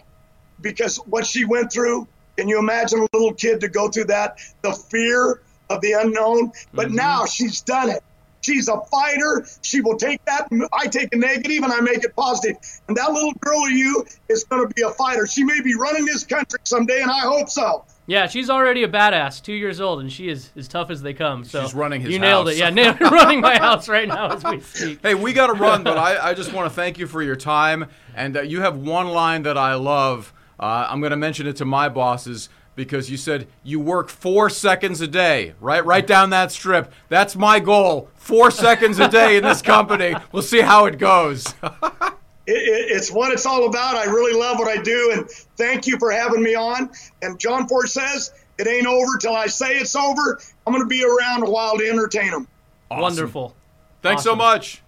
Because 0.61 0.95
what 0.95 1.25
she 1.27 1.43
went 1.43 1.73
through, 1.73 2.07
can 2.37 2.47
you 2.47 2.57
imagine 2.57 2.99
a 2.99 3.07
little 3.11 3.33
kid 3.33 3.59
to 3.61 3.67
go 3.67 3.89
through 3.89 4.05
that? 4.05 4.37
The 4.61 4.71
fear 4.71 5.41
of 5.69 5.81
the 5.81 5.91
unknown. 5.91 6.53
But 6.73 6.87
mm-hmm. 6.87 6.95
now 6.95 7.25
she's 7.25 7.59
done 7.59 7.89
it. 7.89 8.01
She's 8.39 8.69
a 8.69 8.79
fighter. 8.79 9.45
She 9.61 9.81
will 9.81 9.97
take 9.97 10.23
that. 10.23 10.47
I 10.71 10.87
take 10.87 11.13
a 11.13 11.17
negative 11.17 11.63
and 11.63 11.73
I 11.73 11.81
make 11.81 12.05
it 12.05 12.15
positive. 12.15 12.55
And 12.87 12.95
that 12.95 13.11
little 13.11 13.33
girl 13.33 13.65
of 13.65 13.71
you 13.71 14.05
is 14.29 14.45
going 14.45 14.65
to 14.65 14.73
be 14.73 14.83
a 14.83 14.89
fighter. 14.89 15.27
She 15.27 15.43
may 15.43 15.59
be 15.59 15.75
running 15.75 16.05
this 16.05 16.23
country 16.23 16.59
someday, 16.63 17.01
and 17.01 17.11
I 17.11 17.19
hope 17.19 17.49
so. 17.49 17.83
Yeah, 18.11 18.27
she's 18.27 18.49
already 18.49 18.83
a 18.83 18.89
badass, 18.89 19.41
two 19.41 19.53
years 19.53 19.79
old, 19.79 20.01
and 20.01 20.11
she 20.11 20.27
is 20.27 20.49
as 20.57 20.67
tough 20.67 20.89
as 20.89 21.01
they 21.01 21.13
come. 21.13 21.45
So 21.45 21.63
she's 21.63 21.73
running 21.73 22.01
his 22.01 22.11
You 22.11 22.19
nailed 22.19 22.47
house. 22.47 22.55
it. 22.57 22.59
Yeah, 22.59 22.69
nailed, 22.69 22.99
running 23.09 23.39
my 23.39 23.57
house 23.57 23.87
right 23.87 24.05
now 24.05 24.31
as 24.33 24.43
we 24.43 24.59
speak. 24.59 24.99
Hey, 25.01 25.15
we 25.15 25.31
got 25.31 25.47
to 25.47 25.53
run, 25.53 25.81
but 25.81 25.97
I, 25.97 26.31
I 26.31 26.33
just 26.33 26.51
want 26.51 26.69
to 26.69 26.75
thank 26.75 26.99
you 26.99 27.07
for 27.07 27.21
your 27.23 27.37
time. 27.37 27.85
And 28.13 28.35
uh, 28.35 28.41
you 28.41 28.59
have 28.59 28.75
one 28.77 29.07
line 29.07 29.43
that 29.43 29.57
I 29.57 29.75
love. 29.75 30.33
Uh, 30.59 30.87
I'm 30.89 30.99
going 30.99 31.11
to 31.11 31.15
mention 31.17 31.47
it 31.47 31.55
to 31.55 31.65
my 31.65 31.87
bosses 31.87 32.49
because 32.75 33.09
you 33.09 33.15
said 33.15 33.47
you 33.63 33.79
work 33.79 34.09
four 34.09 34.49
seconds 34.49 34.99
a 34.99 35.07
day, 35.07 35.53
right? 35.61 35.85
Right 35.85 36.05
down 36.05 36.31
that 36.31 36.51
strip. 36.51 36.91
That's 37.07 37.37
my 37.37 37.61
goal. 37.61 38.09
Four 38.15 38.51
seconds 38.51 38.99
a 38.99 39.07
day 39.07 39.37
in 39.37 39.43
this 39.45 39.61
company. 39.61 40.15
We'll 40.33 40.43
see 40.43 40.59
how 40.59 40.83
it 40.83 40.97
goes. 40.97 41.45
it, 42.47 42.53
it, 42.53 42.91
it's 42.91 43.11
what 43.11 43.31
it's 43.31 43.45
all 43.45 43.67
about. 43.67 43.95
I 43.95 44.05
really 44.05 44.37
love 44.37 44.59
what 44.59 44.67
I 44.67 44.81
do, 44.81 45.11
and 45.13 45.29
thank 45.57 45.87
you 45.87 45.97
for 45.99 46.11
having 46.11 46.41
me 46.41 46.55
on. 46.55 46.91
And 47.21 47.39
John 47.39 47.67
Force 47.67 47.93
says 47.93 48.33
it 48.57 48.67
ain't 48.67 48.87
over 48.87 49.17
till 49.19 49.35
I 49.35 49.47
say 49.47 49.77
it's 49.77 49.95
over. 49.95 50.39
I'm 50.65 50.73
going 50.73 50.83
to 50.83 50.89
be 50.89 51.03
around 51.03 51.43
a 51.43 51.49
while 51.49 51.77
to 51.77 51.87
entertain 51.87 52.31
them. 52.31 52.47
Awesome. 52.89 53.01
Wonderful. 53.01 53.55
Thanks 54.01 54.21
awesome. 54.21 54.31
so 54.31 54.35
much. 54.35 54.83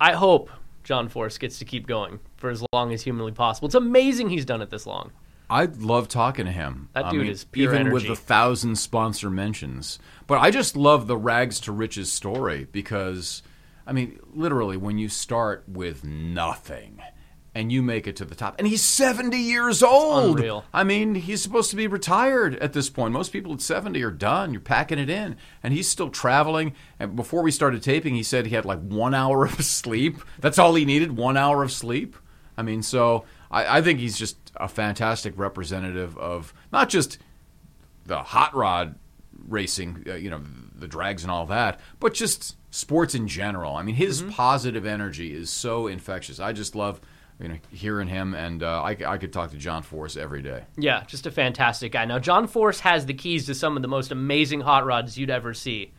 I 0.00 0.12
hope 0.12 0.50
John 0.84 1.08
Force 1.08 1.38
gets 1.38 1.58
to 1.58 1.64
keep 1.64 1.86
going 1.86 2.20
for 2.36 2.50
as 2.50 2.64
long 2.72 2.92
as 2.92 3.02
humanly 3.02 3.32
possible. 3.32 3.66
It's 3.66 3.74
amazing 3.74 4.30
he's 4.30 4.44
done 4.44 4.62
it 4.62 4.70
this 4.70 4.86
long. 4.86 5.12
I 5.50 5.64
love 5.64 6.06
talking 6.06 6.46
to 6.46 6.52
him. 6.52 6.88
That 6.94 7.10
dude 7.10 7.20
I 7.20 7.22
mean, 7.24 7.32
is 7.32 7.44
pure 7.44 7.74
even 7.74 7.88
energy. 7.88 7.94
with 7.94 8.06
the 8.06 8.16
thousand 8.16 8.76
sponsor 8.76 9.28
mentions. 9.30 9.98
But 10.28 10.38
I 10.38 10.52
just 10.52 10.76
love 10.76 11.08
the 11.08 11.16
rags 11.16 11.58
to 11.60 11.72
riches 11.72 12.12
story 12.12 12.68
because 12.70 13.42
I 13.90 13.92
mean, 13.92 14.20
literally, 14.32 14.76
when 14.76 14.98
you 14.98 15.08
start 15.08 15.64
with 15.66 16.04
nothing 16.04 17.02
and 17.56 17.72
you 17.72 17.82
make 17.82 18.06
it 18.06 18.14
to 18.14 18.24
the 18.24 18.36
top, 18.36 18.54
and 18.60 18.68
he's 18.68 18.82
70 18.82 19.36
years 19.36 19.82
old. 19.82 20.38
Unreal. 20.38 20.64
I 20.72 20.84
mean, 20.84 21.16
he's 21.16 21.42
supposed 21.42 21.70
to 21.70 21.76
be 21.76 21.88
retired 21.88 22.54
at 22.60 22.72
this 22.72 22.88
point. 22.88 23.12
Most 23.12 23.32
people 23.32 23.52
at 23.52 23.60
70 23.60 24.00
are 24.04 24.12
done. 24.12 24.52
You're 24.52 24.60
packing 24.60 25.00
it 25.00 25.10
in, 25.10 25.36
and 25.64 25.74
he's 25.74 25.88
still 25.88 26.08
traveling. 26.08 26.74
And 27.00 27.16
before 27.16 27.42
we 27.42 27.50
started 27.50 27.82
taping, 27.82 28.14
he 28.14 28.22
said 28.22 28.46
he 28.46 28.54
had 28.54 28.64
like 28.64 28.78
one 28.78 29.12
hour 29.12 29.44
of 29.46 29.64
sleep. 29.64 30.18
That's 30.38 30.60
all 30.60 30.76
he 30.76 30.84
needed, 30.84 31.16
one 31.16 31.36
hour 31.36 31.64
of 31.64 31.72
sleep. 31.72 32.14
I 32.56 32.62
mean, 32.62 32.84
so 32.84 33.24
I, 33.50 33.78
I 33.78 33.82
think 33.82 33.98
he's 33.98 34.16
just 34.16 34.36
a 34.54 34.68
fantastic 34.68 35.36
representative 35.36 36.16
of 36.16 36.54
not 36.70 36.90
just 36.90 37.18
the 38.06 38.22
hot 38.22 38.54
rod 38.54 38.94
racing, 39.48 40.04
uh, 40.08 40.14
you 40.14 40.30
know, 40.30 40.42
the 40.76 40.86
drags 40.86 41.24
and 41.24 41.32
all 41.32 41.46
that, 41.46 41.80
but 41.98 42.14
just 42.14 42.54
sports 42.70 43.14
in 43.14 43.28
general. 43.28 43.76
I 43.76 43.82
mean, 43.82 43.94
his 43.94 44.22
mm-hmm. 44.22 44.30
positive 44.30 44.86
energy 44.86 45.34
is 45.34 45.50
so 45.50 45.86
infectious. 45.86 46.40
I 46.40 46.52
just 46.52 46.74
love 46.74 47.00
you 47.40 47.48
know 47.48 47.58
hearing 47.70 48.08
him, 48.08 48.34
and 48.34 48.62
uh, 48.62 48.82
I, 48.82 48.96
I 49.06 49.18
could 49.18 49.32
talk 49.32 49.50
to 49.50 49.56
John 49.56 49.82
Force 49.82 50.16
every 50.16 50.42
day. 50.42 50.64
Yeah, 50.76 51.04
just 51.06 51.26
a 51.26 51.30
fantastic 51.30 51.92
guy. 51.92 52.04
Now, 52.04 52.18
John 52.18 52.46
Force 52.46 52.80
has 52.80 53.06
the 53.06 53.14
keys 53.14 53.46
to 53.46 53.54
some 53.54 53.76
of 53.76 53.82
the 53.82 53.88
most 53.88 54.12
amazing 54.12 54.60
hot 54.60 54.84
rods 54.84 55.18
you'd 55.18 55.30
ever 55.30 55.54
see. 55.54 55.92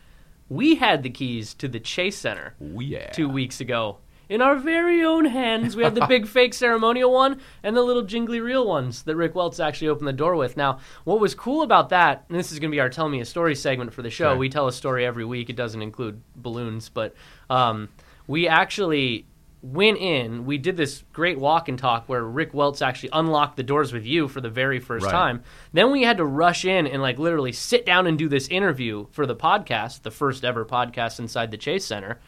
We 0.49 0.75
had 0.75 1.03
the 1.03 1.09
keys 1.09 1.53
to 1.55 1.67
the 1.67 1.79
Chase 1.79 2.17
Center 2.17 2.55
oh, 2.61 2.79
yeah. 2.79 3.09
two 3.11 3.29
weeks 3.29 3.61
ago 3.61 3.99
in 4.31 4.41
our 4.41 4.55
very 4.55 5.03
own 5.03 5.25
hands. 5.25 5.75
We 5.75 5.83
had 5.83 5.93
the 5.93 6.05
big 6.07 6.25
fake 6.25 6.53
ceremonial 6.53 7.11
one 7.11 7.41
and 7.63 7.75
the 7.75 7.81
little 7.81 8.03
jingly 8.03 8.39
real 8.39 8.65
ones 8.65 9.03
that 9.03 9.17
Rick 9.17 9.35
Welts 9.35 9.59
actually 9.59 9.89
opened 9.89 10.07
the 10.07 10.13
door 10.13 10.37
with. 10.37 10.55
Now, 10.55 10.79
what 11.03 11.19
was 11.19 11.35
cool 11.35 11.63
about 11.63 11.89
that, 11.89 12.23
and 12.29 12.39
this 12.39 12.49
is 12.49 12.57
going 12.57 12.71
to 12.71 12.75
be 12.75 12.79
our 12.79 12.89
Tell 12.89 13.09
Me 13.09 13.19
a 13.19 13.25
Story 13.25 13.55
segment 13.55 13.93
for 13.93 14.01
the 14.01 14.09
show. 14.09 14.37
We 14.37 14.47
tell 14.47 14.69
a 14.69 14.71
story 14.71 15.05
every 15.05 15.25
week. 15.25 15.49
It 15.49 15.57
doesn't 15.57 15.81
include 15.81 16.21
balloons, 16.37 16.87
but 16.87 17.13
um, 17.49 17.89
we 18.25 18.47
actually 18.47 19.25
went 19.61 19.97
in. 19.97 20.45
We 20.45 20.57
did 20.57 20.77
this 20.77 21.03
great 21.11 21.37
walk 21.37 21.67
and 21.67 21.77
talk 21.77 22.07
where 22.07 22.23
Rick 22.23 22.53
Welts 22.53 22.81
actually 22.81 23.09
unlocked 23.11 23.57
the 23.57 23.63
doors 23.63 23.91
with 23.91 24.05
you 24.05 24.29
for 24.29 24.39
the 24.39 24.49
very 24.49 24.79
first 24.79 25.07
right. 25.07 25.11
time. 25.11 25.43
Then 25.73 25.91
we 25.91 26.03
had 26.03 26.15
to 26.17 26.25
rush 26.25 26.63
in 26.63 26.87
and 26.87 27.01
like 27.01 27.19
literally 27.19 27.51
sit 27.51 27.85
down 27.85 28.07
and 28.07 28.17
do 28.17 28.29
this 28.29 28.47
interview 28.47 29.07
for 29.11 29.25
the 29.25 29.35
podcast, 29.35 30.03
the 30.03 30.09
first 30.09 30.45
ever 30.45 30.63
podcast 30.63 31.19
inside 31.19 31.51
the 31.51 31.57
Chase 31.57 31.83
Center. 31.83 32.21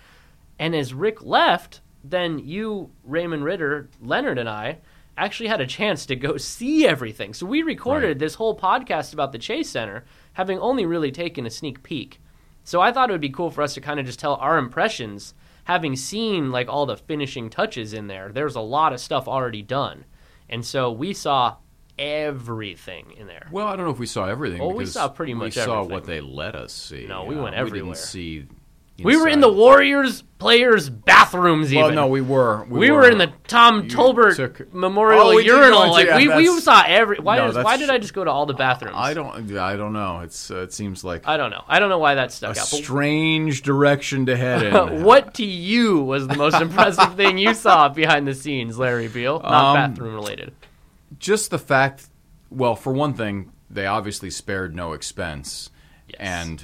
And 0.60 0.76
as 0.76 0.94
Rick 0.94 1.24
left, 1.24 1.80
then 2.04 2.40
you, 2.40 2.92
Raymond 3.04 3.44
Ritter, 3.44 3.90
Leonard, 4.02 4.38
and 4.38 4.50
I 4.50 4.80
actually 5.18 5.50
had 5.50 5.62
a 5.62 5.68
chance 5.68 6.06
to 6.08 6.16
go 6.16 6.38
see 6.38 6.88
everything. 6.88 7.34
So 7.34 7.46
we 7.46 7.62
recorded 7.62 8.08
right. 8.08 8.20
this 8.20 8.36
whole 8.36 8.58
podcast 8.58 9.14
about 9.14 9.32
the 9.32 9.38
Chase 9.38 9.70
Center, 9.70 10.04
having 10.34 10.60
only 10.60 10.86
really 10.86 11.12
taken 11.12 11.46
a 11.46 11.50
sneak 11.50 11.84
peek. 11.84 12.20
So 12.64 12.82
I 12.82 12.92
thought 12.92 13.10
it 13.10 13.14
would 13.14 13.22
be 13.22 13.30
cool 13.30 13.52
for 13.52 13.62
us 13.62 13.74
to 13.76 13.82
kind 13.82 14.00
of 14.00 14.06
just 14.06 14.20
tell 14.20 14.36
our 14.36 14.58
impressions, 14.58 15.34
having 15.66 15.96
seen 15.96 16.52
like 16.52 16.70
all 16.70 16.86
the 16.86 16.98
finishing 16.98 17.50
touches 17.50 17.94
in 17.94 18.08
there. 18.08 18.32
There's 18.32 18.56
a 18.56 18.62
lot 18.62 18.94
of 18.94 19.00
stuff 19.00 19.28
already 19.28 19.62
done, 19.62 20.06
and 20.50 20.66
so 20.66 20.92
we 20.92 21.14
saw 21.14 21.58
everything 22.00 23.14
in 23.18 23.28
there. 23.28 23.48
Well, 23.52 23.68
I 23.68 23.76
don't 23.76 23.86
know 23.86 23.92
if 23.92 24.00
we 24.00 24.06
saw 24.06 24.26
everything. 24.26 24.60
Well, 24.60 24.74
we 24.74 24.86
saw 24.86 25.10
pretty 25.10 25.34
much. 25.34 25.56
We 25.56 25.62
saw 25.62 25.82
everything. 25.82 25.94
what 25.94 26.06
they 26.06 26.22
let 26.22 26.56
us 26.56 26.74
see. 26.74 27.06
No, 27.06 27.26
we 27.26 27.36
went 27.36 27.56
everywhere. 27.56 27.84
We 27.84 27.90
didn't 27.90 27.98
see. 27.98 28.46
We 29.04 29.18
were 29.18 29.28
in 29.28 29.40
the 29.40 29.52
Warriors 29.52 30.24
players' 30.44 30.90
bathrooms. 30.90 31.72
Even. 31.72 31.86
Well, 31.86 31.94
no, 31.94 32.08
we 32.08 32.22
were. 32.22 32.66
We, 32.66 32.80
we 32.80 32.92
were. 32.92 32.98
were. 32.98 33.10
in 33.10 33.18
the 33.18 33.32
Tom 33.48 33.88
Tolbert 33.88 34.36
took... 34.36 34.74
Memorial 34.74 35.28
oh, 35.28 35.38
urinal. 35.38 35.92
Like 35.92 36.08
yeah, 36.08 36.18
we, 36.18 36.28
we 36.28 36.60
saw 36.60 36.84
every. 36.86 37.18
Why, 37.18 37.38
no, 37.38 37.48
is, 37.48 37.56
why 37.56 37.78
did 37.78 37.90
I 37.90 37.98
just 37.98 38.14
go 38.14 38.24
to 38.24 38.30
all 38.30 38.46
the 38.46 38.54
bathrooms? 38.54 38.96
I 38.98 39.14
don't. 39.14 39.58
I 39.58 39.76
don't 39.76 39.94
know. 39.94 40.20
It's. 40.20 40.52
Uh, 40.52 40.64
it 40.64 40.74
seems 40.74 41.04
like. 41.04 41.28
I 41.28 41.38
don't 41.38 41.50
know. 41.50 41.64
I 41.68 41.80
don't 41.80 41.90
know 41.90 42.00
why 42.00 42.16
that 42.16 42.32
stuck 42.32 42.58
a 42.58 42.60
out. 42.60 42.66
strange 42.66 43.62
direction 43.62 44.26
to 44.26 44.36
head 44.36 44.64
in. 44.64 45.04
what 45.04 45.36
to 45.36 45.46
you 45.46 46.04
was 46.04 46.28
the 46.28 46.36
most 46.36 46.60
impressive 46.62 47.14
thing 47.18 47.38
you 47.38 47.54
saw 47.54 47.90
behind 47.90 48.28
the 48.28 48.36
scenes, 48.36 48.78
Larry 48.78 49.08
Beil? 49.08 49.40
Not 49.40 49.54
um, 49.54 49.76
bathroom 49.76 50.14
related. 50.14 50.54
Just 51.18 51.52
the 51.52 51.60
fact. 51.60 52.08
Well, 52.50 52.76
for 52.76 52.94
one 52.94 53.14
thing, 53.14 53.52
they 53.70 53.88
obviously 53.88 54.30
spared 54.30 54.76
no 54.76 54.94
expense, 54.94 55.72
yes. 56.08 56.18
and 56.20 56.64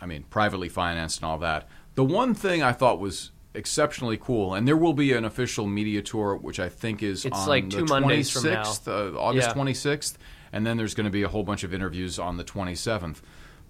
I 0.00 0.06
mean 0.06 0.24
privately 0.24 0.68
financed 0.68 1.18
and 1.18 1.26
all 1.26 1.38
that. 1.38 1.68
The 1.94 2.04
one 2.04 2.34
thing 2.34 2.62
I 2.62 2.72
thought 2.72 3.00
was 3.00 3.32
exceptionally 3.54 4.16
cool, 4.16 4.54
and 4.54 4.68
there 4.68 4.76
will 4.76 4.92
be 4.92 5.12
an 5.12 5.24
official 5.24 5.66
media 5.66 6.02
tour, 6.02 6.36
which 6.36 6.60
I 6.60 6.68
think 6.68 7.02
is 7.02 7.24
it's 7.24 7.36
on 7.36 7.48
like 7.48 7.70
two 7.70 7.84
the 7.84 8.00
Mondays 8.00 8.30
26th, 8.30 8.84
from 8.84 9.12
now. 9.12 9.18
Uh, 9.18 9.20
August 9.20 9.48
yeah. 9.48 9.62
26th, 9.62 10.14
and 10.52 10.66
then 10.66 10.76
there's 10.76 10.94
going 10.94 11.06
to 11.06 11.10
be 11.10 11.22
a 11.22 11.28
whole 11.28 11.42
bunch 11.42 11.64
of 11.64 11.74
interviews 11.74 12.18
on 12.18 12.36
the 12.36 12.44
27th. 12.44 13.20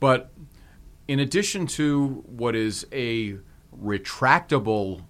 But 0.01 0.31
in 1.09 1.21
addition 1.21 1.67
to 1.69 2.23
what 2.27 2.55
is 2.55 2.87
a 2.93 3.39
retractable 3.83 5.05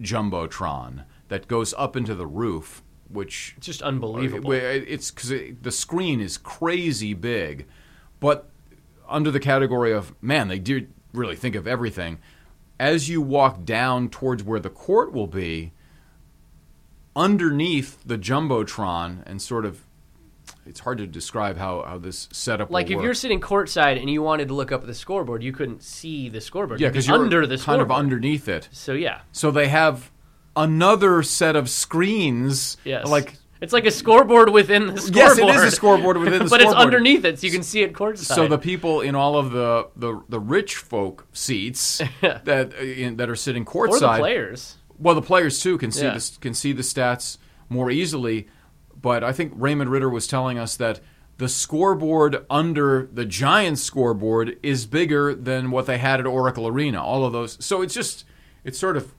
jumbotron 0.00 1.04
that 1.28 1.48
goes 1.48 1.74
up 1.74 1.96
into 1.96 2.14
the 2.14 2.26
roof, 2.26 2.82
which 3.08 3.54
It's 3.56 3.66
just 3.66 3.82
unbelievable. 3.82 4.52
It's 4.52 5.10
because 5.10 5.32
the 5.60 5.72
screen 5.72 6.20
is 6.20 6.36
crazy 6.36 7.14
big, 7.14 7.66
but 8.20 8.50
under 9.08 9.30
the 9.30 9.40
category 9.40 9.92
of 9.92 10.14
man, 10.22 10.48
they 10.48 10.58
do 10.58 10.86
really 11.12 11.36
think 11.36 11.54
of 11.54 11.66
everything. 11.66 12.18
As 12.80 13.08
you 13.08 13.20
walk 13.20 13.64
down 13.64 14.08
towards 14.08 14.42
where 14.44 14.60
the 14.60 14.70
court 14.70 15.12
will 15.12 15.26
be, 15.26 15.72
underneath 17.16 18.02
the 18.06 18.16
jumbotron, 18.18 19.22
and 19.26 19.42
sort 19.42 19.64
of, 19.64 19.84
it's 20.66 20.80
hard 20.80 20.98
to 20.98 21.06
describe 21.06 21.56
how, 21.56 21.82
how 21.82 21.98
this 21.98 22.28
setup. 22.32 22.70
Like 22.70 22.90
if 22.90 22.96
work. 22.96 23.04
you're 23.04 23.14
sitting 23.14 23.40
courtside 23.40 23.98
and 23.98 24.08
you 24.08 24.22
wanted 24.22 24.48
to 24.48 24.54
look 24.54 24.70
up 24.70 24.82
at 24.82 24.86
the 24.86 24.94
scoreboard, 24.94 25.42
you 25.42 25.52
couldn't 25.52 25.82
see 25.82 26.28
the 26.28 26.40
scoreboard. 26.40 26.80
yeah, 26.80 26.88
be 26.88 26.92
because 26.92 27.08
you're 27.08 27.16
under 27.18 27.46
the 27.46 27.56
kind 27.56 27.62
scoreboard. 27.62 27.90
of 27.90 27.96
underneath 27.96 28.48
it. 28.48 28.68
So 28.70 28.92
yeah, 28.92 29.22
So 29.32 29.50
they 29.50 29.68
have 29.68 30.10
another 30.56 31.22
set 31.22 31.56
of 31.56 31.68
screens, 31.68 32.76
yes. 32.84 33.06
like 33.08 33.34
it's 33.60 33.72
like 33.72 33.86
a 33.86 33.90
scoreboard 33.90 34.50
within 34.50 34.86
the 34.94 35.00
scoreboard. 35.00 35.38
Yes, 35.38 35.38
it 35.38 35.66
is 35.66 35.72
a 35.72 35.76
scoreboard 35.76 36.16
within 36.16 36.40
the 36.40 36.48
scoreboard. 36.48 36.50
but 36.50 36.60
it's 36.60 36.74
underneath 36.74 37.24
it, 37.24 37.38
so 37.38 37.46
you 37.46 37.52
can 37.52 37.62
see 37.62 37.82
it 37.82 37.92
courtside. 37.92 38.34
So 38.34 38.46
the 38.48 38.58
people 38.58 39.00
in 39.00 39.14
all 39.14 39.36
of 39.36 39.50
the 39.52 39.88
the, 39.96 40.22
the 40.28 40.40
rich 40.40 40.76
folk 40.76 41.26
seats 41.32 41.98
that 42.20 42.74
uh, 42.74 42.82
in, 42.82 43.16
that 43.16 43.28
are 43.28 43.36
sitting 43.36 43.64
courtside, 43.64 43.92
or 43.92 43.98
the 44.00 44.18
players. 44.18 44.76
well, 44.98 45.14
the 45.14 45.22
players 45.22 45.60
too 45.60 45.78
can 45.78 45.90
see 45.90 46.04
Yeah. 46.04 46.14
this 46.14 46.36
can 46.36 46.54
see 46.54 46.72
the 46.72 46.82
stats 46.82 47.38
more 47.68 47.90
easily. 47.90 48.48
But 49.00 49.22
I 49.22 49.32
think 49.32 49.52
Raymond 49.54 49.90
Ritter 49.90 50.10
was 50.10 50.26
telling 50.26 50.58
us 50.58 50.76
that 50.76 51.00
the 51.36 51.48
scoreboard 51.48 52.44
under 52.50 53.08
the 53.12 53.24
Giants 53.24 53.80
scoreboard 53.82 54.58
is 54.60 54.86
bigger 54.86 55.34
than 55.36 55.70
what 55.70 55.86
they 55.86 55.98
had 55.98 56.18
at 56.18 56.26
Oracle 56.26 56.66
Arena. 56.66 57.00
All 57.02 57.24
of 57.24 57.32
those, 57.32 57.64
so 57.64 57.80
it's 57.80 57.94
just 57.94 58.24
it's 58.64 58.76
sort 58.78 58.96
of 58.96 59.14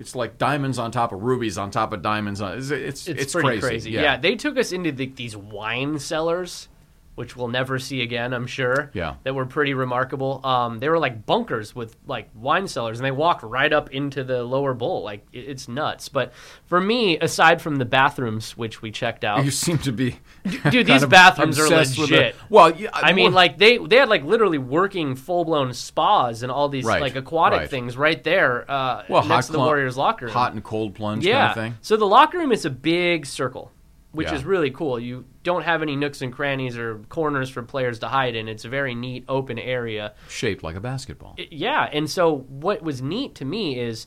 it's 0.00 0.16
like 0.16 0.38
diamonds 0.38 0.78
on 0.78 0.90
top 0.90 1.12
of 1.12 1.22
rubies 1.22 1.58
on 1.58 1.70
top 1.70 1.92
of 1.92 2.00
diamonds. 2.00 2.40
On, 2.40 2.56
it's 2.56 2.70
it's, 2.70 3.06
It's, 3.06 3.22
it's 3.22 3.32
pretty 3.34 3.60
crazy. 3.60 3.90
Yeah. 3.90 4.16
they 4.16 4.34
took 4.34 4.58
us 4.58 4.72
into 4.72 4.90
the, 4.90 5.06
these 5.06 5.36
wine 5.36 5.98
cellars, 5.98 6.68
which 7.16 7.36
we'll 7.36 7.48
never 7.48 7.78
see 7.78 8.00
again, 8.00 8.32
I'm 8.32 8.46
sure. 8.46 8.90
Yeah. 8.94 9.16
That 9.24 9.34
were 9.34 9.44
pretty 9.44 9.74
remarkable. 9.74 10.40
Um, 10.46 10.78
they 10.78 10.88
were 10.88 10.98
like 10.98 11.26
bunkers 11.26 11.74
with 11.74 11.94
like 12.06 12.30
wine 12.34 12.66
cellars, 12.66 12.98
and 12.98 13.04
they 13.04 13.10
walked 13.10 13.42
right 13.42 13.70
up 13.72 13.90
into 13.90 14.24
the 14.24 14.42
lower 14.42 14.72
bowl. 14.72 15.02
Like 15.02 15.26
it, 15.32 15.40
it's 15.40 15.68
nuts. 15.68 16.08
But 16.08 16.32
for 16.64 16.80
me, 16.80 17.18
aside 17.18 17.60
from 17.60 17.76
the 17.76 17.84
bathrooms, 17.84 18.56
which 18.56 18.80
we 18.80 18.90
checked 18.90 19.22
out, 19.24 19.44
You 19.44 19.50
seem 19.50 19.78
to 19.78 19.92
be, 19.92 20.18
Dude, 20.70 20.86
these 20.86 21.04
bathrooms 21.04 21.58
are 21.58 21.68
legit. 21.68 22.10
it. 22.12 22.36
Well, 22.48 22.74
yeah, 22.74 22.88
I 22.94 23.12
mean, 23.12 23.32
like 23.32 23.58
they 23.58 23.76
they 23.76 23.96
had 23.96 24.08
like 24.08 24.24
literally 24.24 24.58
working 24.58 25.14
full 25.14 25.44
blown 25.44 25.74
spas 25.74 26.42
and 26.42 26.50
all 26.50 26.68
these 26.70 26.84
Right, 26.84 27.02
like 27.02 27.16
aquatic 27.16 27.58
right. 27.60 27.70
things 27.70 27.96
right 27.96 28.22
there 28.24 28.70
uh, 28.70 29.04
well, 29.08 29.22
next 29.24 29.28
hot 29.28 29.42
to 29.46 29.52
the 29.52 29.58
clu- 29.58 29.66
Warriors 29.66 29.96
locker 29.98 30.24
room. 30.26 30.32
hot 30.34 30.52
and 30.54 30.64
cold 30.64 30.94
plunge 30.94 31.26
yeah. 31.26 31.48
kind 31.48 31.50
of 31.50 31.54
thing. 31.74 31.78
So 31.82 31.96
the 31.98 32.06
locker 32.06 32.38
room 32.38 32.52
is 32.52 32.64
a 32.64 32.70
big 32.70 33.26
circle, 33.26 33.70
which 34.12 34.28
Yeah. 34.28 34.34
is 34.34 34.44
really 34.44 34.70
cool. 34.70 34.98
You 34.98 35.24
don't 35.44 35.62
have 35.62 35.82
any 35.82 35.94
nooks 35.96 36.20
and 36.22 36.32
crannies 36.32 36.76
or 36.76 36.98
corners 37.08 37.48
for 37.48 37.62
players 37.62 38.00
to 38.00 38.08
hide 38.08 38.34
in. 38.34 38.48
It's 38.48 38.64
a 38.64 38.68
very 38.68 38.94
neat 38.94 39.24
open 39.28 39.58
area. 39.58 40.14
Shaped 40.28 40.64
like 40.64 40.74
a 40.76 40.80
basketball. 40.80 41.36
I- 41.38 41.46
Yeah, 41.50 41.88
and 41.92 42.10
so 42.10 42.38
what 42.48 42.82
was 42.82 43.00
neat 43.00 43.34
to 43.36 43.44
me 43.44 43.78
is 43.78 44.06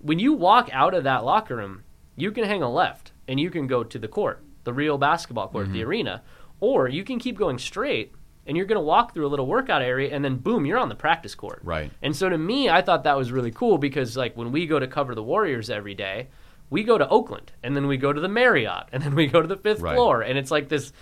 when 0.00 0.18
you 0.18 0.32
walk 0.34 0.68
out 0.72 0.92
of 0.94 1.04
that 1.04 1.24
locker 1.24 1.56
room, 1.56 1.82
you 2.16 2.30
can 2.30 2.44
hang 2.44 2.62
a 2.62 2.70
left 2.70 3.12
and 3.26 3.40
you 3.40 3.50
can 3.50 3.66
go 3.66 3.82
to 3.84 3.98
the 3.98 4.08
court, 4.08 4.42
the 4.64 4.72
real 4.72 4.98
basketball 4.98 5.48
court, 5.48 5.64
Mm-hmm. 5.66 5.72
the 5.74 5.84
arena, 5.84 6.22
or 6.60 6.88
you 6.88 7.02
can 7.04 7.18
keep 7.18 7.38
going 7.38 7.58
straight 7.58 8.12
and 8.46 8.56
you're 8.56 8.66
going 8.66 8.76
to 8.80 8.84
walk 8.84 9.14
through 9.14 9.26
a 9.26 9.28
little 9.28 9.46
workout 9.46 9.82
area 9.82 10.10
and 10.14 10.24
then 10.24 10.36
boom, 10.36 10.66
you're 10.66 10.78
on 10.78 10.88
the 10.88 10.94
practice 10.94 11.34
court. 11.34 11.60
Right. 11.62 11.90
And 12.02 12.14
so 12.16 12.28
to 12.28 12.36
me, 12.38 12.68
I 12.68 12.82
thought 12.82 13.04
that 13.04 13.16
was 13.16 13.30
really 13.32 13.50
cool 13.50 13.78
because 13.78 14.16
like 14.16 14.36
when 14.36 14.52
we 14.52 14.66
go 14.66 14.78
to 14.78 14.86
cover 14.86 15.14
the 15.14 15.22
Warriors 15.22 15.70
every 15.70 15.94
day, 15.94 16.28
we 16.70 16.84
go 16.84 16.98
to 16.98 17.08
Oakland 17.08 17.52
and 17.62 17.74
then 17.74 17.86
we 17.86 17.96
go 17.96 18.12
to 18.12 18.20
the 18.20 18.28
Marriott 18.28 18.88
and 18.92 19.02
then 19.02 19.14
we 19.14 19.26
go 19.26 19.40
to 19.40 19.48
the 19.48 19.56
fifth 19.56 19.80
Right. 19.80 19.94
floor 19.94 20.22
and 20.22 20.38
it's 20.38 20.50
like 20.50 20.68
this 20.68 20.92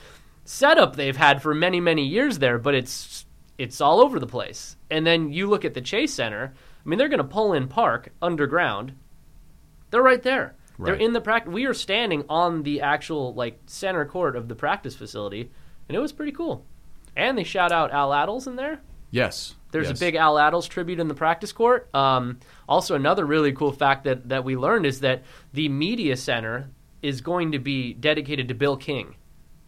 setup 0.45 0.95
they've 0.97 1.17
had 1.17 1.43
for 1.43 1.55
many 1.55 1.81
many 1.81 2.05
years 2.07 2.39
there, 2.39 2.59
but 2.59 2.75
it's 2.75 3.25
it's 3.59 3.81
all 3.81 4.01
over 4.01 4.21
the 4.21 4.27
place. 4.27 4.77
And 4.91 5.07
then 5.07 5.33
you 5.33 5.49
look 5.49 5.65
at 5.65 5.75
the 5.75 5.81
Chase 5.81 6.13
Center. 6.13 6.53
I 6.85 6.89
mean, 6.89 6.99
they're 6.99 7.09
going 7.09 7.19
to 7.19 7.25
pull 7.25 7.53
in 7.55 7.69
Park 7.69 8.11
underground. 8.23 8.93
They're 9.91 10.03
right 10.03 10.23
there. 10.23 10.55
They're 10.79 10.95
in 10.95 11.15
the 11.15 11.23
practice. 11.23 11.53
We 11.53 11.65
are 11.65 11.73
standing 11.75 12.25
on 12.29 12.63
the 12.65 12.83
actual 12.83 13.33
like 13.35 13.59
center 13.67 14.05
court 14.05 14.37
of 14.37 14.47
the 14.49 14.55
practice 14.55 14.95
facility, 14.95 15.51
and 15.89 15.97
it 15.97 16.01
was 16.01 16.13
pretty 16.13 16.33
cool. 16.33 16.67
And 17.17 17.39
they 17.39 17.45
shout 17.45 17.73
out 17.73 17.93
Al 17.93 18.11
Attles 18.11 18.47
in 18.47 18.57
there. 18.57 18.81
Yes. 19.11 19.55
There's 19.73 19.89
yes. 19.89 19.99
a 19.99 20.01
big 20.01 20.15
Al 20.15 20.37
Attles 20.37 20.69
tribute 20.69 21.01
in 21.01 21.09
the 21.09 21.15
practice 21.15 21.53
court. 21.53 21.95
Um, 21.95 22.39
also, 22.69 22.95
another 22.95 23.25
really 23.25 23.53
cool 23.53 23.73
fact 23.73 24.05
that, 24.05 24.29
that 24.29 24.45
we 24.45 24.57
learned 24.57 24.87
is 24.87 25.01
that 25.01 25.25
the 25.53 25.69
media 25.69 26.17
center 26.17 26.71
is 27.03 27.21
going 27.21 27.53
to 27.53 27.59
be 27.59 27.93
dedicated 27.93 28.49
to 28.49 28.55
Bill 28.55 28.77
King, 28.77 29.17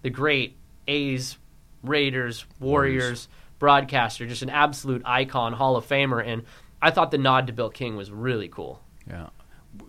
the 0.03 0.11
great 0.11 0.57
A's, 0.87 1.39
Raiders, 1.83 2.45
Warriors, 2.61 3.03
Warriors. 3.03 3.29
broadcaster, 3.59 4.27
just 4.27 4.43
an 4.43 4.51
absolute 4.51 5.03
icon, 5.05 5.53
Hall 5.53 5.77
of 5.77 5.87
Famer. 5.87 6.25
And 6.27 6.45
I 6.81 6.91
thought 6.91 7.11
the 7.11 7.19
nod 7.19 7.47
to 7.49 7.53
Bill 7.53 7.71
King 7.71 7.97
was 7.97 8.11
really 8.11 8.49
cool. 8.49 8.83
Yeah. 9.07 9.29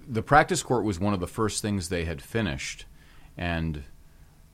The 0.08 0.22
practice 0.22 0.62
court 0.64 0.84
was 0.84 1.00
one 1.00 1.14
of 1.14 1.20
the 1.20 1.28
first 1.28 1.62
things 1.62 1.90
they 1.90 2.06
had 2.06 2.22
finished, 2.22 2.86
and 3.38 3.84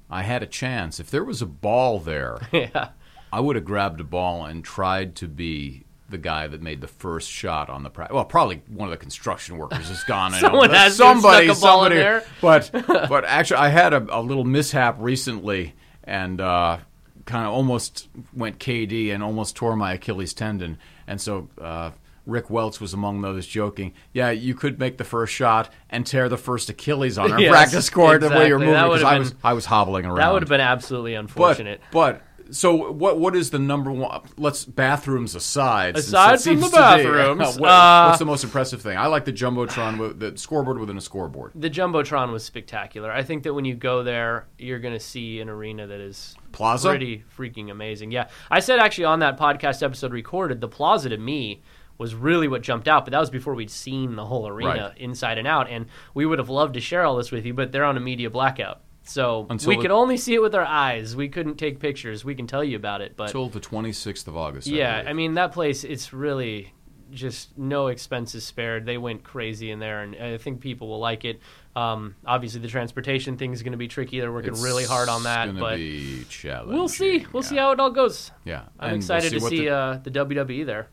I 0.09 0.23
had 0.23 0.43
a 0.43 0.47
chance. 0.47 0.99
If 0.99 1.09
there 1.09 1.23
was 1.23 1.41
a 1.41 1.45
ball 1.45 1.99
there, 1.99 2.37
yeah. 2.51 2.89
I 3.35 3.41
would 3.41 3.57
have 3.57 3.65
grabbed 3.65 3.99
a 3.99 4.05
ball 4.05 4.45
and 4.45 4.63
tried 4.63 5.15
to 5.17 5.27
be 5.27 5.83
the 6.07 6.17
guy 6.17 6.47
that 6.47 6.61
made 6.61 6.79
the 6.79 6.87
first 6.87 7.29
shot 7.29 7.69
on 7.69 7.83
the 7.83 7.89
practice. 7.89 8.15
Well, 8.15 8.23
probably 8.23 8.61
one 8.69 8.87
of 8.87 8.91
the 8.91 8.97
construction 8.97 9.57
workers 9.57 9.89
is 9.89 10.05
gone. 10.05 10.31
Someone 10.39 10.69
has 10.69 10.95
somebody, 10.95 11.47
stuck 11.47 11.57
a 11.57 11.59
ball 11.59 11.85
in 11.85 11.91
somebody. 11.91 11.95
there. 11.95 12.23
But 12.39 12.71
but 13.09 13.25
actually, 13.25 13.57
I 13.57 13.67
had 13.67 13.91
a, 13.91 14.05
a 14.09 14.21
little 14.21 14.45
mishap 14.45 14.95
recently, 14.99 15.73
and 16.05 16.39
uh, 16.39 16.77
kind 17.25 17.45
of 17.45 17.51
almost 17.51 18.07
went 18.33 18.57
KD 18.57 19.13
and 19.13 19.21
almost 19.21 19.57
tore 19.57 19.75
my 19.75 19.95
Achilles 19.95 20.33
tendon. 20.33 20.77
And 21.05 21.19
so 21.19 21.49
uh, 21.59 21.91
Rick 22.25 22.49
Welts 22.49 22.79
was 22.79 22.93
among 22.93 23.19
those 23.19 23.45
joking, 23.45 23.95
"Yeah, 24.13 24.29
you 24.29 24.55
could 24.55 24.79
make 24.79 24.97
the 24.97 25.03
first 25.03 25.33
shot 25.33 25.73
and 25.89 26.07
tear 26.07 26.29
the 26.29 26.37
first 26.37 26.69
Achilles 26.69 27.17
on 27.17 27.31
our 27.33 27.41
Yes, 27.41 27.51
practice 27.51 27.89
court 27.89 28.21
the 28.21 28.29
way 28.29 28.47
you're 28.47 28.59
moving." 28.59 28.75
Because 28.75 29.03
I 29.03 29.19
was 29.19 29.35
I 29.43 29.51
was 29.51 29.65
hobbling 29.65 30.05
around. 30.05 30.19
That 30.19 30.31
would 30.31 30.41
have 30.41 30.49
been 30.49 30.61
absolutely 30.61 31.15
unfortunate. 31.15 31.81
But, 31.91 32.13
but 32.13 32.21
so 32.51 32.91
what? 32.91 33.19
What 33.19 33.35
is 33.35 33.49
the 33.49 33.59
number 33.59 33.91
one? 33.91 34.21
Let's 34.37 34.65
bathrooms 34.65 35.35
aside. 35.35 35.97
Aside 35.97 36.41
from 36.41 36.59
the 36.59 36.67
to 36.67 36.71
be- 36.71 36.77
bathrooms, 36.77 37.59
what- 37.59 37.69
uh, 37.69 38.07
what's 38.07 38.19
the 38.19 38.25
most 38.25 38.43
impressive 38.43 38.81
thing? 38.81 38.97
I 38.97 39.07
like 39.07 39.25
the 39.25 39.33
jumbotron 39.33 39.97
with 39.99 40.19
the 40.19 40.37
scoreboard 40.37 40.79
within 40.79 40.97
a 40.97 41.01
scoreboard. 41.01 41.51
the 41.55 41.69
Jumbotron 41.69 42.31
was 42.31 42.43
spectacular. 42.43 43.11
I 43.11 43.23
think 43.23 43.43
that 43.43 43.53
when 43.53 43.65
you 43.65 43.75
go 43.75 44.03
there, 44.03 44.47
you're 44.57 44.79
going 44.79 44.93
to 44.93 44.99
see 44.99 45.39
an 45.41 45.49
arena 45.49 45.87
that 45.87 45.99
is 45.99 46.35
Plaza? 46.51 46.89
pretty 46.89 47.23
freaking 47.37 47.71
amazing. 47.71 48.11
Yeah, 48.11 48.29
I 48.51 48.59
said 48.59 48.79
actually 48.79 49.05
on 49.05 49.19
that 49.19 49.37
podcast 49.39 49.83
episode 49.83 50.11
recorded, 50.13 50.61
the 50.61 50.67
Plaza 50.67 51.09
to 51.09 51.17
me 51.17 51.61
was 51.97 52.13
really 52.13 52.47
what 52.49 52.61
jumped 52.61 52.89
out, 52.89 53.05
but 53.05 53.11
that 53.11 53.19
was 53.21 53.29
before 53.29 53.53
we'd 53.55 53.71
seen 53.71 54.17
the 54.17 54.25
whole 54.25 54.47
arena 54.47 54.89
Right. 54.89 54.97
inside 54.97 55.37
and 55.37 55.47
out. 55.47 55.69
And 55.69 55.85
we 56.13 56.25
would 56.25 56.39
have 56.39 56.49
loved 56.49 56.73
to 56.73 56.81
share 56.81 57.03
all 57.05 57.15
this 57.15 57.31
with 57.31 57.45
you, 57.45 57.53
but 57.53 57.71
they're 57.71 57.85
on 57.85 57.95
a 57.95 58.01
media 58.01 58.29
blackout. 58.29 58.81
So 59.07 59.45
Until 59.49 59.69
we 59.69 59.75
the- 59.75 59.81
could 59.83 59.91
only 59.91 60.17
see 60.17 60.33
it 60.33 60.41
with 60.41 60.55
our 60.55 60.65
eyes. 60.65 61.15
We 61.15 61.29
couldn't 61.29 61.57
take 61.57 61.79
pictures. 61.79 62.25
We 62.25 62.33
can 62.35 62.47
tell 62.47 62.63
you 62.63 62.75
about 62.75 63.01
it, 63.01 63.15
but 63.15 63.25
Until 63.27 63.49
the 63.49 63.59
26th 63.59 64.27
of 64.27 64.35
August. 64.35 64.67
Yeah, 64.67 64.97
believe. 64.97 65.09
I 65.09 65.13
mean 65.13 65.33
that 65.35 65.51
place. 65.51 65.83
It's 65.83 66.11
really 66.11 66.73
just 67.11 67.55
no 67.57 67.87
expenses 67.87 68.43
spared. 68.43 68.85
They 68.87 68.97
went 68.97 69.23
crazy 69.23 69.69
in 69.69 69.77
there, 69.79 70.01
and 70.01 70.15
I 70.15 70.37
think 70.37 70.59
people 70.59 70.87
will 70.87 70.99
like 70.99 71.23
it. 71.23 71.39
Um, 71.75 72.15
obviously, 72.25 72.61
the 72.61 72.67
transportation 72.67 73.37
thing 73.37 73.53
is 73.53 73.61
going 73.61 73.73
to 73.73 73.77
be 73.77 73.87
tricky. 73.87 74.19
They're 74.19 74.31
working 74.31 74.51
It's 74.53 74.63
really 74.63 74.85
hard 74.85 75.07
on 75.07 75.23
that, 75.23 75.55
but 75.57 75.75
be 75.75 76.25
challenging. 76.27 76.75
we'll 76.75 76.87
see. 76.87 77.25
We'll 77.31 77.43
yeah. 77.43 77.49
see 77.49 77.55
how 77.57 77.71
it 77.73 77.79
all 77.79 77.91
goes. 77.91 78.31
Yeah, 78.43 78.61
I'm 78.61 78.65
And 78.79 78.91
we'll 78.91 78.95
excited 78.97 79.31
to 79.33 79.39
see 79.41 79.65
the- 79.65 79.69
uh, 79.69 79.97
the 80.03 80.09
WWE 80.09 80.65
there, 80.65 80.87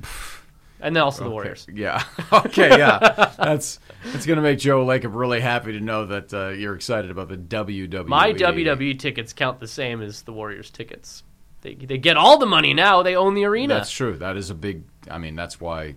and 0.80 0.94
then 0.94 1.02
also 1.02 1.24
the 1.24 1.30
Warriors. 1.30 1.66
Yeah. 1.72 2.02
Okay. 2.32 2.78
Yeah. 2.78 2.98
that's 3.38 3.80
that's 4.04 4.26
gonna 4.26 4.42
make 4.42 4.58
Joe 4.58 4.84
Lacob 4.84 5.14
really 5.14 5.40
happy 5.40 5.72
to 5.72 5.80
know 5.80 6.06
that 6.06 6.34
uh, 6.34 6.48
you're 6.48 6.74
excited 6.74 7.10
about 7.10 7.28
the 7.28 7.36
WWE. 7.36 8.06
My 8.06 8.32
WWE 8.32 8.98
tickets 8.98 9.32
count 9.32 9.60
the 9.60 9.66
same 9.66 10.02
as 10.02 10.22
the 10.22 10.32
Warriors 10.32 10.70
tickets. 10.70 11.22
They 11.62 11.74
they 11.74 11.98
get 11.98 12.16
all 12.16 12.38
the 12.38 12.46
money 12.46 12.74
now. 12.74 13.02
They 13.02 13.16
own 13.16 13.34
the 13.34 13.44
arena. 13.44 13.74
That's 13.74 13.90
true. 13.90 14.16
That 14.16 14.36
is 14.36 14.50
a 14.50 14.54
big. 14.54 14.84
I 15.10 15.18
mean, 15.18 15.36
that's 15.36 15.60
why 15.60 15.96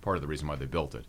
part 0.00 0.16
of 0.16 0.22
the 0.22 0.26
reason 0.28 0.48
why 0.48 0.56
they 0.56 0.66
built 0.66 0.94
it. 0.94 1.04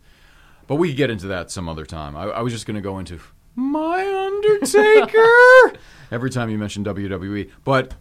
But 0.66 0.76
we 0.76 0.88
could 0.88 0.96
get 0.96 1.10
into 1.10 1.28
that 1.28 1.50
some 1.50 1.68
other 1.68 1.84
time. 1.86 2.14
I, 2.14 2.24
I 2.24 2.42
was 2.42 2.52
just 2.52 2.66
going 2.66 2.76
to 2.76 2.80
go 2.80 2.98
into 2.98 3.18
my 3.56 4.26
Undertaker 4.26 5.72
every 6.12 6.30
time 6.30 6.50
you 6.50 6.58
mention 6.58 6.84
WWE. 6.84 7.50
But 7.64 7.94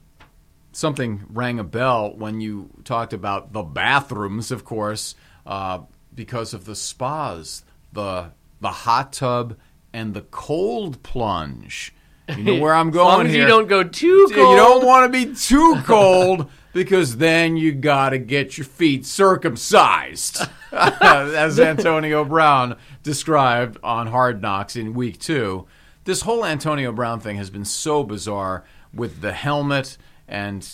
something 0.72 1.24
rang 1.30 1.60
a 1.60 1.64
bell 1.64 2.14
when 2.16 2.42
you 2.42 2.70
talked 2.84 3.14
about 3.14 3.54
the 3.54 3.64
bathrooms, 3.64 4.52
of 4.52 4.66
course, 4.66 5.16
uh, 5.46 5.80
because 6.14 6.54
of 6.54 6.66
the 6.66 6.76
spas, 6.76 7.64
the 7.94 8.32
the 8.62 8.70
hot 8.72 9.14
tub, 9.14 9.58
and 9.94 10.14
the 10.14 10.22
cold 10.22 11.02
plunge. 11.04 11.94
You 12.36 12.44
know 12.44 12.56
where 12.56 12.74
I'm 12.76 12.90
as 12.90 12.96
long 12.96 13.06
going 13.16 13.28
as 13.28 13.34
here. 13.34 13.44
you 13.44 13.48
don't 13.48 13.68
go 13.68 13.84
too 13.84 14.28
cold. 14.34 14.52
You 14.52 14.58
don't 14.58 14.86
want 14.86 15.12
to 15.12 15.26
be 15.26 15.34
too 15.34 15.78
cold. 15.86 16.50
because 16.74 17.18
then 17.18 17.58
you 17.58 17.72
got 17.72 18.10
to 18.10 18.20
get 18.20 18.58
your 18.58 18.66
feet 18.66 19.06
circumcised, 19.06 20.42
as 20.72 21.60
Antonio 21.60 22.24
Brown 22.24 22.78
described 23.02 23.78
on 23.84 24.08
Hard 24.08 24.42
Knocks 24.42 24.76
in 24.76 24.94
week 24.94 25.20
two. 25.20 25.68
This 26.04 26.22
whole 26.22 26.46
Antonio 26.46 26.92
Brown 26.92 27.20
thing 27.20 27.38
has 27.38 27.50
been 27.50 27.66
so 27.66 28.04
bizarre 28.04 28.64
with 28.94 29.22
the 29.22 29.32
helmet 29.34 29.98
and 30.30 30.68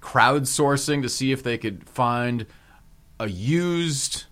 crowdsourcing 0.00 1.02
to 1.02 1.08
see 1.08 1.32
if 1.32 1.42
they 1.42 1.58
could 1.58 1.88
find 1.88 2.46
a 3.18 3.28
used 3.28 4.24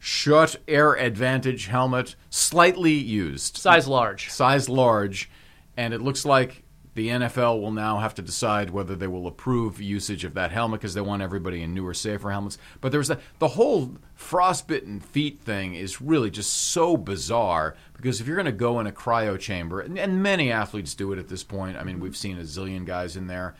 Schutt 0.00 0.56
Air 0.66 0.94
Advantage 0.94 1.66
helmet, 1.66 2.16
slightly 2.28 2.92
used, 2.92 3.56
Size 3.56 3.86
large. 3.86 4.30
size 4.30 4.68
large, 4.68 5.30
and 5.76 5.94
it 5.94 6.02
looks 6.02 6.24
like 6.24 6.64
the 6.94 7.08
NFL 7.08 7.60
will 7.60 7.70
now 7.70 7.98
have 7.98 8.14
to 8.16 8.22
decide 8.22 8.70
whether 8.70 8.94
they 8.94 9.06
will 9.06 9.26
approve 9.26 9.80
usage 9.80 10.24
of 10.24 10.34
that 10.34 10.50
helmet 10.50 10.80
because 10.80 10.92
they 10.92 11.00
want 11.00 11.22
everybody 11.22 11.62
in 11.62 11.72
newer, 11.72 11.94
safer 11.94 12.30
helmets. 12.30 12.58
But 12.80 12.92
there's 12.92 13.08
a, 13.08 13.18
the 13.38 13.48
whole 13.48 13.96
frostbitten 14.14 15.00
feet 15.00 15.40
thing 15.40 15.74
is 15.74 16.02
really 16.02 16.30
just 16.30 16.52
so 16.52 16.96
bizarre 16.96 17.76
because 17.94 18.20
if 18.20 18.26
you're 18.26 18.36
going 18.36 18.44
to 18.46 18.52
go 18.52 18.78
in 18.78 18.86
a 18.86 18.92
cryo 18.92 19.38
chamber, 19.38 19.80
and, 19.80 19.98
and 19.98 20.22
many 20.22 20.52
athletes 20.52 20.94
do 20.94 21.12
it 21.12 21.18
at 21.18 21.28
this 21.28 21.44
point. 21.44 21.78
I 21.78 21.84
mean, 21.84 21.98
we've 21.98 22.16
seen 22.16 22.38
a 22.38 22.42
zillion 22.42 22.84
guys 22.84 23.16
in 23.16 23.26
there. 23.26 23.54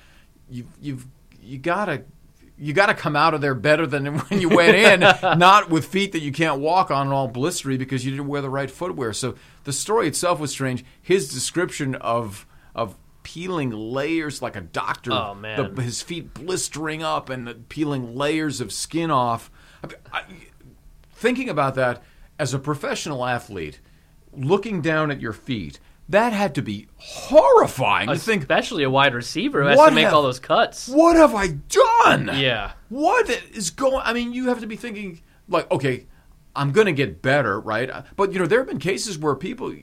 You, 0.50 0.66
you've 0.80 1.06
you 1.42 1.58
gotta 1.58 2.02
you 2.58 2.72
got 2.72 2.86
to 2.86 2.94
come 2.94 3.16
out 3.16 3.34
of 3.34 3.40
there 3.40 3.54
better 3.54 3.86
than 3.86 4.18
when 4.18 4.40
you 4.40 4.48
went 4.48 4.76
in, 4.76 5.00
not 5.38 5.68
with 5.70 5.86
feet 5.86 6.12
that 6.12 6.20
you 6.20 6.30
can't 6.30 6.60
walk 6.60 6.90
on 6.90 7.06
and 7.08 7.14
all 7.14 7.28
blistery 7.28 7.76
because 7.78 8.04
you 8.04 8.10
didn't 8.12 8.28
wear 8.28 8.40
the 8.42 8.50
right 8.50 8.70
footwear. 8.70 9.12
So 9.12 9.34
the 9.64 9.72
story 9.72 10.06
itself 10.06 10.38
was 10.38 10.50
strange. 10.52 10.84
His 11.00 11.32
description 11.32 11.94
of 11.96 12.46
of 12.74 12.96
peeling 13.22 13.70
layers 13.70 14.42
like 14.42 14.56
a 14.56 14.60
doctor, 14.60 15.12
Oh, 15.12 15.34
man. 15.34 15.74
the, 15.74 15.82
his 15.82 16.02
feet 16.02 16.34
blistering 16.34 17.02
up 17.02 17.28
and 17.30 17.46
the 17.46 17.54
peeling 17.54 18.16
layers 18.16 18.60
of 18.60 18.72
skin 18.72 19.10
off. 19.10 19.50
I, 19.84 19.88
I, 20.18 20.22
thinking 21.14 21.48
about 21.48 21.74
that 21.76 22.02
as 22.38 22.52
a 22.52 22.58
professional 22.58 23.24
athlete, 23.24 23.80
looking 24.32 24.80
down 24.82 25.10
at 25.12 25.20
your 25.20 25.32
feet, 25.32 25.78
that 26.08 26.32
had 26.32 26.54
to 26.56 26.62
be 26.62 26.88
horrifying. 26.96 28.08
to 28.08 28.16
think, 28.16 28.42
Especially 28.42 28.82
a 28.84 28.90
wide 28.90 29.14
receiver 29.14 29.62
who 29.62 29.68
has 29.68 29.76
What 29.78 29.90
to 29.90 29.94
make 29.94 30.04
have- 30.04 30.14
all 30.14 30.22
those 30.22 30.38
cuts. 30.40 30.88
what 30.88 31.16
have 31.16 31.34
I 31.34 31.48
done? 31.48 32.30
Yeah. 32.34 32.72
What 32.88 33.28
is 33.52 33.70
going? 33.70 34.02
I 34.04 34.12
mean, 34.12 34.32
you 34.32 34.48
have 34.48 34.60
to 34.60 34.66
be 34.66 34.76
thinking 34.76 35.20
like, 35.48 35.70
okay, 35.70 36.06
I'm 36.54 36.72
going 36.72 36.86
to 36.86 36.92
get 36.92 37.22
better, 37.22 37.58
right? 37.60 37.90
But 38.16 38.32
you 38.32 38.38
know, 38.38 38.46
there 38.46 38.58
have 38.58 38.68
been 38.68 38.78
cases 38.78 39.16
where 39.18 39.34
people, 39.34 39.74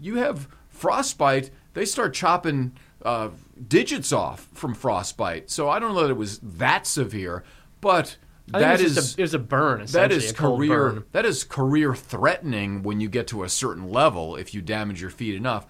you 0.00 0.16
have 0.16 0.48
frostbite, 0.68 1.50
they 1.74 1.84
start 1.84 2.14
chopping 2.14 2.72
uh, 3.04 3.28
digits 3.68 4.12
off 4.12 4.48
from 4.52 4.74
frostbite. 4.74 5.50
So 5.50 5.68
I 5.68 5.78
don't 5.78 5.94
know 5.94 6.02
that 6.02 6.10
it 6.10 6.16
was 6.16 6.38
that 6.40 6.86
severe, 6.86 7.44
but 7.80 8.16
that 8.48 8.80
it 8.80 8.84
was 8.84 8.96
is 8.96 9.14
a, 9.16 9.20
it 9.20 9.22
was 9.22 9.34
a 9.34 9.38
burn. 9.38 9.78
that 9.80 9.86
essentially, 10.12 10.24
is 10.24 10.30
a 10.30 10.34
cold 10.34 10.58
career 10.60 10.88
burn. 10.90 11.04
that 11.12 11.24
is 11.26 11.44
career 11.44 11.94
threatening 11.94 12.82
when 12.82 13.00
you 13.00 13.08
get 13.08 13.26
to 13.28 13.42
a 13.44 13.48
certain 13.48 13.90
level 13.90 14.36
if 14.36 14.54
you 14.54 14.62
damage 14.62 15.00
your 15.00 15.10
feet 15.10 15.34
enough. 15.34 15.66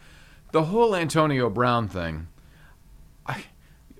The 0.53 0.65
whole 0.65 0.95
Antonio 0.95 1.51
Brown 1.51 1.89
thing. 1.89 2.29
I, 3.27 3.45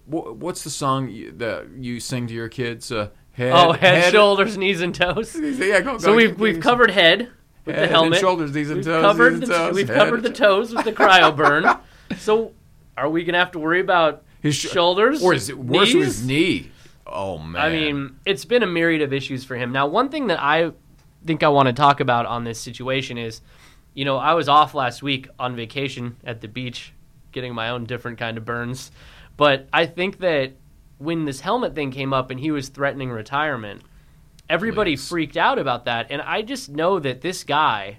what's 0.07 0.63
the 0.63 0.71
song 0.71 1.09
you, 1.09 1.33
that 1.33 1.69
you 1.79 2.01
sing 2.01 2.27
to 2.29 2.35
your 2.35 2.49
kids? 2.49 2.93
Uh, 2.93 3.09
head, 3.33 3.53
Oh, 3.55 3.73
head, 3.73 4.13
shoulders, 4.13 4.57
knees, 4.57 4.81
and 4.81 4.95
toes. 4.95 5.35
Yeah, 5.41 5.81
go, 5.81 5.99
So 5.99 6.09
go, 6.09 6.15
we've 6.15 6.39
we've 6.39 6.61
covered 6.61 6.91
head 6.91 7.31
with 7.65 7.75
Head 7.75 7.77
the 7.77 7.83
and 7.83 7.91
helmet. 7.91 8.21
shoulders, 8.21 8.55
knees 8.55 8.69
and 8.71 8.77
we've 8.79 8.85
toes, 8.85 9.03
Covered 9.03 9.41
the, 9.41 9.47
toes, 9.47 9.75
we've 9.75 9.89
covered 9.89 10.23
the 10.23 10.31
toes 10.31 10.73
with 10.75 10.85
the 10.85 10.93
cryo 10.93 11.35
burn. 11.35 11.65
So 12.19 12.53
are 12.97 13.11
we 13.11 13.25
gonna 13.25 13.39
have 13.39 13.51
to 13.53 13.59
worry 13.59 13.81
about 13.81 14.23
His 14.41 14.55
sh- 14.55 14.69
shoulders 14.69 15.25
or 15.25 15.35
is 15.35 15.49
it 15.49 15.59
worse 15.59 15.93
with 15.93 16.05
his 16.05 16.25
knee? 16.25 16.71
Oh 17.07 17.39
man! 17.39 17.63
I 17.63 17.71
mean, 17.71 18.17
it's 18.25 18.45
been 18.45 18.63
a 18.63 18.67
myriad 18.67 19.03
of 19.03 19.13
issues 19.13 19.45
for 19.45 19.57
him. 19.57 19.73
Now, 19.73 19.87
one 19.87 20.09
thing 20.09 20.27
that 20.27 20.43
I 20.43 20.73
think 21.25 21.43
I 21.43 21.49
want 21.49 21.67
to 21.69 21.73
talk 21.73 22.01
about 22.01 22.27
on 22.27 22.45
this 22.45 22.61
situation 22.61 23.19
is, 23.19 23.41
you 23.95 24.05
know, 24.05 24.17
I 24.17 24.35
was 24.35 24.49
off 24.49 24.75
last 24.75 25.03
week 25.03 25.29
on 25.39 25.57
vacation 25.57 26.17
at 26.25 26.41
the 26.41 26.49
beach, 26.49 26.93
getting 27.33 27.55
my 27.55 27.71
own 27.71 27.85
different 27.85 28.19
kind 28.19 28.37
of 28.37 28.45
burns. 28.45 28.91
But 29.37 29.69
I 29.73 29.87
think 29.87 30.19
that 30.19 30.53
when 30.99 31.25
this 31.25 31.41
helmet 31.41 31.75
thing 31.75 31.91
came 31.91 32.13
up 32.13 32.31
and 32.31 32.41
he 32.41 32.51
was 32.51 32.69
threatening 32.69 33.11
retirement, 33.11 33.83
everybody 34.49 34.93
Please. 34.93 35.09
freaked 35.09 35.37
out 35.37 35.59
about 35.59 35.85
that. 35.85 36.07
And 36.11 36.23
I 36.23 36.43
just 36.43 36.71
know 36.71 36.99
that 37.01 37.21
this 37.21 37.45
guy, 37.45 37.99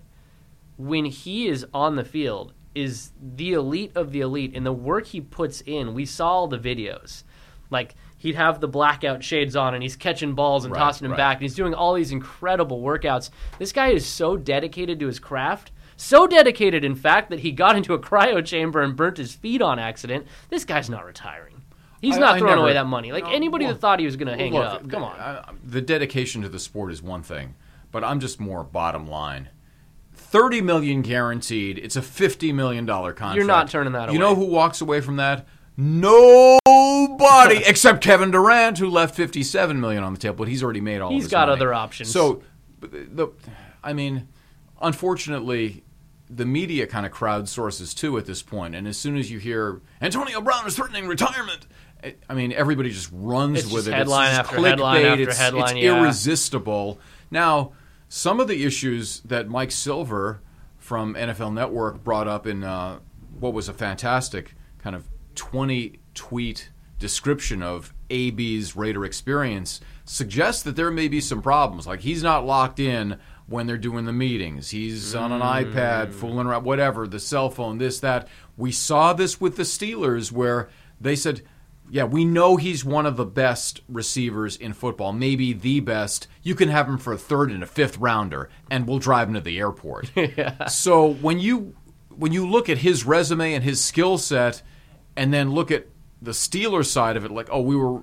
when 0.78 1.05
he 1.05 1.47
is 1.47 1.66
on 1.74 1.95
the 1.95 2.05
field, 2.05 2.53
is 2.74 3.12
the 3.22 3.53
elite 3.53 3.91
of 3.95 4.12
the 4.12 4.22
elite. 4.22 4.55
And 4.55 4.66
the 4.66 4.74
work 4.74 5.08
he 5.08 5.22
puts 5.22 5.62
in, 5.62 5.93
we 5.93 6.05
saw 6.05 6.30
all 6.30 6.47
the 6.47 6.58
videos. 6.58 7.24
Like, 7.70 7.95
he'd 8.18 8.36
have 8.36 8.59
the 8.59 8.68
blackout 8.68 9.24
shades 9.24 9.55
on 9.55 9.74
and 9.74 9.82
he's 9.84 9.95
catching 9.95 10.34
balls 10.34 10.65
and 10.65 10.74
Right, 10.74 10.80
tossing 10.80 11.05
them 11.05 11.11
right. 11.11 11.18
back. 11.18 11.38
And 11.38 11.43
he's 11.43 11.55
doing 11.55 11.74
all 11.74 11.93
these 11.93 12.11
incredible 12.11 12.82
workouts. 12.82 13.30
This 13.59 13.72
guy 13.72 13.89
is 13.89 14.05
so 14.05 14.36
dedicated 14.38 14.99
to 14.99 15.07
his 15.07 15.20
craft. 15.20 15.72
So 15.95 16.28
dedicated, 16.28 16.84
in 16.86 16.95
fact, 16.95 17.30
that 17.32 17.39
he 17.39 17.51
got 17.51 17.76
into 17.76 17.93
a 17.93 17.99
cryo 18.09 18.43
chamber 18.45 18.82
and 18.82 18.95
burnt 18.95 19.18
his 19.18 19.34
feet 19.36 19.61
on 19.61 19.80
accident. 19.80 20.28
This 20.49 20.63
guy's 20.65 20.89
not 20.89 21.05
retiring. 21.05 21.61
He's 22.01 22.18
I- 22.18 22.20
not 22.20 22.38
throwing 22.38 22.51
never- 22.51 22.61
away 22.63 22.74
that 22.74 22.86
money. 22.86 23.11
Like 23.11 23.24
No, 23.26 23.32
anybody 23.32 23.65
well, 23.65 23.74
that 23.74 23.80
thought 23.80 23.99
he 23.99 24.05
was 24.05 24.15
going 24.15 24.28
to 24.28 24.36
hang 24.36 24.53
Look, 24.53 24.61
it 24.63 24.68
up, 24.68 24.89
come 24.89 25.03
on. 25.03 25.15
uh, 25.20 25.51
the 25.63 25.82
dedication 25.82 26.41
to 26.43 26.49
the 26.49 26.59
sport 26.59 26.91
is 26.91 27.01
one 27.01 27.24
thing, 27.24 27.55
but 27.91 28.03
I'm 28.03 28.20
just 28.20 28.39
more 28.39 28.63
bottom 28.63 29.07
line. 29.07 29.49
Thirty 30.13 30.61
million 30.61 31.01
guaranteed. 31.03 31.78
It's 31.78 31.95
a 31.95 32.01
fifty 32.01 32.51
million 32.51 32.86
dollar 32.86 33.13
contract. 33.13 33.38
You're 33.38 33.45
not 33.45 33.70
turning 33.70 33.93
that 33.93 34.05
away. 34.09 34.13
You 34.13 34.20
know 34.20 34.36
who 34.36 34.45
walks 34.45 34.82
away 34.82 34.99
from 35.01 35.18
that? 35.18 35.47
Nobody 35.78 37.57
except 37.65 38.03
Kevin 38.03 38.32
Durant, 38.32 38.78
who 38.80 38.89
left 38.89 39.15
fifty-seven 39.15 39.80
million 39.80 40.03
on 40.03 40.13
the 40.13 40.19
table, 40.19 40.36
but 40.36 40.47
he's 40.47 40.63
already 40.63 40.82
made 40.82 41.01
all. 41.01 41.09
of 41.09 41.13
He's 41.13 41.23
his 41.23 41.32
got 41.32 41.47
money. 41.47 41.59
other 41.61 41.73
options. 41.73 42.11
So, 42.11 42.41
the, 42.80 43.32
I 43.84 43.93
mean, 43.93 44.28
unfortunately, 44.82 45.84
the 46.30 46.45
media 46.45 46.88
kind 46.88 47.05
of 47.05 47.11
crowdsources 47.11 47.95
too 47.95 48.17
at 48.17 48.25
this 48.25 48.41
point. 48.41 48.75
and 48.75 48.88
as 48.88 48.97
soon 48.97 49.17
as 49.17 49.32
you 49.32 49.39
hear 49.39 49.82
Antonio 50.01 50.41
Brown 50.41 50.65
is 50.67 50.75
threatening 50.75 51.07
retirement. 51.07 51.67
I- 52.03 52.15
I 52.30 52.34
mean, 52.36 52.51
everybody 52.53 52.91
just 52.91 53.09
runs 53.11 53.57
It's 53.63 53.65
with 53.71 53.86
just 53.86 53.88
it. 53.88 53.93
headline 53.93 54.30
it's 54.30 54.39
after 54.39 54.61
headline 54.61 55.03
after 55.05 55.21
it's, 55.23 55.38
headline, 55.38 55.78
It's 55.78 55.84
yeah. 55.86 55.99
irresistible. 55.99 56.99
Now, 57.32 57.71
some 58.07 58.39
of 58.39 58.47
the 58.47 58.63
issues 58.65 59.21
that 59.21 59.49
Mike 59.49 59.71
Silver 59.71 60.41
from 60.78 61.15
NFL 61.15 61.53
Network 61.53 62.03
brought 62.03 62.28
up 62.28 62.45
in 62.45 62.63
uh, 62.63 62.99
what 63.39 63.53
was 63.53 63.67
a 63.67 63.73
fantastic 63.73 64.53
kind 64.78 64.95
of 64.95 65.05
20 65.38 65.99
tweet 66.13 66.69
description 66.99 67.61
of 67.63 67.93
AB's 68.09 68.75
Raider 68.75 69.05
experience 69.05 69.79
suggests 70.03 70.63
that 70.63 70.75
there 70.75 70.91
may 70.91 71.07
be 71.07 71.21
some 71.21 71.41
problems. 71.41 71.85
Like 71.88 72.01
he's 72.01 72.23
not 72.23 72.45
locked 72.45 72.79
in 72.79 73.17
when 73.47 73.67
they're 73.67 73.77
doing 73.77 74.05
the 74.05 74.11
meetings. 74.13 74.71
He's 74.71 75.15
on 75.15 75.31
an 75.31 75.41
Mm. 75.41 75.73
iPad, 75.73 76.11
fooling 76.13 76.47
around, 76.47 76.65
whatever, 76.65 77.07
the 77.07 77.19
cell 77.19 77.49
phone, 77.49 77.77
this, 77.77 77.99
that. 78.01 78.27
We 78.57 78.71
saw 78.71 79.13
this 79.13 79.39
with 79.39 79.55
the 79.55 79.63
Steelers 79.63 80.31
where 80.31 80.67
they 80.99 81.15
said, 81.15 81.43
yeah, 81.89 82.03
we 82.03 82.25
know 82.25 82.57
he's 82.57 82.83
one 82.83 83.05
of 83.05 83.15
the 83.15 83.25
best 83.25 83.81
receivers 83.88 84.57
in 84.57 84.73
football, 84.73 85.13
maybe 85.13 85.53
the 85.53 85.79
best. 85.79 86.27
You 86.43 86.55
can 86.55 86.67
have 86.67 86.89
him 86.89 86.97
for 86.97 87.13
a 87.13 87.17
third 87.17 87.49
and 87.51 87.63
a 87.63 87.67
fifth 87.67 87.97
rounder, 87.97 88.49
and 88.69 88.85
we'll 88.88 88.99
drive 88.99 89.29
him 89.29 89.35
to 89.35 89.39
the 89.41 89.59
airport. 89.59 90.11
So 90.69 91.13
when 91.13 91.39
you 91.39 91.75
when 92.17 92.33
you 92.33 92.49
look 92.49 92.67
at 92.67 92.79
his 92.79 93.05
resume 93.05 93.53
and 93.53 93.63
his 93.63 93.79
skill 93.85 94.17
set, 94.17 94.63
and 95.18 95.34
then 95.34 95.51
look 95.51 95.72
at 95.72 95.88
the 96.22 96.32
Steelers 96.32 96.86
side 96.86 97.18
of 97.18 97.26
it, 97.26 97.32
like, 97.32 97.49
oh, 97.51 97.61
we 97.61 97.76
were 97.76 98.01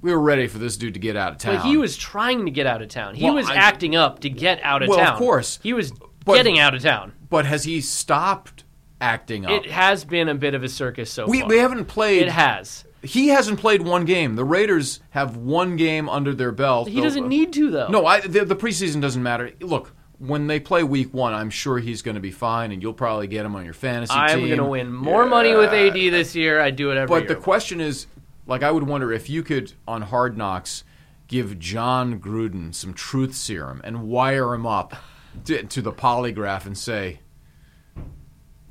we 0.00 0.12
were 0.12 0.20
ready 0.20 0.46
for 0.46 0.58
this 0.58 0.76
dude 0.76 0.94
to 0.94 1.00
get 1.00 1.16
out 1.16 1.32
of 1.32 1.38
town. 1.38 1.56
But 1.56 1.66
he 1.66 1.76
was 1.76 1.96
trying 1.96 2.44
to 2.44 2.50
get 2.52 2.66
out 2.66 2.82
of 2.82 2.88
town. 2.88 3.14
He 3.16 3.24
Well, 3.24 3.34
was 3.34 3.48
I- 3.48 3.54
acting 3.56 3.96
up 3.96 4.20
to 4.20 4.30
get 4.30 4.60
out 4.62 4.82
of 4.82 4.88
town. 4.88 4.96
Well, 4.98 5.12
of 5.12 5.18
course. 5.18 5.58
He 5.62 5.72
was 5.72 5.92
But- 6.24 6.34
getting 6.34 6.58
out 6.58 6.74
of 6.74 6.82
town. 6.82 7.12
but 7.30 7.46
has 7.46 7.64
he 7.64 7.80
stopped 7.80 8.64
acting 9.00 9.44
up? 9.46 9.50
It 9.52 9.70
has 9.70 10.04
been 10.04 10.28
a 10.28 10.34
bit 10.36 10.54
of 10.54 10.62
a 10.62 10.68
circus 10.68 11.10
so 11.12 11.26
we 11.26 11.40
far. 11.40 11.48
we 11.48 11.58
haven't 11.58 11.86
played. 11.86 12.22
It 12.22 12.28
has. 12.30 12.84
He 13.02 13.28
hasn't 13.28 13.58
played 13.60 13.82
one 13.82 14.04
game. 14.04 14.34
The 14.36 14.44
Raiders 14.44 15.00
have 15.10 15.36
one 15.36 15.76
game 15.76 16.08
under 16.08 16.32
their 16.34 16.52
belt. 16.52 16.88
He 16.88 17.00
doesn't 17.00 17.24
uh, 17.24 17.28
need 17.28 17.52
to 17.54 17.70
though. 17.70 17.88
No, 17.88 18.06
I, 18.06 18.20
the, 18.20 18.44
the 18.44 18.56
preseason 18.56 19.00
doesn't 19.00 19.22
matter. 19.22 19.50
Look, 19.60 19.92
when 20.18 20.46
they 20.48 20.58
play 20.60 20.82
week 20.82 21.14
one, 21.14 21.32
I'm 21.32 21.50
sure 21.50 21.78
he's 21.78 22.02
going 22.02 22.16
to 22.16 22.20
be 22.20 22.30
fine, 22.30 22.72
and 22.72 22.82
you'll 22.82 22.92
probably 22.92 23.26
get 23.28 23.46
him 23.46 23.54
on 23.54 23.64
your 23.64 23.74
fantasy 23.74 24.12
I'm 24.14 24.38
team. 24.40 24.46
going 24.48 24.58
to 24.58 24.64
win 24.64 24.92
more 24.92 25.26
money 25.26 25.54
with 25.54 25.70
AD 25.72 25.94
this 25.94 26.34
year. 26.34 26.60
I 26.60 26.70
do 26.70 26.90
it 26.90 26.96
every 26.96 27.06
But 27.06 27.24
year. 27.28 27.34
the 27.36 27.40
question 27.40 27.80
is, 27.80 28.06
like, 28.46 28.62
I 28.62 28.70
would 28.70 28.82
wonder 28.84 29.12
if 29.12 29.30
you 29.30 29.42
could 29.42 29.72
on 29.86 30.02
Hard 30.02 30.36
Knocks 30.36 30.82
give 31.28 31.58
Jon 31.58 32.18
Gruden 32.18 32.74
some 32.74 32.94
truth 32.94 33.34
serum 33.34 33.80
and 33.84 34.04
wire 34.08 34.54
him 34.54 34.66
up 34.66 34.96
to, 35.44 35.62
to 35.62 35.82
the 35.82 35.92
polygraph 35.92 36.66
and 36.66 36.76
say, 36.76 37.20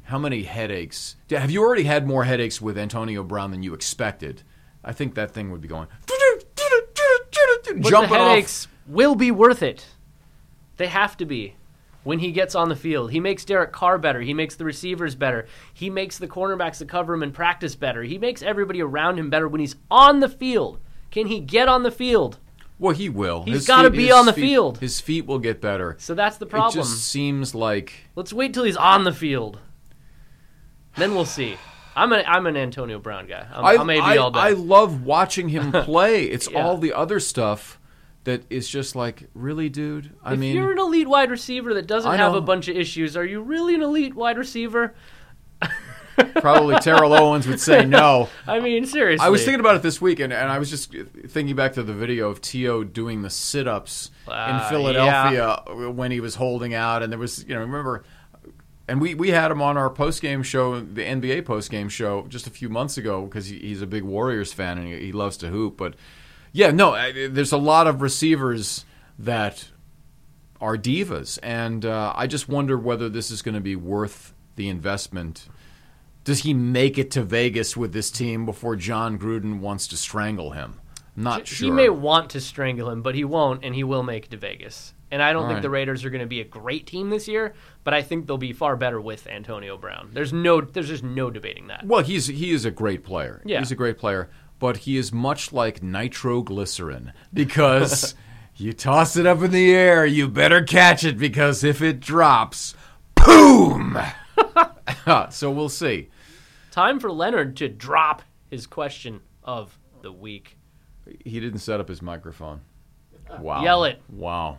how 0.03 0.17
many 0.17 0.43
headaches? 0.43 1.15
Have 1.29 1.51
you 1.51 1.61
already 1.61 1.83
had 1.83 2.07
more 2.07 2.23
headaches 2.23 2.61
with 2.61 2.77
Antonio 2.77 3.23
Brown 3.23 3.51
than 3.51 3.61
you 3.61 3.73
expected? 3.73 4.41
I 4.83 4.93
think 4.93 5.15
that 5.15 5.31
thing 5.31 5.51
would 5.51 5.61
be 5.61 5.67
going. 5.67 5.87
But 6.07 7.89
jumping 7.91 8.09
the 8.13 8.19
off. 8.19 8.27
headaches 8.29 8.67
will 8.87 9.15
be 9.15 9.31
worth 9.31 9.61
it. 9.61 9.85
They 10.77 10.87
have 10.87 11.17
to 11.17 11.25
be. 11.25 11.55
When 12.03 12.19
he 12.19 12.31
gets 12.31 12.55
on 12.55 12.69
the 12.69 12.75
field, 12.75 13.11
he 13.11 13.19
makes 13.19 13.43
Derek 13.43 13.73
Carr 13.73 13.97
better. 13.97 14.21
He 14.21 14.33
makes 14.33 14.55
the 14.55 14.63
receivers 14.63 15.13
better. 15.15 15.45
He 15.73 15.89
makes 15.89 16.17
the 16.17 16.27
cornerbacks 16.27 16.77
that 16.77 16.87
cover 16.87 17.13
him 17.13 17.23
in 17.23 17.31
practice 17.33 17.75
better. 17.75 18.03
He 18.03 18.17
makes 18.17 18.41
everybody 18.41 18.81
around 18.81 19.19
him 19.19 19.29
better 19.29 19.47
when 19.47 19.59
he's 19.59 19.75
on 19.91 20.21
the 20.21 20.29
field. 20.29 20.79
Can 21.11 21.27
he 21.27 21.39
get 21.41 21.67
on 21.67 21.83
the 21.83 21.91
field? 21.91 22.37
Well, 22.79 22.93
he 22.95 23.09
will. 23.09 23.43
He's 23.43 23.67
gotta 23.67 23.89
be 23.89 24.11
on 24.11 24.25
the 24.25 24.33
feet- 24.33 24.41
field. 24.41 24.77
His 24.77 25.01
feet 25.01 25.25
will 25.25 25.39
get 25.39 25.59
better. 25.59 25.95
So 25.99 26.13
that's 26.13 26.37
the 26.37 26.45
It 26.45 26.49
problem. 26.49 26.73
just 26.75 27.03
seems 27.05 27.53
like 27.55 28.07
Let's 28.15 28.31
wait 28.31 28.53
till 28.53 28.63
he's 28.63 28.77
on 28.77 29.03
the 29.03 29.11
field. 29.13 29.59
Then 30.95 31.13
we'll 31.13 31.25
see. 31.25 31.57
I'm 31.95 32.13
an 32.13 32.23
I'm 32.27 32.45
an 32.45 32.55
Antonio 32.55 32.99
Brown 32.99 33.25
guy. 33.27 33.47
I'm, 33.51 33.65
I, 33.89 33.93
AB 33.95 33.99
I. 33.99 34.15
I 34.15 34.49
love 34.51 35.03
watching 35.03 35.49
him 35.49 35.71
play. 35.83 36.25
It's 36.25 36.49
Yeah. 36.49 36.63
all 36.63 36.77
the 36.77 36.93
other 36.93 37.19
stuff 37.19 37.79
that 38.27 38.43
is 38.49 38.67
just 38.67 38.93
like, 38.93 39.23
really, 39.33 39.69
dude. 39.69 40.11
I 40.21 40.33
if 40.33 40.39
mean, 40.39 40.53
you're 40.53 40.73
an 40.73 40.79
elite 40.79 41.07
wide 41.07 41.31
receiver 41.31 41.73
that 41.75 41.87
doesn't 41.87 42.11
I 42.11 42.17
have 42.17 42.33
know. 42.33 42.39
a 42.39 42.41
bunch 42.41 42.67
of 42.67 42.75
issues, 42.75 43.15
are 43.15 43.23
you 43.23 43.41
really 43.41 43.73
an 43.73 43.81
elite 43.81 44.15
wide 44.15 44.37
receiver? 44.37 44.93
probably 46.41 46.75
Terrell 46.79 47.13
Owens 47.13 47.47
would 47.47 47.61
say 47.61 47.85
no. 47.85 48.27
I 48.47 48.59
mean, 48.59 48.85
seriously. 48.85 49.25
I 49.25 49.29
was 49.29 49.45
thinking 49.45 49.61
about 49.61 49.77
it 49.77 49.81
this 49.81 50.01
week, 50.01 50.19
and, 50.19 50.33
and 50.33 50.51
I 50.51 50.59
was 50.59 50.69
just 50.69 50.93
thinking 51.27 51.55
back 51.55 51.71
to 51.73 51.83
the 51.83 51.93
video 51.93 52.29
of 52.29 52.41
T.O. 52.41 52.83
doing 52.83 53.21
the 53.21 53.29
sit 53.29 53.65
ups 53.65 54.11
Ah, 54.27 54.65
in 54.65 54.69
Philadelphia 54.69 55.63
when 55.91 56.11
he 56.11 56.19
was 56.19 56.35
holding 56.35 56.73
out. 56.73 57.01
And 57.03 57.09
there 57.09 57.19
was, 57.19 57.45
you 57.47 57.55
know, 57.55 57.61
remember, 57.61 58.03
and 58.89 58.99
we, 58.99 59.15
we 59.15 59.29
had 59.29 59.51
him 59.51 59.61
on 59.61 59.77
our 59.77 59.89
post 59.89 60.21
game 60.21 60.43
show, 60.43 60.81
the 60.81 61.03
NBA 61.03 61.45
post 61.45 61.71
game 61.71 61.87
show, 61.87 62.25
just 62.27 62.45
a 62.45 62.49
few 62.49 62.67
months 62.67 62.97
ago 62.97 63.23
because 63.23 63.47
he, 63.47 63.57
he's 63.59 63.81
a 63.81 63.87
big 63.87 64.03
Warriors 64.03 64.51
fan 64.51 64.77
and 64.77 64.85
he, 64.85 64.99
he 64.99 65.11
loves 65.13 65.37
to 65.37 65.47
hoop. 65.47 65.77
But 65.77 65.93
yeah, 66.57 66.71
no, 66.71 66.93
I- 66.93 67.27
there's 67.27 67.51
a 67.51 67.57
lot 67.57 67.85
of 67.85 68.01
receivers 68.01 68.83
that 69.19 69.69
are 70.59 70.75
divas. 70.75 71.37
And 71.43 71.85
uh, 71.85 72.13
I 72.15 72.25
just 72.25 72.49
wonder 72.49 72.77
whether 72.77 73.09
this 73.09 73.29
is 73.29 73.43
going 73.43 73.55
to 73.55 73.61
be 73.61 73.75
worth 73.75 74.33
the 74.55 74.67
investment. 74.69 75.47
Does 76.23 76.39
he 76.39 76.53
make 76.55 76.97
it 76.97 77.11
to 77.11 77.21
Vegas 77.23 77.77
with 77.77 77.93
this 77.93 78.09
team 78.09 78.45
before 78.45 78.75
Jon 78.75 79.19
Gruden 79.19 79.59
wants 79.59 79.87
to 79.89 79.97
strangle 79.97 80.51
him? 80.51 80.79
I'm 81.15 81.23
not 81.23 81.47
sure. 81.47 81.65
He 81.67 81.71
may 81.71 81.89
want 81.89 82.31
to 82.31 82.41
strangle 82.41 82.89
him, 82.89 83.01
but 83.03 83.13
he 83.15 83.23
won't, 83.23 83.63
and 83.63 83.73
he 83.75 83.83
will 83.83 84.03
make 84.03 84.25
it 84.25 84.31
to 84.31 84.37
Vegas. 84.37 84.93
And 85.09 85.21
I 85.21 85.31
don't 85.31 85.43
All 85.43 85.47
think 85.49 85.57
right. 85.57 85.61
the 85.61 85.69
Raiders 85.69 86.03
are 86.05 86.09
going 86.09 86.21
to 86.21 86.27
be 86.27 86.41
a 86.41 86.45
great 86.45 86.85
team 86.85 87.09
this 87.11 87.27
year, 87.27 87.53
but 87.83 87.93
I 87.93 88.01
think 88.01 88.27
they'll 88.27 88.37
be 88.37 88.51
far 88.51 88.75
better 88.75 88.99
with 88.99 89.25
Antonio 89.27 89.77
Brown. 89.77 90.09
There's 90.11 90.33
no, 90.33 90.59
there's 90.59 90.89
just 90.89 91.03
no 91.03 91.29
debating 91.29 91.67
that. 91.67 91.85
Well, 91.85 92.03
he's 92.03 92.27
he 92.27 92.51
is 92.51 92.65
a 92.65 92.71
great 92.71 93.03
player. 93.03 93.41
Yeah. 93.45 93.59
He's 93.59 93.71
a 93.71 93.75
great 93.75 93.97
player, 93.99 94.29
but 94.59 94.77
he 94.77 94.97
is 94.97 95.11
much 95.11 95.53
like 95.53 95.83
nitroglycerin 95.83 97.13
because 97.33 98.15
you 98.55 98.73
toss 98.73 99.15
it 99.15 99.25
up 99.25 99.41
in 99.41 99.51
the 99.51 99.73
air, 99.73 100.05
you 100.05 100.27
better 100.27 100.63
catch 100.63 101.03
it 101.03 101.17
because 101.17 101.63
if 101.63 101.81
it 101.81 101.99
drops, 101.99 102.75
boom. 103.15 103.97
so 105.29 105.51
we'll 105.51 105.69
see. 105.69 106.09
Time 106.71 106.99
for 106.99 107.11
Leonard 107.11 107.57
to 107.57 107.69
drop 107.69 108.21
his 108.49 108.67
question 108.67 109.21
of 109.43 109.77
the 110.01 110.11
week. 110.11 110.57
He 111.23 111.39
didn't 111.39 111.59
set 111.59 111.79
up 111.79 111.87
his 111.87 112.01
microphone. 112.01 112.61
Uh, 113.29 113.37
wow. 113.41 113.63
Yell 113.63 113.83
it. 113.85 114.01
Wow. 114.09 114.57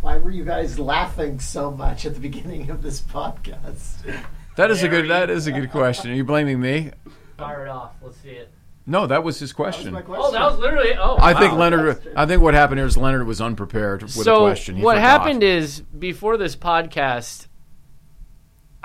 Why 0.00 0.18
were 0.18 0.30
you 0.30 0.44
guys 0.44 0.78
laughing 0.78 1.40
so 1.40 1.70
much 1.70 2.04
at 2.04 2.14
the 2.14 2.20
beginning 2.20 2.70
of 2.70 2.82
this 2.82 3.00
podcast? 3.00 4.22
That 4.56 4.70
is 4.70 4.82
a 4.82 4.88
good 4.88 5.08
that 5.08 5.30
is 5.30 5.46
a 5.46 5.52
good 5.52 5.70
question. 5.70 6.10
Are 6.10 6.14
you 6.14 6.24
blaming 6.24 6.60
me? 6.60 6.90
Fire 7.36 7.66
it 7.66 7.70
off. 7.70 7.92
Let's 8.02 8.16
see 8.18 8.30
it. 8.30 8.50
No, 8.86 9.06
that 9.06 9.24
was 9.24 9.38
his 9.38 9.52
oh, 9.52 9.56
That 9.56 9.66
was 9.66 9.74
question. 9.74 9.92
my 9.94 10.02
question. 10.02 10.24
Oh, 10.26 10.32
that 10.32 10.44
was 10.50 10.58
literally. 10.58 10.94
Oh, 10.94 11.16
I 11.18 11.32
think. 11.34 11.54
Leonard 11.54 12.06
I 12.16 12.26
think 12.26 12.42
what 12.42 12.54
happened 12.54 12.78
here 12.78 12.86
is 12.86 12.96
Leonard 12.96 13.26
was 13.26 13.40
unprepared 13.40 14.02
with 14.02 14.10
so 14.12 14.36
a 14.36 14.48
question. 14.50 14.76
He 14.76 14.82
what 14.82 14.96
forgot. 14.96 15.08
happened 15.08 15.42
is 15.42 15.80
before 15.80 16.36
this 16.36 16.54
podcast 16.56 17.46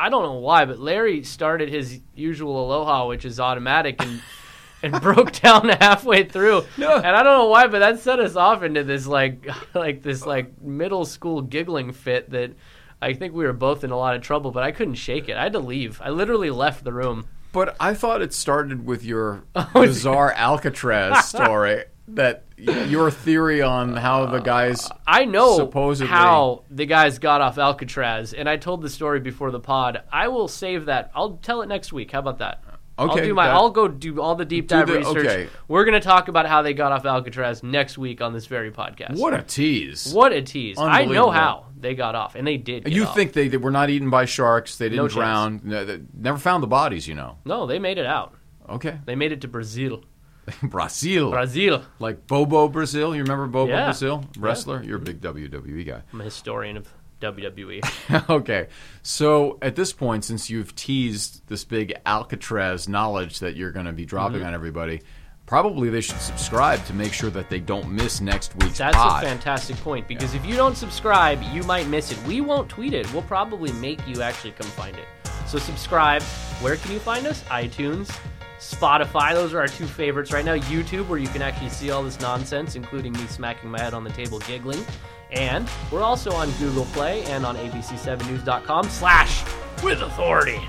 i 0.01 0.07
don't 0.09 0.23
know 0.23 0.35
why 0.35 0.63
but 0.63 0.79
larry 0.79 1.23
started 1.23 1.67
his 1.67 1.99
usual 2.15 2.65
aloha 2.65 3.05
which 3.05 3.25
is 3.25 3.37
automatic 3.37 4.01
and 4.01 4.21
and 4.81 5.01
broke 5.01 5.33
down 5.33 5.67
halfway 5.67 6.23
through 6.23 6.63
No. 6.77 6.95
and 6.95 7.05
i 7.05 7.21
don't 7.21 7.37
know 7.37 7.49
why 7.49 7.67
but 7.67 7.79
that 7.79 7.99
set 7.99 8.17
us 8.21 8.37
off 8.37 8.63
into 8.63 8.85
this 8.85 9.05
like 9.05 9.45
like 9.75 10.01
this 10.01 10.25
like 10.25 10.61
middle 10.61 11.03
school 11.03 11.41
giggling 11.41 11.91
fit 11.91 12.29
that 12.29 12.53
i 13.01 13.11
think 13.11 13.33
we 13.33 13.43
were 13.43 13.51
both 13.51 13.83
in 13.83 13.91
a 13.91 13.97
lot 13.97 14.15
of 14.15 14.21
trouble 14.21 14.51
but 14.51 14.63
i 14.63 14.71
couldn't 14.71 14.95
shake 14.95 15.27
it 15.27 15.35
i 15.35 15.43
had 15.43 15.51
to 15.51 15.59
leave 15.59 15.99
i 16.01 16.09
literally 16.09 16.49
left 16.49 16.85
the 16.85 16.93
room 16.93 17.27
But 17.51 17.75
I 17.79 17.93
thought 17.93 18.21
it 18.21 18.33
started 18.33 18.85
with 18.85 19.03
your 19.03 19.43
Oh, 19.55 19.69
bizarre 19.73 20.31
Alcatraz 20.33 21.25
story. 21.29 21.85
That 22.09 22.43
your 22.57 23.11
theory 23.11 23.61
on 23.61 23.95
how 23.95 24.25
the 24.25 24.39
guys. 24.39 24.89
Uh, 24.89 24.95
I 25.05 25.25
know 25.25 25.57
Supposedly- 25.57 26.09
how 26.11 26.63
the 26.71 26.87
guys 26.87 27.19
got 27.19 27.41
off 27.41 27.57
Alcatraz, 27.59 28.33
and 28.33 28.49
I 28.49 28.57
told 28.57 28.81
the 28.81 28.89
story 28.89 29.19
before 29.19 29.51
the 29.51 29.59
pod. 29.59 30.01
I 30.11 30.27
will 30.29 30.47
save 30.47 30.85
that. 30.85 31.11
I'll 31.13 31.33
tell 31.43 31.61
it 31.61 31.67
next 31.67 31.93
week. 31.93 32.11
How 32.11 32.19
about 32.19 32.39
that? 32.39 32.63
I'll 32.99 33.15
do 33.15 33.33
my. 33.33 33.47
that- 33.47 33.55
I'll 33.55 33.69
go 33.69 33.87
do 33.87 34.21
all 34.21 34.35
the 34.35 34.45
deep 34.45 34.67
dive 34.67 34.87
the- 34.87 34.97
research. 34.99 35.17
okay. 35.25 35.49
We're 35.67 35.85
gonna 35.85 35.99
talk 36.01 36.27
about 36.27 36.45
how 36.47 36.61
they 36.61 36.73
got 36.73 36.91
off 36.91 37.05
Alcatraz 37.05 37.63
next 37.63 37.97
week 37.97 38.21
on 38.21 38.33
this 38.33 38.45
very 38.45 38.71
podcast. 38.71 39.17
What 39.17 39.33
a 39.33 39.41
tease! 39.41 40.11
What 40.13 40.33
a 40.33 40.41
tease! 40.41 40.77
I 40.79 41.05
know 41.05 41.29
how 41.31 41.65
they 41.79 41.95
got 41.95 42.15
off, 42.15 42.35
and 42.35 42.45
they 42.45 42.57
did. 42.57 42.83
get 42.85 42.93
You 42.93 43.05
off. 43.05 43.15
think 43.15 43.33
they, 43.33 43.47
they 43.47 43.57
were 43.57 43.71
not 43.71 43.89
eaten 43.89 44.09
by 44.09 44.25
sharks? 44.25 44.77
They 44.77 44.89
didn't 44.89 45.11
drown. 45.11 45.61
No, 45.63 45.85
they 45.85 45.99
never 46.13 46.37
found 46.37 46.61
the 46.63 46.67
bodies. 46.67 47.07
You 47.07 47.15
know. 47.15 47.37
No, 47.45 47.65
they 47.65 47.79
made 47.79 47.97
it 47.97 48.05
out. 48.05 48.35
Okay. 48.67 48.99
They 49.05 49.15
made 49.15 49.31
it 49.31 49.41
to 49.41 49.47
Brazil. 49.47 50.03
Brazil. 50.63 51.29
Brazil. 51.31 51.83
Like 51.99 52.25
Bobo 52.27 52.67
Brazil. 52.67 53.15
You 53.15 53.21
remember 53.21 53.47
Bobo 53.47 53.71
Yeah. 53.71 53.85
Brazil? 53.85 54.25
Wrestler. 54.37 54.81
You're 54.83 54.97
a 54.97 55.01
big 55.01 55.21
WWE 55.21 55.85
guy. 55.85 56.01
I'm 56.11 56.21
a 56.21 56.23
historian 56.23 56.77
of. 56.77 56.87
WWE. 57.21 58.29
okay. 58.29 58.67
So 59.03 59.57
at 59.61 59.75
this 59.75 59.91
point, 59.93 60.25
since 60.25 60.49
you've 60.49 60.75
teased 60.75 61.47
this 61.47 61.63
big 61.63 61.93
Alcatraz 62.05 62.87
knowledge 62.87 63.39
that 63.39 63.55
you're 63.55 63.71
going 63.71 63.85
to 63.85 63.93
be 63.93 64.05
dropping 64.05 64.37
Mm-hmm. 64.39 64.47
on 64.47 64.53
everybody, 64.53 65.01
probably 65.45 65.89
they 65.89 66.01
should 66.01 66.19
subscribe 66.19 66.85
to 66.85 66.93
make 66.93 67.11
sure 67.13 67.29
that 67.31 67.49
they 67.49 67.59
don't 67.59 67.89
miss 67.91 68.21
next 68.21 68.55
week's 68.57 68.77
That's 68.77 68.95
pod. 68.95 69.23
a 69.23 69.25
fantastic 69.27 69.75
point 69.77 70.07
because 70.07 70.33
if 70.35 70.45
you 70.45 70.55
don't 70.55 70.77
subscribe, 70.77 71.41
you 71.51 71.63
might 71.63 71.87
miss 71.87 72.11
it. 72.11 72.21
We 72.27 72.41
won't 72.41 72.69
tweet 72.69 72.93
it. 72.93 73.11
We'll 73.13 73.23
probably 73.23 73.71
make 73.73 74.05
you 74.07 74.21
actually 74.21 74.51
come 74.51 74.67
find 74.71 74.95
it. 74.95 75.05
So 75.47 75.57
subscribe. 75.57 76.21
Where 76.61 76.75
can 76.75 76.91
you 76.91 76.99
find 76.99 77.25
us? 77.25 77.43
iTunes, 77.45 78.15
Spotify. 78.59 79.33
Those 79.33 79.53
are 79.53 79.59
our 79.59 79.67
two 79.67 79.87
favorites 79.87 80.31
right 80.31 80.45
now. 80.45 80.55
YouTube, 80.55 81.07
where 81.07 81.17
you 81.17 81.27
can 81.29 81.41
actually 81.41 81.69
see 81.69 81.89
all 81.89 82.03
this 82.03 82.19
nonsense, 82.19 82.75
including 82.75 83.13
me 83.13 83.25
smacking 83.25 83.71
my 83.71 83.79
head 83.79 83.93
on 83.95 84.03
the 84.03 84.11
table 84.11 84.37
giggling. 84.39 84.85
And 85.31 85.69
we're 85.91 86.01
also 86.01 86.31
on 86.31 86.49
Google 86.53 86.85
Play 86.85 87.23
and 87.25 87.45
on 87.45 87.55
abc7news.com 87.57 88.89
slash 88.89 89.43
with 89.83 90.01
authority. 90.01 90.59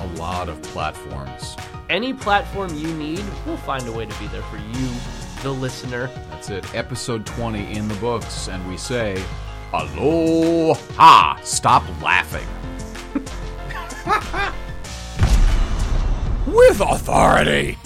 a 0.00 0.06
lot 0.16 0.48
of 0.48 0.60
platforms. 0.62 1.56
Any 1.88 2.12
platform 2.12 2.74
you 2.74 2.92
need, 2.94 3.24
we'll 3.46 3.56
find 3.58 3.86
a 3.86 3.92
way 3.92 4.06
to 4.06 4.18
be 4.20 4.26
there 4.28 4.42
for 4.42 4.56
you, 4.56 4.88
the 5.42 5.50
listener. 5.52 6.08
That's 6.30 6.50
it. 6.50 6.74
Episode 6.74 7.24
20 7.26 7.72
in 7.76 7.86
the 7.88 7.94
books, 7.96 8.48
and 8.48 8.66
we 8.68 8.76
say, 8.76 9.22
Aloha! 9.72 11.36
Stop 11.42 11.84
laughing. 12.02 12.46
With 16.46 16.80
authority. 16.80 17.78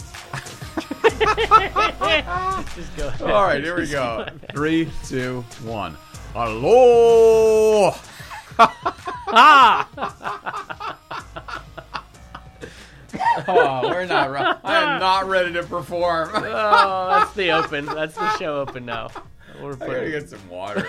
Just 1.36 2.96
go 2.96 3.08
ahead. 3.08 3.22
All 3.22 3.42
right, 3.44 3.62
here 3.62 3.76
we 3.76 3.86
go. 3.88 4.26
Three, 4.52 4.90
two, 5.04 5.44
one. 5.62 5.96
Aloha! 6.34 7.96
Ah! 9.28 9.88
oh, 13.48 13.88
we're 13.88 14.06
not. 14.06 14.30
Re- 14.30 14.54
I 14.64 14.94
am 14.94 15.00
not 15.00 15.26
ready 15.28 15.52
to 15.54 15.64
perform. 15.64 16.30
Oh, 16.34 17.08
that's 17.10 17.32
the 17.34 17.50
open. 17.50 17.86
That's 17.86 18.14
the 18.14 18.38
show 18.38 18.60
open 18.60 18.86
now. 18.86 19.10
We're 19.60 19.72
I 19.74 19.76
gotta 19.76 20.10
get 20.10 20.30
some 20.30 20.48
water. 20.48 20.86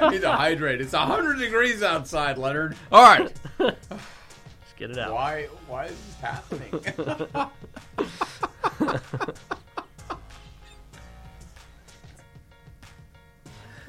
I 0.00 0.10
need 0.10 0.22
to 0.22 0.32
hydrate. 0.32 0.80
It's 0.80 0.94
hundred 0.94 1.38
degrees 1.38 1.82
outside, 1.82 2.38
Leonard. 2.38 2.74
All 2.90 3.02
right. 3.02 3.30
just 3.58 4.76
get 4.76 4.90
it 4.90 4.98
out. 4.98 5.12
Why? 5.12 5.44
Why 5.68 5.84
is 5.86 5.96
this 6.06 6.16
happening? 6.20 6.70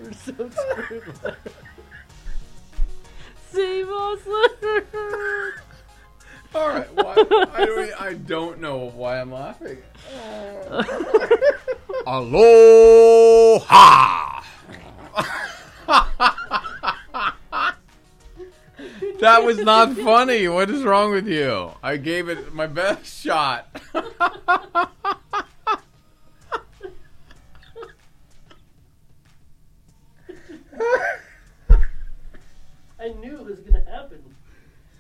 We're 0.06 0.14
so 0.14 0.50
screwed. 0.50 1.04
Save 3.52 3.90
us, 3.90 4.20
Leonard. 4.28 4.86
All 6.54 6.70
right. 6.70 6.94
Why, 6.94 7.14
I, 7.54 7.66
don't, 7.66 8.02
I 8.02 8.14
don't 8.14 8.62
know 8.62 8.92
why 8.92 9.20
I'm 9.20 9.32
laughing. 9.32 9.80
Aloha! 12.08 13.64
that 19.20 19.44
was 19.44 19.58
not 19.58 19.94
funny. 19.98 20.48
What 20.48 20.70
is 20.70 20.84
wrong 20.84 21.12
with 21.12 21.28
you? 21.28 21.72
I 21.82 21.98
gave 21.98 22.30
it 22.30 22.54
my 22.54 22.68
best 22.68 23.24
shot. 23.24 23.76
I 33.00 33.10
knew 33.10 33.40
it 33.40 33.46
was 33.46 33.60
gonna 33.60 33.84
happen. 33.90 34.20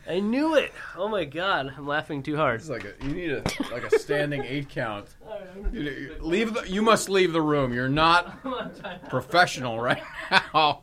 I 0.07 0.19
knew 0.19 0.53
it. 0.55 0.71
Oh 0.95 1.07
my 1.07 1.25
god, 1.25 1.73
I'm 1.77 1.87
laughing 1.87 2.21
too 2.21 2.35
hard. 2.35 2.59
It's 2.59 2.69
like 2.69 2.83
a, 2.85 2.93
you 3.05 3.11
need 3.13 3.31
a 3.31 3.41
like 3.71 3.83
a 3.91 3.97
standing 3.97 4.43
eight 4.47 4.69
count. 4.69 5.07
All 5.27 5.39
right. 5.63 5.73
You- 5.73 6.15
Leave 6.19 6.53
the, 6.53 6.69
you 6.69 6.81
must 6.83 7.09
leave 7.09 7.33
the 7.33 7.41
room. 7.41 7.73
You're 7.73 7.89
not 7.89 8.37
professional 9.09 9.79
right 9.79 10.03
now. 10.29 10.81